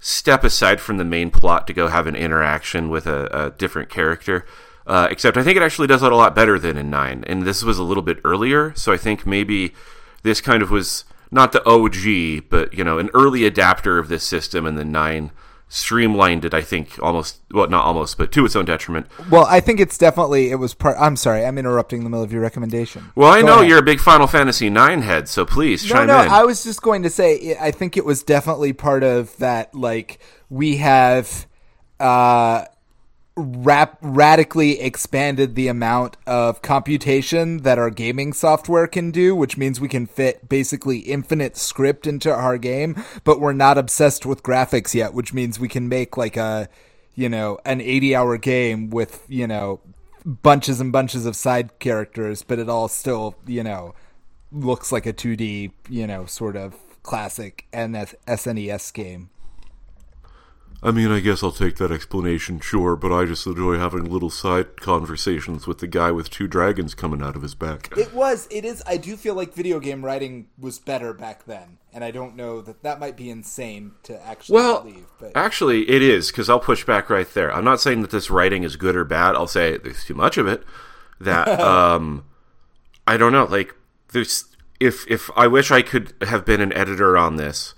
step 0.00 0.42
aside 0.42 0.80
from 0.80 0.96
the 0.96 1.04
main 1.04 1.30
plot 1.30 1.66
to 1.66 1.72
go 1.72 1.88
have 1.88 2.06
an 2.06 2.16
interaction 2.16 2.88
with 2.88 3.06
a, 3.06 3.28
a 3.46 3.50
different 3.50 3.90
character. 3.90 4.44
Uh, 4.86 5.06
except 5.10 5.36
I 5.36 5.44
think 5.44 5.56
it 5.56 5.62
actually 5.62 5.86
does 5.86 6.00
that 6.00 6.10
a 6.10 6.16
lot 6.16 6.34
better 6.34 6.58
than 6.58 6.76
in 6.76 6.90
9. 6.90 7.22
And 7.26 7.42
this 7.42 7.62
was 7.62 7.78
a 7.78 7.84
little 7.84 8.02
bit 8.02 8.18
earlier, 8.24 8.74
so 8.74 8.92
I 8.92 8.96
think 8.96 9.24
maybe 9.24 9.74
this 10.22 10.40
kind 10.40 10.62
of 10.62 10.70
was 10.70 11.04
not 11.30 11.52
the 11.52 11.64
OG, 11.64 12.48
but 12.48 12.74
you 12.74 12.82
know, 12.82 12.98
an 12.98 13.10
early 13.14 13.44
adapter 13.44 13.98
of 13.98 14.08
this 14.08 14.24
system, 14.24 14.66
and 14.66 14.76
the 14.76 14.84
nine 14.84 15.30
streamlined 15.72 16.44
it. 16.44 16.52
I 16.52 16.60
think 16.62 16.98
almost, 17.00 17.40
well, 17.52 17.68
not 17.68 17.84
almost, 17.84 18.18
but 18.18 18.32
to 18.32 18.44
its 18.44 18.56
own 18.56 18.64
detriment. 18.64 19.06
Well, 19.30 19.46
I 19.46 19.60
think 19.60 19.78
it's 19.80 19.96
definitely 19.96 20.50
it 20.50 20.56
was 20.56 20.74
part. 20.74 20.96
I'm 21.00 21.16
sorry, 21.16 21.46
I'm 21.46 21.56
interrupting 21.56 22.02
the 22.04 22.10
middle 22.10 22.24
of 22.24 22.32
your 22.32 22.42
recommendation. 22.42 23.12
Well, 23.14 23.30
I 23.30 23.40
Go 23.40 23.46
know 23.46 23.54
ahead. 23.58 23.68
you're 23.68 23.78
a 23.78 23.82
big 23.82 24.00
Final 24.00 24.26
Fantasy 24.26 24.68
nine 24.68 25.02
head, 25.02 25.28
so 25.28 25.46
please 25.46 25.82
no, 25.84 25.94
chime 25.96 26.06
no, 26.08 26.20
in. 26.22 26.28
I 26.28 26.44
was 26.44 26.64
just 26.64 26.82
going 26.82 27.04
to 27.04 27.10
say, 27.10 27.56
I 27.58 27.70
think 27.70 27.96
it 27.96 28.04
was 28.04 28.22
definitely 28.24 28.72
part 28.72 29.02
of 29.04 29.34
that. 29.38 29.74
Like 29.74 30.18
we 30.50 30.76
have. 30.78 31.46
uh 32.00 32.64
rap- 33.36 33.98
radically 34.00 34.80
expanded 34.80 35.54
the 35.54 35.68
amount 35.68 36.16
of 36.26 36.62
computation 36.62 37.58
that 37.58 37.78
our 37.78 37.90
gaming 37.90 38.32
software 38.32 38.86
can 38.86 39.10
do, 39.10 39.34
which 39.34 39.56
means 39.56 39.80
we 39.80 39.88
can 39.88 40.06
fit 40.06 40.48
basically 40.48 40.98
infinite 40.98 41.56
script 41.56 42.06
into 42.06 42.32
our 42.32 42.58
game, 42.58 43.02
but 43.24 43.40
we're 43.40 43.52
not 43.52 43.78
obsessed 43.78 44.26
with 44.26 44.42
graphics 44.42 44.94
yet, 44.94 45.14
which 45.14 45.32
means 45.32 45.58
we 45.60 45.68
can 45.68 45.88
make 45.88 46.16
like 46.16 46.36
a, 46.36 46.68
you 47.14 47.28
know, 47.28 47.58
an 47.64 47.80
80 47.80 48.14
hour 48.14 48.36
game 48.36 48.90
with, 48.90 49.24
you 49.28 49.46
know, 49.46 49.80
bunches 50.24 50.80
and 50.80 50.92
bunches 50.92 51.26
of 51.26 51.36
side 51.36 51.78
characters, 51.78 52.42
but 52.42 52.58
it 52.58 52.68
all 52.68 52.88
still, 52.88 53.36
you 53.46 53.62
know, 53.62 53.94
looks 54.52 54.92
like 54.92 55.06
a 55.06 55.12
2D, 55.12 55.72
you 55.88 56.06
know, 56.06 56.26
sort 56.26 56.56
of 56.56 56.76
classic 57.02 57.66
NS- 57.72 58.14
SNES 58.26 58.92
game. 58.92 59.30
I 60.82 60.92
mean, 60.92 61.10
I 61.10 61.20
guess 61.20 61.42
I'll 61.42 61.52
take 61.52 61.76
that 61.76 61.92
explanation, 61.92 62.58
sure, 62.58 62.96
but 62.96 63.12
I 63.12 63.26
just 63.26 63.46
enjoy 63.46 63.76
having 63.76 64.04
little 64.04 64.30
side 64.30 64.80
conversations 64.80 65.66
with 65.66 65.78
the 65.78 65.86
guy 65.86 66.10
with 66.10 66.30
two 66.30 66.48
dragons 66.48 66.94
coming 66.94 67.20
out 67.20 67.36
of 67.36 67.42
his 67.42 67.54
back. 67.54 67.92
It 67.98 68.14
was, 68.14 68.48
it 68.50 68.64
is, 68.64 68.82
I 68.86 68.96
do 68.96 69.18
feel 69.18 69.34
like 69.34 69.52
video 69.52 69.78
game 69.78 70.02
writing 70.02 70.48
was 70.58 70.78
better 70.78 71.12
back 71.12 71.44
then, 71.44 71.76
and 71.92 72.02
I 72.02 72.10
don't 72.10 72.34
know 72.34 72.62
that 72.62 72.82
that 72.82 72.98
might 72.98 73.14
be 73.14 73.28
insane 73.28 73.92
to 74.04 74.26
actually 74.26 74.54
well, 74.54 74.80
believe. 74.80 75.06
But. 75.18 75.32
Actually, 75.34 75.90
it 75.90 76.00
is, 76.00 76.30
because 76.30 76.48
I'll 76.48 76.60
push 76.60 76.86
back 76.86 77.10
right 77.10 77.28
there. 77.34 77.52
I'm 77.52 77.64
not 77.64 77.82
saying 77.82 78.00
that 78.00 78.10
this 78.10 78.30
writing 78.30 78.62
is 78.62 78.76
good 78.76 78.96
or 78.96 79.04
bad, 79.04 79.34
I'll 79.34 79.46
say 79.46 79.76
there's 79.76 80.04
too 80.04 80.14
much 80.14 80.38
of 80.38 80.46
it. 80.46 80.64
That, 81.20 81.46
um, 81.60 82.24
I 83.06 83.18
don't 83.18 83.32
know, 83.32 83.44
like, 83.44 83.74
there's, 84.12 84.46
if, 84.80 85.06
if 85.10 85.30
I 85.36 85.46
wish 85.46 85.70
I 85.70 85.82
could 85.82 86.14
have 86.22 86.46
been 86.46 86.62
an 86.62 86.72
editor 86.72 87.18
on 87.18 87.36
this 87.36 87.74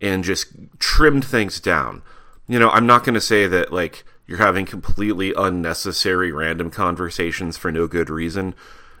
and 0.00 0.22
just 0.22 0.52
trimmed 0.78 1.24
things 1.24 1.58
down 1.58 2.02
you 2.46 2.58
know, 2.58 2.70
I'm 2.70 2.86
not 2.86 3.04
going 3.04 3.14
to 3.14 3.20
say 3.20 3.46
that 3.46 3.72
like 3.72 4.04
you're 4.26 4.38
having 4.38 4.66
completely 4.66 5.32
unnecessary 5.36 6.32
random 6.32 6.70
conversations 6.70 7.56
for 7.56 7.70
no 7.70 7.86
good 7.86 8.10
reason, 8.10 8.54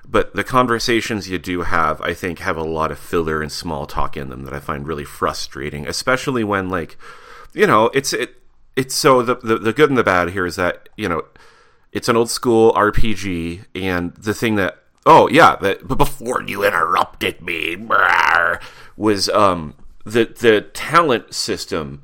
but 0.06 0.34
the 0.34 0.44
conversations 0.44 1.28
you 1.28 1.38
do 1.38 1.62
have, 1.62 2.00
I 2.02 2.14
think, 2.14 2.40
have 2.40 2.56
a 2.56 2.62
lot 2.62 2.90
of 2.90 2.98
filler 2.98 3.42
and 3.42 3.50
small 3.50 3.86
talk 3.86 4.16
in 4.16 4.28
them 4.28 4.44
that 4.44 4.54
I 4.54 4.60
find 4.60 4.86
really 4.86 5.04
frustrating, 5.04 5.86
especially 5.86 6.44
when 6.44 6.68
like, 6.68 6.98
you 7.52 7.66
know, 7.66 7.86
it's 7.94 8.12
it 8.12 8.40
it's 8.76 8.94
so 8.94 9.22
the 9.22 9.36
the, 9.36 9.58
the 9.58 9.72
good 9.72 9.88
and 9.88 9.98
the 9.98 10.04
bad 10.04 10.30
here 10.30 10.46
is 10.46 10.56
that 10.56 10.88
you 10.96 11.08
know 11.08 11.24
it's 11.92 12.08
an 12.08 12.16
old 12.16 12.30
school 12.30 12.72
RPG, 12.72 13.64
and 13.74 14.12
the 14.14 14.34
thing 14.34 14.56
that 14.56 14.82
oh 15.06 15.28
yeah, 15.28 15.56
that 15.56 15.86
but 15.86 15.96
before 15.96 16.42
you 16.42 16.64
interrupted 16.64 17.40
me 17.40 17.76
was 18.96 19.28
um 19.30 19.74
the 20.04 20.24
the 20.24 20.62
talent 20.72 21.34
system 21.34 22.02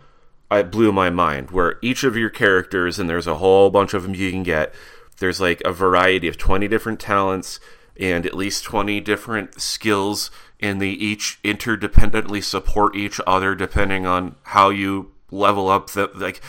it 0.51 0.71
blew 0.71 0.93
my 0.93 1.11
mind. 1.11 1.51
Where 1.51 1.79
each 1.83 2.05
of 2.05 2.17
your 2.17 2.31
characters, 2.31 2.99
and 2.99 3.09
there's 3.09 3.27
a 3.27 3.37
whole 3.37 3.71
bunch 3.71 3.95
of 3.95 4.03
them 4.03 4.15
you 4.15 4.31
can 4.31 4.43
get. 4.43 4.75
There's 5.19 5.41
like 5.41 5.61
a 5.65 5.73
variety 5.73 6.29
of 6.29 6.39
20 6.39 6.67
different 6.69 6.99
talents 6.99 7.61
and 7.99 8.25
at 8.25 8.35
least 8.35 8.65
20 8.65 9.01
different 9.01 9.61
skills, 9.61 10.31
and 10.59 10.81
they 10.81 10.89
each 10.89 11.39
interdependently 11.45 12.43
support 12.43 12.97
each 12.97 13.21
other 13.27 13.55
depending 13.55 14.07
on 14.07 14.37
how 14.45 14.71
you 14.71 15.13
level 15.31 15.69
up. 15.69 15.91
The 15.91 16.11
like, 16.15 16.41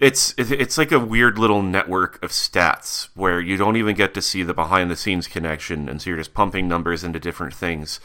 it's 0.00 0.34
it's 0.38 0.78
like 0.78 0.92
a 0.92 0.98
weird 0.98 1.38
little 1.38 1.62
network 1.62 2.22
of 2.22 2.30
stats 2.30 3.08
where 3.14 3.40
you 3.40 3.56
don't 3.56 3.76
even 3.76 3.94
get 3.94 4.14
to 4.14 4.22
see 4.22 4.42
the 4.42 4.54
behind 4.54 4.90
the 4.90 4.96
scenes 4.96 5.28
connection, 5.28 5.88
and 5.88 6.00
so 6.00 6.10
you're 6.10 6.18
just 6.18 6.34
pumping 6.34 6.66
numbers 6.66 7.04
into 7.04 7.20
different 7.20 7.54
things 7.54 8.00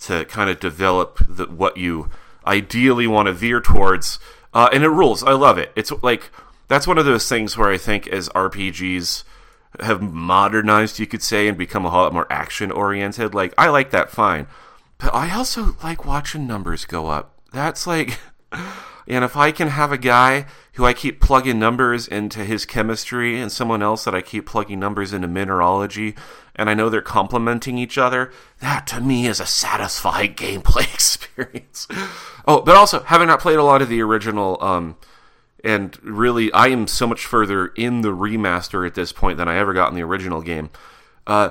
to 0.00 0.24
kind 0.26 0.50
of 0.50 0.60
develop 0.60 1.18
the, 1.28 1.46
what 1.46 1.76
you 1.76 2.10
ideally 2.46 3.06
want 3.06 3.26
to 3.26 3.32
veer 3.32 3.60
towards 3.60 4.18
uh, 4.56 4.70
and 4.72 4.82
it 4.82 4.88
rules. 4.88 5.22
I 5.22 5.32
love 5.32 5.58
it. 5.58 5.70
It's 5.76 5.92
like 6.02 6.30
that's 6.66 6.86
one 6.86 6.96
of 6.96 7.04
those 7.04 7.28
things 7.28 7.58
where 7.58 7.70
I 7.70 7.76
think 7.76 8.08
as 8.08 8.30
RPGs 8.30 9.22
have 9.80 10.00
modernized, 10.00 10.98
you 10.98 11.06
could 11.06 11.22
say, 11.22 11.46
and 11.46 11.58
become 11.58 11.84
a 11.84 11.90
whole 11.90 12.04
lot 12.04 12.14
more 12.14 12.26
action 12.32 12.70
oriented. 12.70 13.34
Like 13.34 13.52
I 13.58 13.68
like 13.68 13.90
that 13.90 14.10
fine, 14.10 14.46
but 14.96 15.14
I 15.14 15.30
also 15.36 15.76
like 15.82 16.06
watching 16.06 16.46
numbers 16.46 16.86
go 16.86 17.08
up. 17.08 17.38
That's 17.52 17.86
like, 17.86 18.18
and 19.06 19.24
if 19.24 19.36
I 19.36 19.52
can 19.52 19.68
have 19.68 19.92
a 19.92 19.98
guy 19.98 20.46
who 20.72 20.86
I 20.86 20.94
keep 20.94 21.20
plugging 21.20 21.58
numbers 21.58 22.08
into 22.08 22.42
his 22.42 22.64
chemistry 22.64 23.38
and 23.38 23.52
someone 23.52 23.82
else 23.82 24.04
that 24.04 24.14
I 24.14 24.22
keep 24.22 24.46
plugging 24.46 24.80
numbers 24.80 25.12
into 25.12 25.28
mineralogy, 25.28 26.14
and 26.56 26.68
I 26.68 26.74
know 26.74 26.88
they're 26.88 27.02
complementing 27.02 27.78
each 27.78 27.98
other, 27.98 28.32
that 28.60 28.86
to 28.88 29.00
me 29.00 29.26
is 29.26 29.38
a 29.40 29.46
satisfying 29.46 30.34
gameplay 30.36 30.92
experience. 30.92 31.86
Oh, 32.46 32.62
but 32.62 32.76
also 32.76 33.02
having 33.04 33.28
not 33.28 33.40
played 33.40 33.58
a 33.58 33.62
lot 33.62 33.82
of 33.82 33.88
the 33.88 34.02
original, 34.02 34.58
um, 34.60 34.96
and 35.62 36.02
really, 36.02 36.52
I 36.52 36.68
am 36.68 36.86
so 36.86 37.06
much 37.06 37.24
further 37.26 37.68
in 37.68 38.00
the 38.00 38.10
remaster 38.10 38.86
at 38.86 38.94
this 38.94 39.12
point 39.12 39.38
than 39.38 39.48
I 39.48 39.56
ever 39.56 39.74
got 39.74 39.88
in 39.88 39.94
the 39.94 40.02
original 40.02 40.40
game. 40.40 40.70
Uh, 41.26 41.50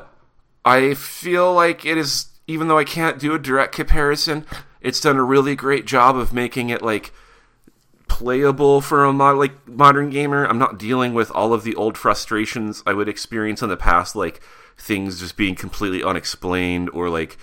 I 0.64 0.94
feel 0.94 1.54
like 1.54 1.86
it 1.86 1.98
is, 1.98 2.28
even 2.48 2.68
though 2.68 2.78
I 2.78 2.86
can't 2.86 3.20
do 3.20 3.34
a 3.34 3.40
direct 3.40 3.76
comparison, 3.76 4.46
it's 4.82 5.00
done 5.00 5.18
a 5.18 5.24
really 5.24 5.56
great 5.56 5.86
job 5.86 6.16
of 6.16 6.34
making 6.34 6.70
it 6.70 6.82
like 6.82 7.12
playable 8.08 8.82
for 8.82 9.04
a 9.04 9.14
mod- 9.14 9.38
like 9.38 9.68
modern 9.68 10.10
gamer. 10.10 10.46
I'm 10.46 10.60
not 10.60 10.80
dealing 10.80 11.14
with 11.14 11.32
all 11.32 11.54
of 11.54 11.64
the 11.64 11.76
old 11.76 11.98
frustrations 11.98 12.84
I 12.86 12.94
would 12.94 13.10
experience 13.10 13.62
in 13.62 13.70
the 13.70 13.78
past, 13.78 14.16
like 14.16 14.42
things 14.78 15.20
just 15.20 15.38
being 15.38 15.56
completely 15.56 16.04
unexplained 16.04 16.90
or 16.92 17.10
like 17.10 17.38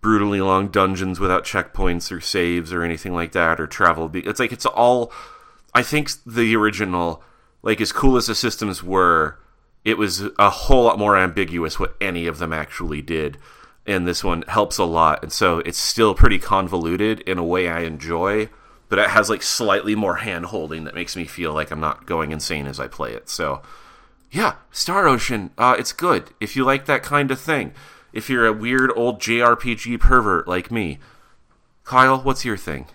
brutally 0.00 0.40
long 0.40 0.68
dungeons 0.68 1.18
without 1.18 1.44
checkpoints 1.44 2.12
or 2.12 2.20
saves 2.20 2.72
or 2.72 2.82
anything 2.82 3.12
like 3.12 3.32
that 3.32 3.60
or 3.60 3.66
travel. 3.66 4.10
It's 4.14 4.40
like 4.40 4.52
it's 4.52 4.66
all. 4.66 5.12
I 5.74 5.82
think 5.82 6.10
the 6.24 6.56
original, 6.56 7.22
like 7.62 7.80
as 7.80 7.92
cool 7.92 8.16
as 8.16 8.26
the 8.26 8.34
systems 8.34 8.82
were, 8.82 9.38
it 9.84 9.98
was 9.98 10.22
a 10.38 10.50
whole 10.50 10.84
lot 10.84 10.98
more 10.98 11.16
ambiguous 11.16 11.78
what 11.78 11.96
any 12.00 12.26
of 12.26 12.38
them 12.38 12.52
actually 12.52 13.02
did. 13.02 13.38
And 13.86 14.06
this 14.06 14.24
one 14.24 14.42
helps 14.48 14.78
a 14.78 14.84
lot, 14.84 15.22
and 15.22 15.32
so 15.32 15.58
it's 15.60 15.78
still 15.78 16.14
pretty 16.14 16.40
convoluted 16.40 17.20
in 17.20 17.38
a 17.38 17.44
way 17.44 17.68
I 17.68 17.80
enjoy, 17.80 18.48
but 18.88 18.98
it 18.98 19.10
has 19.10 19.28
like 19.28 19.42
slightly 19.42 19.94
more 19.94 20.16
hand 20.16 20.46
holding 20.46 20.84
that 20.84 20.94
makes 20.94 21.16
me 21.16 21.24
feel 21.24 21.52
like 21.52 21.70
I'm 21.70 21.80
not 21.80 22.06
going 22.06 22.32
insane 22.32 22.66
as 22.66 22.78
I 22.78 22.88
play 22.88 23.12
it. 23.12 23.28
So 23.28 23.62
yeah, 24.30 24.56
Star 24.70 25.08
Ocean, 25.08 25.50
uh, 25.56 25.76
it's 25.78 25.92
good 25.92 26.30
if 26.40 26.56
you 26.56 26.64
like 26.64 26.86
that 26.86 27.02
kind 27.02 27.30
of 27.30 27.40
thing. 27.40 27.72
If 28.12 28.30
you're 28.30 28.46
a 28.46 28.52
weird 28.52 28.90
old 28.96 29.20
JRPG 29.20 30.00
pervert 30.00 30.48
like 30.48 30.70
me, 30.70 30.98
Kyle, 31.84 32.18
what's 32.18 32.44
your 32.44 32.56
thing? 32.56 32.86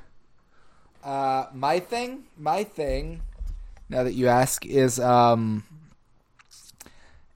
Uh, 1.04 1.45
my 1.54 1.80
thing, 1.80 2.25
my 2.38 2.63
thing 2.63 3.21
now 3.89 4.04
that 4.04 4.13
you 4.13 4.27
ask, 4.27 4.65
is 4.65 4.99
um, 4.99 5.63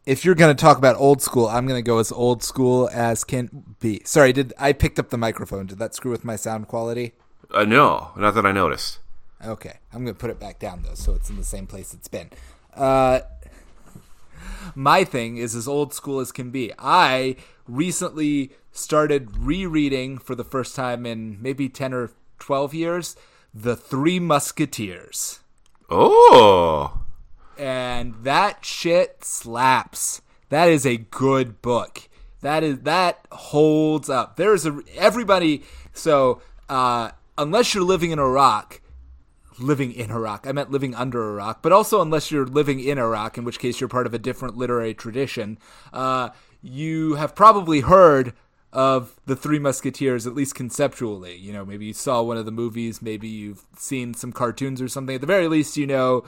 if 0.05 0.23
you're 0.23 0.35
going 0.35 0.55
to 0.55 0.59
talk 0.59 0.77
about 0.77 0.95
old 0.97 1.21
school, 1.21 1.47
I'm 1.47 1.67
going 1.67 1.77
to 1.77 1.87
go 1.87 1.99
as 1.99 2.11
old 2.11 2.43
school 2.43 2.89
as 2.93 3.23
can 3.23 3.75
be. 3.79 4.01
Sorry, 4.05 4.33
did 4.33 4.53
I 4.57 4.73
picked 4.73 4.99
up 4.99 5.09
the 5.09 5.17
microphone? 5.17 5.65
Did 5.65 5.79
that 5.79 5.95
screw 5.95 6.11
with 6.11 6.23
my 6.23 6.35
sound 6.35 6.67
quality? 6.67 7.13
Uh, 7.53 7.65
no, 7.65 8.11
not 8.15 8.33
that 8.35 8.45
I 8.45 8.51
noticed. 8.51 8.99
Okay, 9.45 9.77
I'm 9.93 10.03
going 10.03 10.15
to 10.15 10.19
put 10.19 10.29
it 10.29 10.39
back 10.39 10.59
down 10.59 10.83
though, 10.83 10.95
so 10.95 11.13
it's 11.13 11.29
in 11.29 11.37
the 11.37 11.43
same 11.43 11.67
place 11.67 11.93
it's 11.93 12.07
been. 12.07 12.29
Uh, 12.73 13.21
my 14.73 15.03
thing 15.03 15.37
is 15.37 15.55
as 15.55 15.67
old 15.67 15.93
school 15.93 16.19
as 16.19 16.31
can 16.31 16.49
be. 16.49 16.71
I 16.79 17.35
recently 17.67 18.51
started 18.71 19.37
rereading 19.37 20.17
for 20.17 20.35
the 20.35 20.43
first 20.43 20.75
time 20.75 21.05
in 21.05 21.41
maybe 21.41 21.69
10 21.69 21.93
or 21.93 22.11
12 22.39 22.73
years 22.73 23.15
The 23.53 23.75
Three 23.75 24.19
Musketeers. 24.19 25.39
Oh, 25.89 27.01
And 27.57 28.15
that 28.23 28.65
shit 28.65 29.23
slaps. 29.23 30.21
That 30.49 30.69
is 30.69 30.85
a 30.85 30.97
good 30.97 31.61
book. 31.61 32.09
That 32.41 32.63
is 32.63 32.81
that 32.81 33.25
holds 33.31 34.09
up. 34.09 34.35
There's 34.35 34.65
a 34.65 34.79
everybody 34.95 35.63
so 35.93 36.41
uh 36.69 37.11
unless 37.37 37.73
you're 37.73 37.83
living 37.83 38.11
in 38.11 38.19
Iraq, 38.19 38.81
living 39.59 39.91
in 39.91 40.11
Iraq. 40.11 40.45
I 40.47 40.51
meant 40.51 40.71
living 40.71 40.95
under 40.95 41.31
Iraq, 41.31 41.61
but 41.61 41.71
also 41.71 42.01
unless 42.01 42.31
you're 42.31 42.45
living 42.45 42.79
in 42.79 42.97
Iraq, 42.97 43.37
in 43.37 43.43
which 43.43 43.59
case 43.59 43.79
you're 43.79 43.89
part 43.89 44.07
of 44.07 44.13
a 44.13 44.19
different 44.19 44.57
literary 44.57 44.93
tradition. 44.93 45.57
Uh, 45.93 46.29
you 46.61 47.15
have 47.15 47.35
probably 47.35 47.81
heard 47.81 48.33
of 48.73 49.15
the 49.25 49.35
Three 49.35 49.59
Musketeers, 49.59 50.27
at 50.27 50.35
least 50.35 50.55
conceptually. 50.55 51.35
You 51.35 51.53
know, 51.53 51.63
maybe 51.63 51.85
you 51.85 51.93
saw 51.93 52.21
one 52.21 52.37
of 52.37 52.45
the 52.45 52.51
movies, 52.51 53.01
maybe 53.01 53.27
you've 53.27 53.63
seen 53.77 54.13
some 54.13 54.33
cartoons 54.33 54.81
or 54.81 54.89
something. 54.89 55.15
At 55.15 55.21
the 55.21 55.27
very 55.27 55.47
least, 55.47 55.77
you 55.77 55.87
know, 55.87 56.25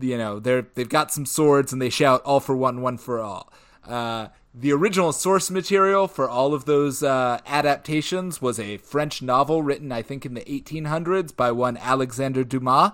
you 0.00 0.18
know 0.18 0.38
they're 0.38 0.66
they've 0.74 0.88
got 0.88 1.12
some 1.12 1.24
swords 1.24 1.72
and 1.72 1.80
they 1.80 1.90
shout 1.90 2.22
"all 2.24 2.40
for 2.40 2.56
one, 2.56 2.82
one 2.82 2.98
for 2.98 3.20
all." 3.20 3.52
Uh, 3.86 4.28
the 4.54 4.72
original 4.72 5.12
source 5.12 5.50
material 5.50 6.08
for 6.08 6.28
all 6.28 6.54
of 6.54 6.64
those 6.64 7.02
uh, 7.02 7.38
adaptations 7.46 8.40
was 8.42 8.58
a 8.58 8.78
French 8.78 9.22
novel 9.22 9.62
written, 9.62 9.92
I 9.92 10.02
think, 10.02 10.24
in 10.24 10.34
the 10.34 10.40
1800s 10.40 11.36
by 11.36 11.52
one 11.52 11.76
Alexander 11.76 12.44
Dumas, 12.44 12.92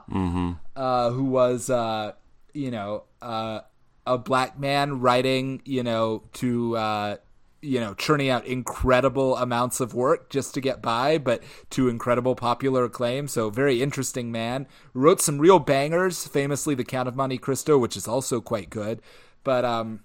uh, 0.76 1.10
who 1.10 1.24
was, 1.24 1.70
uh, 1.70 2.12
you 2.52 2.70
know, 2.70 3.04
uh, 3.22 3.60
a 4.06 4.18
black 4.18 4.58
man 4.58 5.00
writing, 5.00 5.62
you 5.64 5.82
know, 5.82 6.24
to, 6.34 6.76
uh, 6.76 7.16
you 7.62 7.80
know, 7.80 7.94
churning 7.94 8.28
out 8.28 8.44
incredible 8.44 9.36
amounts 9.38 9.80
of 9.80 9.94
work 9.94 10.28
just 10.28 10.52
to 10.52 10.60
get 10.60 10.82
by, 10.82 11.16
but 11.16 11.42
to 11.70 11.88
incredible 11.88 12.34
popular 12.34 12.84
acclaim. 12.84 13.26
So, 13.26 13.48
very 13.48 13.80
interesting 13.80 14.30
man. 14.30 14.66
Wrote 14.92 15.22
some 15.22 15.38
real 15.38 15.60
bangers, 15.60 16.26
famously 16.26 16.74
The 16.74 16.84
Count 16.84 17.08
of 17.08 17.16
Monte 17.16 17.38
Cristo, 17.38 17.78
which 17.78 17.96
is 17.96 18.06
also 18.06 18.42
quite 18.42 18.68
good. 18.68 19.00
But, 19.44 19.64
um, 19.64 20.00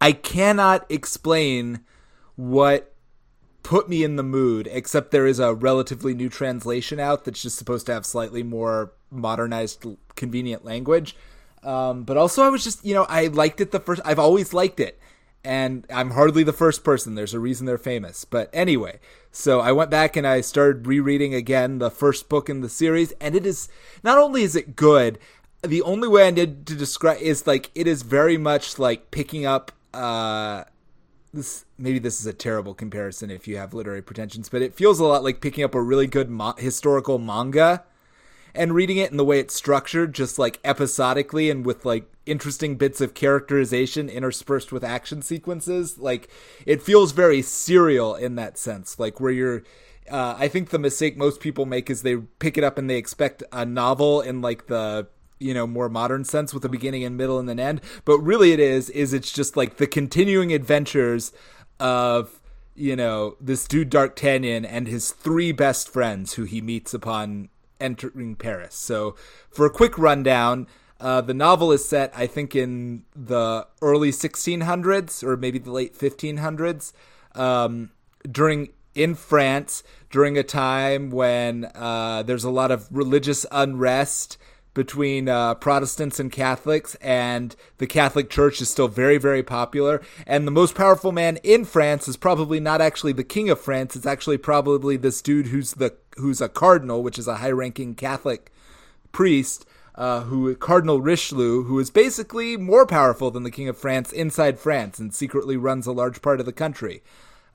I 0.00 0.12
cannot 0.12 0.86
explain 0.88 1.80
what 2.36 2.94
put 3.62 3.88
me 3.88 4.02
in 4.02 4.16
the 4.16 4.22
mood, 4.22 4.68
except 4.70 5.10
there 5.10 5.26
is 5.26 5.38
a 5.38 5.54
relatively 5.54 6.14
new 6.14 6.28
translation 6.28 6.98
out 6.98 7.24
that's 7.24 7.42
just 7.42 7.58
supposed 7.58 7.86
to 7.86 7.92
have 7.92 8.06
slightly 8.06 8.42
more 8.42 8.92
modernized, 9.10 9.84
convenient 10.14 10.64
language. 10.64 11.16
Um, 11.62 12.04
but 12.04 12.16
also, 12.16 12.42
I 12.42 12.48
was 12.48 12.64
just, 12.64 12.84
you 12.84 12.94
know, 12.94 13.04
I 13.08 13.26
liked 13.26 13.60
it 13.60 13.72
the 13.72 13.80
first. 13.80 14.00
I've 14.04 14.18
always 14.18 14.54
liked 14.54 14.80
it, 14.80 14.98
and 15.44 15.84
I'm 15.92 16.12
hardly 16.12 16.44
the 16.44 16.52
first 16.52 16.84
person. 16.84 17.14
There's 17.14 17.34
a 17.34 17.40
reason 17.40 17.66
they're 17.66 17.76
famous. 17.76 18.24
But 18.24 18.48
anyway, 18.52 19.00
so 19.32 19.60
I 19.60 19.72
went 19.72 19.90
back 19.90 20.16
and 20.16 20.26
I 20.26 20.40
started 20.40 20.86
rereading 20.86 21.34
again 21.34 21.78
the 21.78 21.90
first 21.90 22.28
book 22.28 22.48
in 22.48 22.60
the 22.60 22.68
series, 22.68 23.12
and 23.20 23.34
it 23.34 23.44
is 23.44 23.68
not 24.02 24.16
only 24.16 24.44
is 24.44 24.56
it 24.56 24.76
good. 24.76 25.18
The 25.62 25.82
only 25.82 26.06
way 26.06 26.28
I 26.28 26.30
need 26.30 26.66
to 26.66 26.76
describe 26.76 27.20
is 27.20 27.46
like 27.46 27.70
it 27.74 27.88
is 27.88 28.02
very 28.02 28.38
much 28.38 28.78
like 28.78 29.10
picking 29.10 29.44
up 29.44 29.72
uh 29.94 30.64
this 31.32 31.64
maybe 31.76 31.98
this 31.98 32.20
is 32.20 32.26
a 32.26 32.32
terrible 32.32 32.74
comparison 32.74 33.30
if 33.30 33.46
you 33.46 33.56
have 33.56 33.74
literary 33.74 34.02
pretensions, 34.02 34.48
but 34.48 34.62
it 34.62 34.74
feels 34.74 34.98
a 34.98 35.04
lot 35.04 35.22
like 35.22 35.40
picking 35.40 35.64
up 35.64 35.74
a 35.74 35.82
really 35.82 36.06
good 36.06 36.30
mo- 36.30 36.54
historical 36.58 37.18
manga 37.18 37.84
and 38.54 38.74
reading 38.74 38.96
it 38.96 39.10
in 39.10 39.16
the 39.16 39.24
way 39.24 39.38
it's 39.38 39.54
structured, 39.54 40.14
just 40.14 40.38
like 40.38 40.58
episodically 40.64 41.50
and 41.50 41.64
with 41.64 41.84
like 41.84 42.10
interesting 42.26 42.76
bits 42.76 43.00
of 43.00 43.14
characterization 43.14 44.08
interspersed 44.08 44.72
with 44.72 44.84
action 44.84 45.22
sequences. 45.22 45.98
Like 45.98 46.28
it 46.66 46.82
feels 46.82 47.12
very 47.12 47.42
serial 47.42 48.14
in 48.14 48.34
that 48.36 48.58
sense, 48.58 48.98
like 48.98 49.20
where 49.20 49.32
you're. 49.32 49.62
Uh, 50.10 50.34
I 50.38 50.48
think 50.48 50.70
the 50.70 50.78
mistake 50.78 51.18
most 51.18 51.38
people 51.38 51.66
make 51.66 51.90
is 51.90 52.00
they 52.00 52.16
pick 52.16 52.56
it 52.56 52.64
up 52.64 52.78
and 52.78 52.88
they 52.88 52.96
expect 52.96 53.42
a 53.52 53.66
novel 53.66 54.22
in 54.22 54.40
like 54.40 54.66
the 54.66 55.06
you 55.38 55.54
know 55.54 55.66
more 55.66 55.88
modern 55.88 56.24
sense 56.24 56.52
with 56.52 56.64
a 56.64 56.68
beginning 56.68 57.04
and 57.04 57.16
middle 57.16 57.38
and 57.38 57.48
an 57.50 57.60
end. 57.60 57.80
But 58.04 58.18
really 58.18 58.52
it 58.52 58.60
is 58.60 58.90
is 58.90 59.12
it's 59.12 59.32
just 59.32 59.56
like 59.56 59.76
the 59.76 59.86
continuing 59.86 60.52
adventures 60.52 61.32
of 61.80 62.40
you 62.74 62.96
know 62.96 63.36
this 63.40 63.66
dude 63.66 63.90
D'Artagnan 63.90 64.64
and 64.64 64.88
his 64.88 65.10
three 65.10 65.52
best 65.52 65.88
friends 65.88 66.34
who 66.34 66.44
he 66.44 66.60
meets 66.60 66.94
upon 66.94 67.48
entering 67.80 68.36
Paris. 68.36 68.74
So 68.74 69.14
for 69.50 69.66
a 69.66 69.70
quick 69.70 69.98
rundown 69.98 70.66
uh, 71.00 71.20
the 71.20 71.34
novel 71.34 71.70
is 71.72 71.88
set 71.88 72.12
I 72.16 72.26
think 72.26 72.56
in 72.56 73.04
the 73.14 73.66
early 73.80 74.10
1600s 74.10 75.22
or 75.22 75.36
maybe 75.36 75.58
the 75.58 75.70
late 75.70 75.96
1500s 75.96 76.92
um, 77.34 77.90
during 78.30 78.70
in 78.94 79.14
France 79.14 79.84
during 80.10 80.36
a 80.36 80.42
time 80.42 81.10
when 81.10 81.70
uh, 81.74 82.22
there's 82.24 82.44
a 82.44 82.50
lot 82.50 82.70
of 82.70 82.88
religious 82.90 83.46
unrest 83.52 84.38
between 84.78 85.28
uh, 85.28 85.56
Protestants 85.56 86.20
and 86.20 86.30
Catholics, 86.30 86.94
and 87.00 87.56
the 87.78 87.86
Catholic 87.86 88.30
Church 88.30 88.60
is 88.60 88.70
still 88.70 88.86
very, 88.86 89.18
very 89.18 89.42
popular. 89.42 90.00
And 90.24 90.46
the 90.46 90.52
most 90.52 90.76
powerful 90.76 91.10
man 91.10 91.38
in 91.38 91.64
France 91.64 92.06
is 92.06 92.16
probably 92.16 92.60
not 92.60 92.80
actually 92.80 93.12
the 93.12 93.24
King 93.24 93.50
of 93.50 93.60
France; 93.60 93.96
it's 93.96 94.06
actually 94.06 94.38
probably 94.38 94.96
this 94.96 95.20
dude 95.20 95.48
who's 95.48 95.72
the 95.72 95.96
who's 96.16 96.40
a 96.40 96.48
cardinal, 96.48 97.02
which 97.02 97.18
is 97.18 97.26
a 97.26 97.38
high-ranking 97.38 97.96
Catholic 97.96 98.52
priest. 99.10 99.66
Uh, 99.96 100.20
who 100.20 100.54
Cardinal 100.54 101.00
Richelieu, 101.00 101.64
who 101.64 101.80
is 101.80 101.90
basically 101.90 102.56
more 102.56 102.86
powerful 102.86 103.32
than 103.32 103.42
the 103.42 103.50
King 103.50 103.66
of 103.66 103.76
France 103.76 104.12
inside 104.12 104.60
France 104.60 105.00
and 105.00 105.12
secretly 105.12 105.56
runs 105.56 105.88
a 105.88 105.92
large 105.92 106.22
part 106.22 106.38
of 106.38 106.46
the 106.46 106.52
country. 106.52 107.02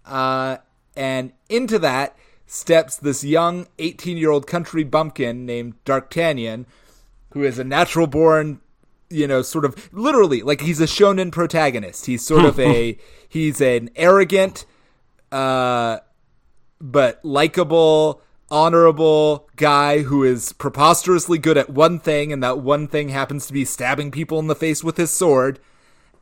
Uh, 0.05 0.57
and 0.93 1.31
into 1.47 1.79
that 1.79 2.17
steps 2.45 2.97
this 2.97 3.23
young 3.23 3.67
18 3.79 4.17
year 4.17 4.29
old 4.29 4.45
country 4.45 4.83
bumpkin 4.83 5.45
named 5.45 5.81
D'Artagnan, 5.85 6.65
who 7.33 7.43
is 7.43 7.59
a 7.59 7.63
natural 7.63 8.07
born 8.07 8.61
you 9.13 9.27
know 9.27 9.41
sort 9.41 9.63
of 9.63 9.93
literally 9.93 10.41
like 10.41 10.61
he's 10.61 10.81
a 10.81 10.85
shonen 10.85 11.31
protagonist. 11.31 12.07
He's 12.07 12.25
sort 12.25 12.45
of 12.45 12.59
a 12.59 12.97
he's 13.29 13.61
an 13.61 13.89
arrogant 13.95 14.65
uh 15.31 15.99
but 16.81 17.23
likable 17.23 18.21
honorable 18.51 19.49
guy 19.55 19.99
who 19.99 20.23
is 20.23 20.53
preposterously 20.53 21.37
good 21.37 21.57
at 21.57 21.69
one 21.69 21.99
thing 21.99 22.31
and 22.33 22.43
that 22.43 22.59
one 22.59 22.87
thing 22.87 23.09
happens 23.09 23.47
to 23.47 23.53
be 23.53 23.65
stabbing 23.65 24.11
people 24.11 24.39
in 24.39 24.47
the 24.47 24.55
face 24.55 24.83
with 24.83 24.97
his 24.97 25.11
sword. 25.11 25.59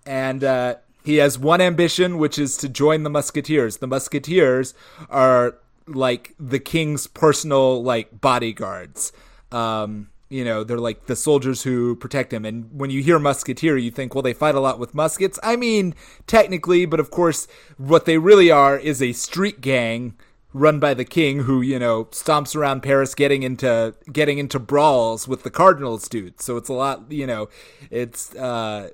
And 0.06 0.44
uh 0.44 0.76
he 1.04 1.18
has 1.18 1.40
one 1.40 1.62
ambition 1.62 2.18
which 2.18 2.38
is 2.38 2.58
to 2.58 2.70
join 2.70 3.04
the 3.04 3.10
musketeers. 3.10 3.78
The 3.78 3.88
musketeers 3.88 4.74
are 5.10 5.56
like 5.88 6.36
the 6.40 6.60
king's 6.60 7.08
personal 7.08 7.82
like 7.82 8.22
bodyguards. 8.22 9.12
Um 9.52 10.10
you 10.32 10.46
know 10.46 10.64
they're 10.64 10.80
like 10.80 11.06
the 11.06 11.16
soldiers 11.16 11.64
who 11.64 11.96
protect 11.96 12.34
him. 12.34 12.46
And 12.46 12.70
when 12.72 12.90
you 12.90 13.04
hear 13.04 13.20
musketeer 13.20 13.78
you 13.78 13.92
think 13.92 14.16
well 14.16 14.22
they 14.22 14.34
fight 14.34 14.56
a 14.56 14.60
lot 14.60 14.80
with 14.80 14.96
muskets. 14.96 15.40
I 15.44 15.56
mean 15.56 15.94
technically 16.28 16.86
but 16.86 17.00
of 17.00 17.12
course 17.12 17.48
what 17.78 18.06
they 18.06 18.18
really 18.18 18.50
are 18.50 18.78
is 18.78 19.02
a 19.02 19.14
street 19.14 19.62
gang 19.62 20.16
run 20.54 20.80
by 20.80 20.94
the 20.94 21.06
king 21.06 21.44
who 21.44 21.62
you 21.62 21.80
know 21.80 22.04
stomps 22.06 22.58
around 22.58 22.84
paris 22.84 23.16
getting 23.16 23.42
into 23.42 23.96
getting 24.12 24.38
into 24.38 24.60
brawls 24.60 25.26
with 25.26 25.44
the 25.44 25.50
cardinals 25.50 26.10
dude 26.10 26.42
so 26.42 26.58
it's 26.58 26.68
a 26.68 26.74
lot 26.74 27.10
you 27.10 27.26
know 27.26 27.48
it's 27.90 28.36
uh 28.36 28.90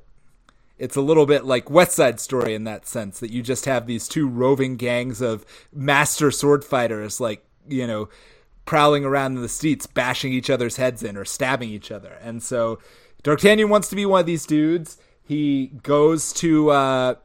it's 0.80 0.96
a 0.96 1.02
little 1.02 1.26
bit 1.26 1.46
like 1.46 1.70
West 1.70 1.94
Side 1.94 2.20
Story 2.20 2.54
in 2.54 2.64
that 2.66 2.88
sense 2.88 3.20
that 3.20 3.32
you 3.32 3.42
just 3.42 3.66
have 3.66 3.88
these 3.88 4.08
two 4.08 4.28
roving 4.28 4.76
gangs 4.76 5.22
of 5.22 5.46
master 5.74 6.32
sword 6.32 6.64
fighters, 6.64 7.20
like 7.20 7.44
you 7.68 7.88
know, 7.88 8.10
prowling 8.68 9.04
around 9.04 9.36
in 9.36 9.42
the 9.42 9.50
streets, 9.50 9.88
bashing 9.88 10.32
each 10.32 10.52
other's 10.52 10.76
heads 10.76 11.02
in 11.02 11.18
or 11.18 11.26
stabbing 11.26 11.70
each 11.70 11.90
other. 11.90 12.20
And 12.22 12.44
so 12.44 12.78
D'Artagnan 13.24 13.70
wants 13.70 13.90
to 13.90 13.96
be 13.96 14.06
one 14.06 14.20
of 14.20 14.26
these 14.28 14.46
dudes. 14.46 14.98
He 15.24 15.68
goes 15.82 16.32
to 16.34 16.70
uh, 16.70 17.16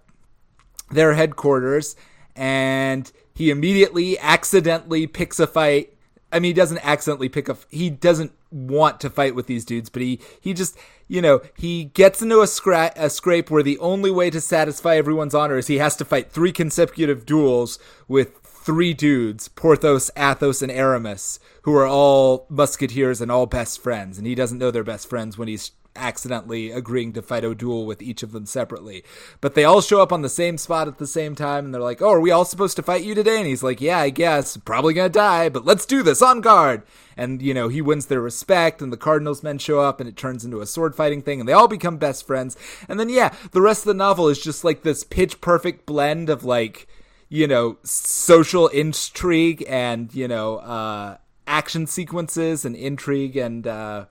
their 0.91 1.13
headquarters 1.13 1.95
and 2.35 3.13
he 3.35 3.51
immediately 3.51 4.19
accidentally 4.19 5.07
picks 5.07 5.39
a 5.39 5.47
fight. 5.47 5.95
I 6.33 6.39
mean, 6.39 6.51
he 6.51 6.55
doesn't 6.55 6.81
accidentally 6.83 7.29
pick 7.29 7.49
a. 7.49 7.59
He 7.69 7.91
doesn't 7.91 8.33
want 8.51 9.01
to 9.01 9.11
fight 9.11 9.35
with 9.35 9.47
these 9.47 9.65
dudes, 9.65 9.91
but 9.91 10.01
he 10.01 10.19
he 10.41 10.55
just 10.55 10.79
you 11.09 11.21
know 11.21 11.43
he 11.59 11.85
gets 11.85 12.23
into 12.23 12.41
a, 12.41 12.45
scra- 12.45 12.93
a 12.97 13.11
scrape 13.11 13.51
where 13.51 13.63
the 13.63 13.79
only 13.79 14.11
way 14.11 14.31
to 14.31 14.41
satisfy 14.41 14.97
everyone's 14.97 15.35
honor 15.35 15.59
is 15.59 15.67
he 15.67 15.79
has 15.79 15.97
to 15.97 16.05
fight 16.07 16.31
three 16.31 16.53
consecutive 16.53 17.27
duels 17.27 17.79
with 18.09 18.42
three 18.63 18.95
dudes, 18.95 19.49
Porthos, 19.49 20.11
Athos, 20.17 20.63
and 20.63 20.71
Aramis, 20.71 21.41
who 21.63 21.75
are 21.75 21.87
all 21.87 22.47
musketeers 22.49 23.21
and 23.21 23.31
all 23.31 23.47
best 23.47 23.83
friends, 23.83 24.19
and 24.19 24.27
he 24.27 24.35
doesn't 24.35 24.59
know 24.59 24.71
they're 24.71 24.85
best 24.85 25.11
friends 25.11 25.37
when 25.37 25.49
he's 25.49 25.73
accidentally 25.95 26.71
agreeing 26.71 27.13
to 27.13 27.21
fight 27.21 27.45
a 27.45 27.55
duel 27.55 27.85
with 27.85 28.01
each 28.01 28.23
of 28.23 28.33
them 28.33 28.47
separately. 28.47 29.05
But 29.41 29.55
they 29.55 29.65
all 29.65 29.81
show 29.81 30.01
up 30.01 30.13
on 30.13 30.23
the 30.23 30.29
same 30.29 30.57
spot 30.57 30.89
at 30.89 30.99
the 30.99 31.07
same 31.07 31.35
time, 31.35 31.65
and 31.65 31.75
they're 31.75 31.83
like, 31.83 32.01
"Oh, 32.01 32.13
are 32.13 32.21
we 32.21 32.31
all 32.31 32.45
supposed 32.45 32.77
to 32.77 32.83
fight 32.83 33.03
you 33.03 33.15
today?" 33.15 33.39
And 33.39 33.47
he's 33.47 33.63
like, 33.63 33.81
"Yeah, 33.81 33.99
I 33.99 34.11
guess. 34.11 34.57
Probably 34.57 34.95
gonna 34.95 35.09
die, 35.09 35.49
but 35.49 35.67
let's 35.67 35.85
do 35.85 36.03
this 36.03 36.23
on 36.23 36.41
guard." 36.41 36.83
And 37.17 37.43
you 37.43 37.53
know, 37.53 37.69
he 37.69 37.83
wins 37.83 38.07
their 38.07 38.21
respect, 38.21 38.81
and 38.81 38.93
the 38.93 38.97
Cardinals 38.97 39.43
men 39.43 39.59
show 39.59 39.81
up, 39.81 40.01
and 40.01 40.09
it 40.09 40.17
turns 40.17 40.45
into 40.45 40.61
a 40.61 40.67
sword 40.67 40.95
fighting 40.95 41.21
thing, 41.21 41.41
and 41.41 41.49
they 41.49 41.53
all 41.53 41.69
become 41.69 41.97
best 41.99 42.27
friends. 42.27 42.57
And 42.89 42.99
then 42.99 43.09
yeah, 43.09 43.35
the 43.51 43.61
rest 43.61 43.83
of 43.83 43.89
the 43.89 43.95
novel 43.95 44.29
is 44.29 44.41
just 44.41 44.65
like 44.65 44.83
this 44.83 45.05
pitch 45.05 45.41
perfect 45.41 45.85
blend 45.85 46.31
of 46.31 46.45
like 46.45 46.87
you 47.33 47.47
know 47.47 47.79
social 47.83 48.69
intrigue 48.69 49.65
and 49.67 50.15
you 50.15 50.29
know 50.29 50.59
uh, 50.59 51.17
action 51.47 51.87
sequences 51.87 52.67
and 52.67 52.77
intrigue 52.77 53.39
and 53.39 53.67
uh, 53.67 54.05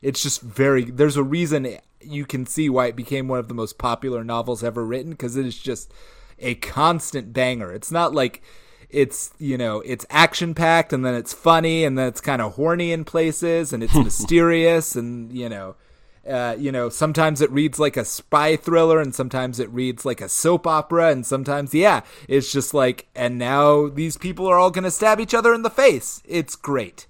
it's 0.00 0.22
just 0.22 0.40
very 0.40 0.84
there's 0.84 1.18
a 1.18 1.22
reason 1.22 1.76
you 2.00 2.24
can 2.24 2.46
see 2.46 2.70
why 2.70 2.86
it 2.86 2.96
became 2.96 3.28
one 3.28 3.38
of 3.38 3.48
the 3.48 3.54
most 3.54 3.76
popular 3.76 4.24
novels 4.24 4.64
ever 4.64 4.84
written 4.86 5.12
because 5.12 5.36
it 5.36 5.44
is 5.44 5.58
just 5.58 5.92
a 6.38 6.54
constant 6.56 7.32
banger. 7.32 7.72
It's 7.72 7.92
not 7.92 8.14
like 8.14 8.42
it's 8.88 9.32
you 9.38 9.58
know 9.58 9.82
it's 9.82 10.06
action 10.08 10.54
packed 10.54 10.94
and 10.94 11.04
then 11.04 11.14
it's 11.14 11.32
funny 11.34 11.84
and 11.84 11.98
then 11.98 12.08
it's 12.08 12.22
kind 12.22 12.40
of 12.40 12.54
horny 12.54 12.90
in 12.90 13.04
places 13.04 13.74
and 13.74 13.82
it's 13.82 13.94
mysterious 14.08 14.96
and 14.96 15.30
you 15.30 15.48
know 15.48 15.76
uh, 16.28 16.54
you 16.58 16.70
know, 16.70 16.88
sometimes 16.88 17.40
it 17.40 17.50
reads 17.50 17.78
like 17.78 17.96
a 17.96 18.04
spy 18.04 18.56
thriller, 18.56 19.00
and 19.00 19.14
sometimes 19.14 19.58
it 19.58 19.70
reads 19.70 20.04
like 20.04 20.20
a 20.20 20.28
soap 20.28 20.66
opera, 20.66 21.10
and 21.10 21.26
sometimes, 21.26 21.74
yeah, 21.74 22.02
it's 22.28 22.52
just 22.52 22.72
like, 22.72 23.08
and 23.14 23.38
now 23.38 23.88
these 23.88 24.16
people 24.16 24.46
are 24.46 24.58
all 24.58 24.70
going 24.70 24.84
to 24.84 24.90
stab 24.90 25.18
each 25.18 25.34
other 25.34 25.52
in 25.52 25.62
the 25.62 25.70
face. 25.70 26.22
It's 26.24 26.54
great. 26.54 27.06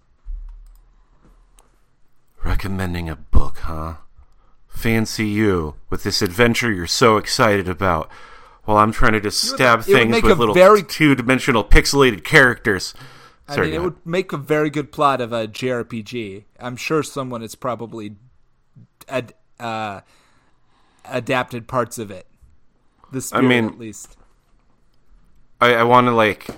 Recommending 2.43 3.09
a 3.09 3.17
book, 3.17 3.59
huh? 3.59 3.97
Fancy 4.67 5.27
you 5.27 5.75
with 5.91 6.03
this 6.03 6.23
adventure 6.23 6.73
you're 6.73 6.87
so 6.87 7.19
excited 7.19 7.69
about, 7.69 8.11
while 8.65 8.79
I'm 8.79 8.93
trying 8.93 9.13
to 9.13 9.21
just 9.21 9.43
stab 9.43 9.83
things 9.83 10.23
with 10.23 10.39
little 10.39 10.55
very... 10.55 10.83
two-dimensional 10.83 11.65
pixelated 11.65 12.25
characters. 12.25 12.95
Sorry, 13.49 13.69
I 13.69 13.71
mean, 13.73 13.81
it 13.81 13.85
would 13.85 14.07
make 14.07 14.33
a 14.33 14.39
very 14.39 14.71
good 14.71 14.91
plot 14.91 15.21
of 15.21 15.33
a 15.33 15.47
JRPG. 15.47 16.45
I'm 16.59 16.77
sure 16.77 17.03
someone 17.03 17.43
is 17.43 17.55
probably 17.55 18.17
ad, 19.13 19.35
uh, 19.61 20.01
adapted 21.05 21.69
parts 21.69 21.99
of 21.99 22.11
it. 22.11 22.27
The 23.13 23.21
spirit, 23.21 23.45
I 23.45 23.49
mean, 23.49 23.65
at 23.67 23.79
least. 23.79 24.17
I, 25.61 25.75
I 25.75 25.83
want 25.85 26.07
to 26.07 26.13
like 26.13 26.49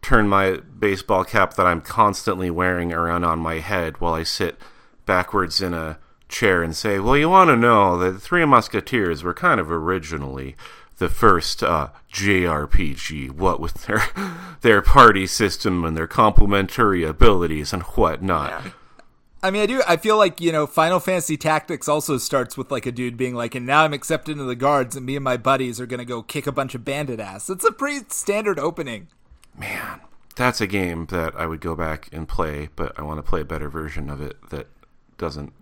turn 0.00 0.28
my 0.28 0.58
baseball 0.78 1.24
cap 1.24 1.54
that 1.54 1.66
I'm 1.66 1.80
constantly 1.80 2.50
wearing 2.50 2.92
around 2.92 3.24
on 3.24 3.38
my 3.40 3.58
head 3.58 4.00
while 4.00 4.14
I 4.14 4.22
sit 4.22 4.58
backwards 5.06 5.60
in 5.60 5.74
a 5.74 5.98
chair 6.28 6.62
and 6.62 6.76
say, 6.76 6.98
"Well, 6.98 7.16
you 7.16 7.28
want 7.28 7.48
to 7.48 7.56
know 7.56 7.98
that 7.98 8.12
the 8.12 8.20
Three 8.20 8.44
Musketeers 8.44 9.22
were 9.24 9.34
kind 9.34 9.60
of 9.60 9.70
originally 9.70 10.56
the 10.98 11.08
first 11.08 11.62
uh, 11.62 11.88
JRPG, 12.12 13.32
what 13.32 13.58
with 13.58 13.86
their 13.86 14.04
their 14.60 14.80
party 14.80 15.26
system 15.26 15.84
and 15.84 15.96
their 15.96 16.06
complementary 16.06 17.02
abilities 17.02 17.72
and 17.72 17.82
whatnot." 17.82 18.50
Yeah. 18.50 18.70
I 19.44 19.50
mean, 19.50 19.60
I 19.60 19.66
do. 19.66 19.82
I 19.86 19.98
feel 19.98 20.16
like 20.16 20.40
you 20.40 20.50
know, 20.52 20.66
Final 20.66 20.98
Fantasy 20.98 21.36
Tactics 21.36 21.86
also 21.86 22.16
starts 22.16 22.56
with 22.56 22.70
like 22.70 22.86
a 22.86 22.92
dude 22.92 23.18
being 23.18 23.34
like, 23.34 23.54
"And 23.54 23.66
now 23.66 23.84
I'm 23.84 23.92
accepted 23.92 24.32
into 24.32 24.44
the 24.44 24.56
guards, 24.56 24.96
and 24.96 25.04
me 25.04 25.16
and 25.16 25.22
my 25.22 25.36
buddies 25.36 25.78
are 25.78 25.86
gonna 25.86 26.06
go 26.06 26.22
kick 26.22 26.46
a 26.46 26.52
bunch 26.52 26.74
of 26.74 26.82
bandit 26.82 27.20
ass." 27.20 27.50
It's 27.50 27.64
a 27.64 27.70
pretty 27.70 28.06
standard 28.08 28.58
opening. 28.58 29.08
Man, 29.54 30.00
that's 30.34 30.62
a 30.62 30.66
game 30.66 31.06
that 31.10 31.36
I 31.36 31.44
would 31.44 31.60
go 31.60 31.76
back 31.76 32.08
and 32.10 32.26
play, 32.26 32.70
but 32.74 32.98
I 32.98 33.02
want 33.02 33.18
to 33.18 33.22
play 33.22 33.42
a 33.42 33.44
better 33.44 33.68
version 33.68 34.08
of 34.08 34.22
it 34.22 34.38
that 34.48 34.68
doesn't 35.18 35.52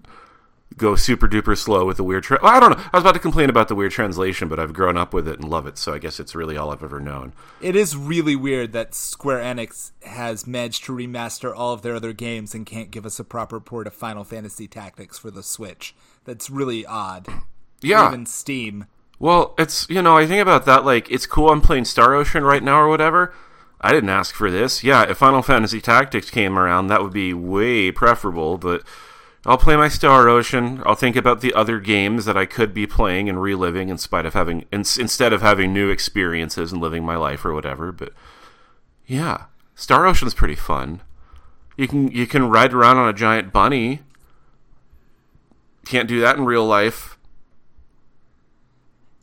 go 0.77 0.97
super 0.97 1.29
duper 1.29 1.57
slow 1.57 1.85
with 1.85 1.97
the 1.97 2.05
weird. 2.05 2.25
Tra- 2.25 2.45
I 2.45 2.61
don't 2.61 2.71
know. 2.71 2.85
I 2.93 2.97
was 2.97 3.03
about 3.03 3.15
to 3.15 3.21
complain 3.21 3.51
about 3.51 3.69
the 3.69 3.75
weird 3.75 3.93
translation, 3.93 4.49
but 4.49 4.59
I've 4.59 4.73
grown 4.73 4.97
up 4.97 5.13
with 5.15 5.29
it 5.29 5.39
and 5.41 5.49
love 5.49 5.67
it, 5.67 5.79
so 5.79 5.93
I 5.95 5.99
guess 5.99 6.21
it's 6.21 6.35
really 6.35 6.57
all 6.57 6.71
I've 6.71 6.83
ever 6.83 7.01
known. 7.01 7.33
It 7.61 7.77
is 7.77 7.97
really 7.97 8.37
weird 8.37 8.73
that 8.73 8.95
Square 8.95 9.41
Enix 9.41 9.93
has 10.03 10.47
managed 10.47 10.85
to 10.85 10.93
remaster 10.93 11.55
all 11.57 11.73
of 11.73 11.83
their 11.83 11.95
other 11.95 12.13
games 12.13 12.55
and 12.55 12.67
can't 12.67 12.91
give 12.91 13.07
us 13.07 13.19
a 13.19 13.25
proper 13.25 13.61
port 13.61 13.87
of 13.87 13.95
Final 13.95 14.25
Fantasy 14.25 14.67
Tactics 14.69 15.19
for 15.19 15.31
the 15.31 15.43
Switch. 15.43 15.95
That's 16.25 16.51
really 16.51 16.85
odd. 16.87 17.29
Yeah. 17.85 18.07
Even 18.07 18.27
Steam. 18.27 18.87
Well, 19.19 19.57
it's 19.59 19.89
you 19.91 20.03
know 20.03 20.17
I 20.17 20.25
think 20.25 20.41
about 20.41 20.67
that 20.67 20.85
like 20.85 21.11
it's 21.11 21.27
cool. 21.27 21.51
I'm 21.51 21.61
playing 21.61 21.85
Star 21.85 22.15
Ocean 22.15 22.45
right 22.45 22.63
now 22.63 22.81
or 22.81 22.87
whatever. 22.89 23.35
I 23.81 23.91
didn't 23.91 24.11
ask 24.11 24.35
for 24.35 24.51
this. 24.53 24.85
Yeah, 24.85 25.03
if 25.11 25.19
Final 25.19 25.43
Fantasy 25.43 25.81
Tactics 25.81 26.31
came 26.31 26.57
around, 26.57 26.87
that 26.87 27.03
would 27.03 27.13
be 27.13 27.35
way 27.35 27.91
preferable, 27.91 28.57
but 28.57 28.85
I'll 29.45 29.59
play 29.59 29.77
my 29.77 29.89
Star 29.89 30.29
Ocean. 30.29 30.83
I'll 30.87 30.95
think 30.95 31.17
about 31.17 31.41
the 31.41 31.53
other 31.53 31.81
games 31.81 32.27
that 32.27 32.37
I 32.37 32.47
could 32.47 32.73
be 32.73 32.87
playing 32.87 33.29
and 33.29 33.43
reliving 33.43 33.89
in 33.89 33.99
spite 33.99 34.25
of 34.25 34.35
having 34.35 34.67
in, 34.71 34.81
instead 34.81 35.33
of 35.33 35.43
having 35.43 35.73
new 35.73 35.91
experiences 35.91 36.71
and 36.71 36.81
living 36.81 37.05
my 37.05 37.17
life 37.17 37.45
or 37.45 37.53
whatever. 37.53 37.91
But 37.91 38.13
yeah, 39.07 39.47
Star 39.75 40.07
Ocean's 40.07 40.35
pretty 40.35 40.55
fun. 40.55 41.01
You 41.77 41.89
can 41.89 42.09
you 42.09 42.27
can 42.27 42.49
ride 42.49 42.73
around 42.73 42.99
on 42.99 43.09
a 43.09 43.13
giant 43.13 43.53
bunny. 43.53 44.03
Can't 45.87 46.09
do 46.09 46.21
that 46.21 46.37
in 46.37 46.45
real 46.45 46.65
life. 46.65 47.19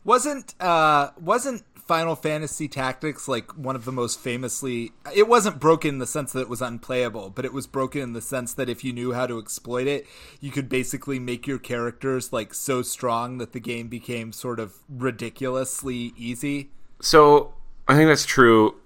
Wasn't 0.04 0.54
uh 0.60 1.10
wasn't 1.18 1.62
Final 1.90 2.14
Fantasy 2.14 2.68
Tactics 2.68 3.26
like 3.26 3.50
one 3.58 3.74
of 3.74 3.84
the 3.84 3.90
most 3.90 4.20
famously 4.20 4.92
it 5.12 5.26
wasn't 5.26 5.58
broken 5.58 5.88
in 5.88 5.98
the 5.98 6.06
sense 6.06 6.30
that 6.30 6.42
it 6.42 6.48
was 6.48 6.62
unplayable, 6.62 7.30
but 7.30 7.44
it 7.44 7.52
was 7.52 7.66
broken 7.66 8.00
in 8.00 8.12
the 8.12 8.20
sense 8.20 8.54
that 8.54 8.68
if 8.68 8.84
you 8.84 8.92
knew 8.92 9.12
how 9.12 9.26
to 9.26 9.40
exploit 9.40 9.88
it, 9.88 10.06
you 10.40 10.52
could 10.52 10.68
basically 10.68 11.18
make 11.18 11.48
your 11.48 11.58
characters 11.58 12.32
like 12.32 12.54
so 12.54 12.80
strong 12.80 13.38
that 13.38 13.52
the 13.52 13.58
game 13.58 13.88
became 13.88 14.32
sort 14.32 14.60
of 14.60 14.76
ridiculously 14.88 16.12
easy. 16.16 16.70
So, 17.00 17.54
I 17.88 17.96
think 17.96 18.06
that's 18.06 18.24
true 18.24 18.76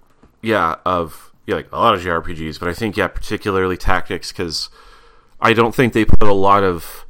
yeah, 0.41 0.77
of 0.83 1.31
yeah, 1.45 1.57
like 1.57 1.71
a 1.71 1.77
lot 1.77 1.93
of 1.93 2.01
JRPGs, 2.01 2.59
but 2.59 2.69
I 2.69 2.73
think 2.73 2.97
yeah, 2.97 3.07
particularly 3.07 3.77
Tactics 3.77 4.31
cuz 4.31 4.71
I 5.39 5.53
don't 5.53 5.75
think 5.75 5.93
they 5.93 6.05
put 6.05 6.23
a 6.23 6.33
lot 6.33 6.63
of 6.63 7.05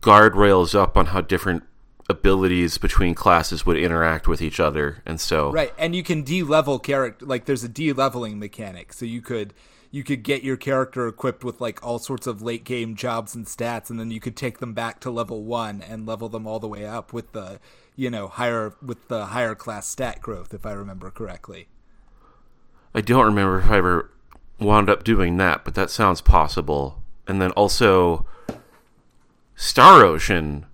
guardrails 0.00 0.74
up 0.74 0.96
on 0.96 1.06
how 1.06 1.20
different 1.20 1.64
abilities 2.08 2.78
between 2.78 3.14
classes 3.14 3.66
would 3.66 3.76
interact 3.76 4.28
with 4.28 4.40
each 4.40 4.60
other 4.60 5.02
and 5.04 5.20
so 5.20 5.50
right 5.50 5.74
and 5.76 5.96
you 5.96 6.04
can 6.04 6.22
de-level 6.22 6.78
character 6.78 7.26
like 7.26 7.46
there's 7.46 7.64
a 7.64 7.68
de-leveling 7.68 8.38
mechanic. 8.38 8.92
So 8.92 9.04
you 9.04 9.20
could 9.20 9.52
you 9.90 10.04
could 10.04 10.22
get 10.22 10.42
your 10.42 10.56
character 10.56 11.08
equipped 11.08 11.44
with 11.44 11.60
like 11.60 11.84
all 11.84 11.98
sorts 11.98 12.26
of 12.26 12.42
late 12.42 12.64
game 12.64 12.94
jobs 12.94 13.34
and 13.34 13.46
stats 13.46 13.90
and 13.90 13.98
then 13.98 14.10
you 14.10 14.20
could 14.20 14.36
take 14.36 14.58
them 14.58 14.72
back 14.72 15.00
to 15.00 15.10
level 15.10 15.44
1 15.44 15.82
and 15.82 16.06
level 16.06 16.28
them 16.28 16.46
all 16.46 16.58
the 16.58 16.68
way 16.68 16.84
up 16.84 17.12
with 17.12 17.32
the 17.32 17.60
you 17.94 18.10
know 18.10 18.28
higher 18.28 18.74
with 18.82 19.08
the 19.08 19.26
higher 19.26 19.54
class 19.54 19.86
stat 19.86 20.20
growth 20.20 20.54
if 20.54 20.64
i 20.64 20.72
remember 20.72 21.10
correctly. 21.10 21.68
I 22.94 23.00
don't 23.00 23.24
remember 23.24 23.60
if 23.60 23.70
i 23.70 23.78
ever 23.78 24.10
wound 24.58 24.88
up 24.88 25.04
doing 25.04 25.36
that 25.38 25.64
but 25.64 25.74
that 25.74 25.90
sounds 25.90 26.20
possible. 26.20 27.02
And 27.28 27.42
then 27.42 27.50
also 27.52 28.26
star 29.56 30.04
ocean 30.04 30.66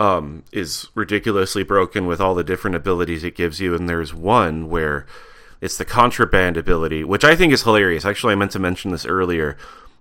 um, 0.00 0.42
is 0.50 0.88
ridiculously 0.94 1.62
broken 1.62 2.06
with 2.06 2.22
all 2.22 2.34
the 2.34 2.42
different 2.42 2.74
abilities 2.74 3.22
it 3.22 3.36
gives 3.36 3.60
you. 3.60 3.74
And 3.74 3.86
there's 3.86 4.14
one 4.14 4.70
where 4.70 5.06
it's 5.60 5.76
the 5.76 5.84
contraband 5.84 6.56
ability, 6.56 7.04
which 7.04 7.22
I 7.22 7.36
think 7.36 7.52
is 7.52 7.62
hilarious. 7.62 8.06
Actually, 8.06 8.32
I 8.32 8.36
meant 8.36 8.52
to 8.52 8.58
mention 8.58 8.92
this 8.92 9.04
earlier 9.04 9.58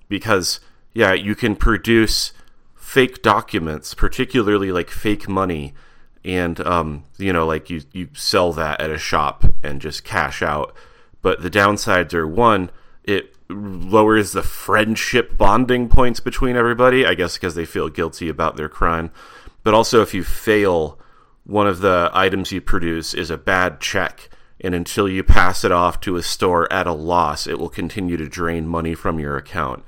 because, 0.08 0.62
yeah, 0.94 1.12
you 1.12 1.36
can 1.36 1.54
produce 1.58 2.32
fake 2.76 3.22
documents, 3.22 3.94
particularly 3.94 4.72
like 4.72 4.90
fake 4.90 5.28
money. 5.28 5.74
And, 6.24 6.66
um, 6.66 7.04
you 7.18 7.34
know, 7.34 7.46
like 7.46 7.70
you, 7.70 7.82
you 7.92 8.08
sell 8.14 8.54
that 8.54 8.80
at 8.80 8.90
a 8.90 8.98
shop 8.98 9.44
and 9.62 9.82
just 9.82 10.06
cash 10.06 10.42
out. 10.42 10.74
But 11.22 11.42
the 11.42 11.50
downsides 11.50 12.14
are 12.14 12.26
one, 12.26 12.72
it 13.04 13.36
lowers 13.50 14.32
the 14.32 14.44
friendship 14.44 15.38
bonding 15.38 15.90
points 15.90 16.22
between 16.22 16.56
everybody, 16.56 17.06
I 17.06 17.16
guess 17.16 17.34
because 17.34 17.56
they 17.56 17.66
feel 17.66 17.90
guilty 17.90 18.30
about 18.30 18.56
their 18.56 18.70
crime 18.70 19.12
but 19.70 19.76
also 19.76 20.02
if 20.02 20.16
you 20.16 20.24
fail, 20.24 20.98
one 21.44 21.68
of 21.68 21.82
the 21.82 22.10
items 22.12 22.52
you 22.52 22.60
produce 22.60 23.14
is 23.14 23.30
a 23.30 23.38
bad 23.38 23.80
check. 23.80 24.28
And 24.60 24.74
until 24.74 25.08
you 25.08 25.24
pass 25.24 25.64
it 25.64 25.72
off 25.72 26.02
to 26.02 26.16
a 26.16 26.24
store 26.24 26.68
at 26.74 26.88
a 26.88 26.92
loss, 26.92 27.46
it 27.46 27.60
will 27.60 27.70
continue 27.70 28.18
to 28.18 28.28
drain 28.28 28.68
money 28.68 28.96
from 28.96 29.20
your 29.20 29.38
account. 29.38 29.84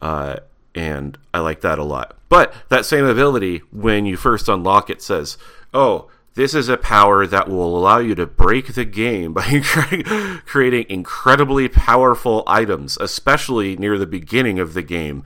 Uh, 0.00 0.36
and 0.74 1.18
I 1.34 1.40
like 1.40 1.60
that 1.60 1.78
a 1.78 1.84
lot. 1.84 2.16
But 2.30 2.54
that 2.70 2.86
same 2.86 3.04
ability, 3.04 3.58
when 3.70 4.06
you 4.06 4.16
first 4.16 4.48
unlock 4.48 4.88
it, 4.88 5.02
says, 5.02 5.36
Oh, 5.74 6.08
this 6.32 6.54
is 6.54 6.70
a 6.70 6.78
power 6.78 7.26
that 7.26 7.46
will 7.46 7.76
allow 7.76 7.98
you 7.98 8.14
to 8.14 8.24
break 8.24 8.72
the 8.72 8.86
game 8.86 9.34
by 9.34 9.60
creating 10.46 10.86
incredibly 10.88 11.68
powerful 11.68 12.42
items, 12.46 12.96
especially 12.98 13.76
near 13.76 13.98
the 13.98 14.06
beginning 14.06 14.58
of 14.58 14.72
the 14.72 14.80
game 14.80 15.24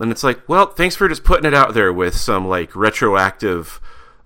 and 0.00 0.10
it's 0.12 0.22
like, 0.24 0.46
well, 0.48 0.66
thanks 0.66 0.94
for 0.96 1.08
just 1.08 1.24
putting 1.24 1.46
it 1.46 1.54
out 1.54 1.74
there 1.74 1.92
with 1.92 2.16
some 2.16 2.46
like 2.48 2.74
retroactive 2.76 3.80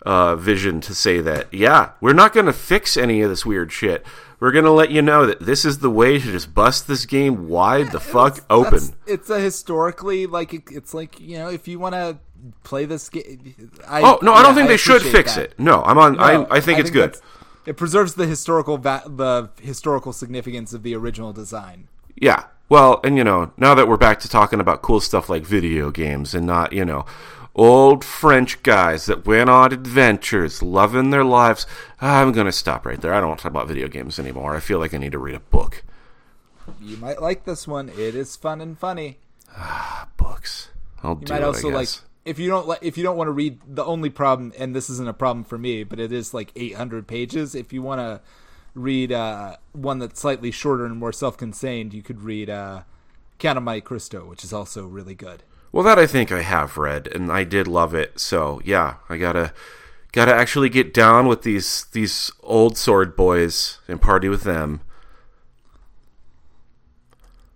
uh, 0.06 0.34
vision 0.36 0.80
to 0.82 0.94
say 0.94 1.20
that, 1.20 1.52
yeah, 1.52 1.90
we're 2.00 2.12
not 2.14 2.32
going 2.32 2.46
to 2.46 2.52
fix 2.52 2.96
any 2.96 3.20
of 3.20 3.28
this 3.30 3.44
weird 3.44 3.70
shit. 3.72 4.04
We're 4.40 4.52
going 4.52 4.64
to 4.64 4.70
let 4.70 4.90
you 4.90 5.02
know 5.02 5.26
that 5.26 5.40
this 5.40 5.66
is 5.66 5.80
the 5.80 5.90
way 5.90 6.18
to 6.18 6.24
just 6.32 6.54
bust 6.54 6.88
this 6.88 7.04
game 7.04 7.48
wide 7.48 7.92
the 7.92 8.00
fuck 8.00 8.38
It's- 8.38 8.46
open. 8.48 8.80
It's 9.06 9.28
a 9.28 9.38
historically 9.38 10.26
like 10.26 10.54
it- 10.54 10.70
it's 10.70 10.94
like 10.94 11.20
you 11.20 11.36
know 11.38 11.50
if 11.50 11.68
you 11.68 11.78
want 11.78 11.94
to 11.94 12.18
play 12.64 12.86
this 12.86 13.08
game. 13.10 13.72
I, 13.86 14.00
Oh 14.00 14.18
no, 14.22 14.32
I 14.32 14.42
don't 14.42 14.52
yeah, 14.52 14.54
think 14.54 14.68
they 14.68 14.76
should 14.78 15.02
fix 15.02 15.34
that. 15.34 15.44
it. 15.44 15.54
No, 15.58 15.82
I'm 15.82 15.98
on. 15.98 16.14
No, 16.16 16.22
I, 16.22 16.56
I 16.56 16.60
think 16.60 16.78
it's 16.78 16.88
good. 16.90 17.16
It 17.66 17.76
preserves 17.76 18.14
the 18.14 18.24
historical 18.26 18.78
va- 18.78 19.02
the 19.06 19.50
historical 19.60 20.14
significance 20.14 20.72
of 20.72 20.82
the 20.82 20.94
original 20.96 21.34
design. 21.34 21.88
Yeah. 22.16 22.44
Well, 22.70 23.00
and 23.02 23.18
you 23.18 23.24
know, 23.24 23.52
now 23.56 23.74
that 23.74 23.88
we're 23.88 23.96
back 23.96 24.20
to 24.20 24.28
talking 24.28 24.60
about 24.60 24.80
cool 24.80 25.00
stuff 25.00 25.28
like 25.28 25.42
video 25.42 25.90
games 25.90 26.34
and 26.34 26.46
not, 26.46 26.72
you 26.72 26.84
know, 26.84 27.04
old 27.56 28.04
French 28.04 28.62
guys 28.62 29.06
that 29.06 29.26
went 29.26 29.50
on 29.50 29.72
adventures, 29.72 30.62
loving 30.62 31.10
their 31.10 31.24
lives, 31.24 31.66
I'm 32.00 32.30
going 32.30 32.46
to 32.46 32.52
stop 32.52 32.86
right 32.86 33.00
there. 33.00 33.12
I 33.12 33.18
don't 33.18 33.30
want 33.30 33.40
to 33.40 33.42
talk 33.42 33.50
about 33.50 33.66
video 33.66 33.88
games 33.88 34.20
anymore. 34.20 34.54
I 34.54 34.60
feel 34.60 34.78
like 34.78 34.94
I 34.94 34.98
need 34.98 35.10
to 35.12 35.18
read 35.18 35.34
a 35.34 35.40
book. 35.40 35.82
You 36.80 36.96
might 36.96 37.20
like 37.20 37.44
this 37.44 37.66
one. 37.66 37.88
It 37.88 38.14
is 38.14 38.36
fun 38.36 38.60
and 38.60 38.78
funny. 38.78 39.18
Ah, 39.56 40.08
books. 40.16 40.68
I'll 41.02 41.18
You 41.18 41.26
do 41.26 41.32
might 41.32 41.42
it, 41.42 41.44
also 41.44 41.70
I 41.70 41.74
like 41.74 41.88
if 42.24 42.38
you 42.38 42.48
don't 42.48 42.68
like 42.68 42.80
if 42.82 42.96
you 42.96 43.02
don't 43.02 43.16
want 43.16 43.28
to 43.28 43.32
read 43.32 43.58
the 43.66 43.84
only 43.84 44.10
problem 44.10 44.52
and 44.56 44.76
this 44.76 44.88
isn't 44.90 45.08
a 45.08 45.12
problem 45.12 45.42
for 45.42 45.58
me, 45.58 45.82
but 45.82 45.98
it 45.98 46.12
is 46.12 46.32
like 46.32 46.52
800 46.54 47.08
pages. 47.08 47.56
If 47.56 47.72
you 47.72 47.82
want 47.82 47.98
to 47.98 48.20
read 48.74 49.12
uh, 49.12 49.56
one 49.72 49.98
that's 49.98 50.20
slightly 50.20 50.50
shorter 50.50 50.84
and 50.84 50.96
more 50.96 51.12
self-contained, 51.12 51.92
you 51.94 52.02
could 52.02 52.22
read 52.22 52.48
uh, 52.50 52.82
Count 53.38 53.58
of 53.58 53.64
Monte 53.64 53.82
Cristo, 53.82 54.26
which 54.26 54.44
is 54.44 54.52
also 54.52 54.86
really 54.86 55.14
good. 55.14 55.42
Well, 55.72 55.84
that 55.84 55.98
I 55.98 56.06
think 56.06 56.32
I 56.32 56.42
have 56.42 56.76
read, 56.76 57.06
and 57.06 57.30
I 57.30 57.44
did 57.44 57.68
love 57.68 57.94
it. 57.94 58.18
So 58.18 58.60
yeah, 58.64 58.96
I 59.08 59.18
gotta 59.18 59.52
gotta 60.12 60.34
actually 60.34 60.68
get 60.68 60.92
down 60.92 61.28
with 61.28 61.42
these 61.42 61.86
these 61.92 62.32
old 62.42 62.76
sword 62.76 63.16
boys 63.16 63.78
and 63.86 64.00
party 64.00 64.28
with 64.28 64.42
them. 64.42 64.80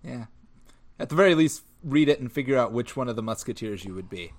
Yeah. 0.03 0.25
At 0.97 1.09
the 1.09 1.15
very 1.15 1.35
least, 1.35 1.63
read 1.83 2.07
it 2.07 2.19
and 2.19 2.31
figure 2.31 2.57
out 2.57 2.71
which 2.71 2.95
one 2.95 3.09
of 3.09 3.15
the 3.15 3.23
Musketeers 3.23 3.83
you 3.83 3.93
would 3.93 4.09
be. 4.09 4.31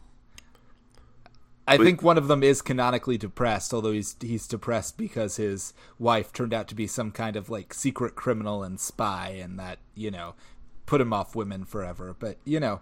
I 1.69 1.79
think 1.79 2.03
one 2.03 2.17
of 2.17 2.29
them 2.29 2.43
is 2.43 2.63
canonically 2.63 3.19
depressed, 3.19 3.75
although 3.75 3.93
he's 3.93 4.15
he's 4.21 4.47
depressed 4.47 4.97
because 4.97 5.37
his 5.37 5.75
wife 5.99 6.33
turned 6.33 6.55
out 6.55 6.69
to 6.69 6.75
be 6.75 6.87
some 6.87 7.11
kind 7.11 7.35
of 7.35 7.51
like 7.51 7.75
secret 7.75 8.15
criminal 8.15 8.63
and 8.63 8.79
spy, 8.79 9.31
and 9.41 9.59
that 9.59 9.79
you 9.95 10.11
know 10.11 10.35
put 10.87 11.01
him 11.01 11.13
off 11.13 11.35
women 11.35 11.65
forever. 11.65 12.15
But 12.19 12.39
you 12.45 12.61
know, 12.61 12.81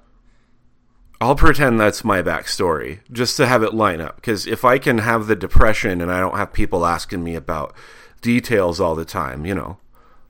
I'll 1.21 1.35
pretend 1.35 1.81
that's 1.81 2.05
my 2.05 2.23
backstory 2.23 3.01
just 3.11 3.37
to 3.39 3.47
have 3.47 3.63
it 3.63 3.73
line 3.73 4.03
up. 4.03 4.17
Because 4.17 4.47
if 4.47 4.65
I 4.65 4.79
can 4.79 4.99
have 4.99 5.27
the 5.27 5.37
depression 5.37 6.03
and 6.03 6.13
I 6.13 6.21
don't 6.21 6.37
have 6.37 6.53
people 6.53 6.85
asking 6.85 7.25
me 7.25 7.35
about 7.35 7.75
details 8.21 8.81
all 8.81 8.95
the 8.95 9.07
time, 9.07 9.47
you 9.47 9.55
know, 9.55 9.79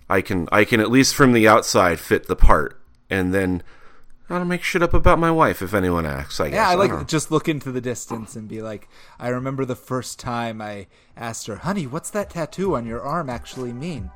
I 0.08 0.20
can 0.20 0.48
I 0.52 0.64
can 0.64 0.80
at 0.80 0.90
least 0.92 1.16
from 1.16 1.32
the 1.32 1.48
outside 1.48 1.98
fit 1.98 2.26
the 2.26 2.36
part, 2.36 2.80
and 3.10 3.34
then 3.34 3.64
I'll 4.30 4.44
make 4.44 4.62
shit 4.62 4.82
up 4.82 4.94
about 4.94 5.18
my 5.18 5.30
wife 5.30 5.60
if 5.60 5.74
anyone 5.74 6.06
asks. 6.06 6.40
I 6.40 6.48
guess. 6.48 6.54
yeah, 6.54 6.68
I 6.68 6.74
like 6.74 7.06
just 7.06 7.30
look 7.30 7.48
into 7.48 7.70
the 7.70 7.80
distance 7.80 8.36
and 8.36 8.48
be 8.48 8.62
like, 8.62 8.88
I 9.18 9.28
remember 9.28 9.64
the 9.64 9.76
first 9.76 10.18
time 10.18 10.62
I 10.62 10.86
asked 11.16 11.46
her, 11.46 11.56
"Honey, 11.56 11.86
what's 11.86 12.10
that 12.10 12.30
tattoo 12.30 12.74
on 12.74 12.86
your 12.86 13.02
arm 13.02 13.28
actually 13.28 13.72
mean?" 13.72 14.10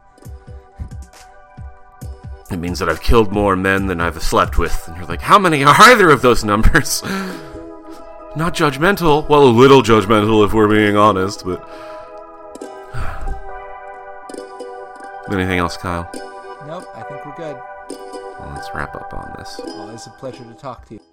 It 2.50 2.56
means 2.56 2.78
that 2.78 2.88
I've 2.88 3.02
killed 3.02 3.30
more 3.30 3.56
men 3.56 3.86
than 3.86 4.00
I've 4.00 4.22
slept 4.22 4.56
with. 4.56 4.88
And 4.88 4.96
you're 4.96 5.04
like, 5.04 5.20
how 5.20 5.38
many 5.38 5.64
are 5.64 5.74
either 5.78 6.09
of 6.09 6.22
those 6.22 6.44
numbers? 6.44 7.02
Not 8.36 8.54
judgmental. 8.54 9.28
Well, 9.28 9.42
a 9.42 9.50
little 9.50 9.82
judgmental 9.82 10.46
if 10.46 10.54
we're 10.54 10.68
being 10.68 10.96
honest, 10.96 11.44
but. 11.44 11.61
Anything 15.30 15.59
else, 15.59 15.76
Kyle? 15.76 16.11
Nope, 16.66 16.86
I 16.94 17.02
think 17.02 17.26
we're 17.26 17.36
good. 17.36 17.61
Let's 18.55 18.70
wrap 18.74 18.94
up 18.94 19.12
on 19.14 19.34
this. 19.38 19.61
Always 19.61 20.07
a 20.07 20.11
pleasure 20.11 20.44
to 20.44 20.55
talk 20.55 20.86
to 20.86 20.94
you. 20.94 21.07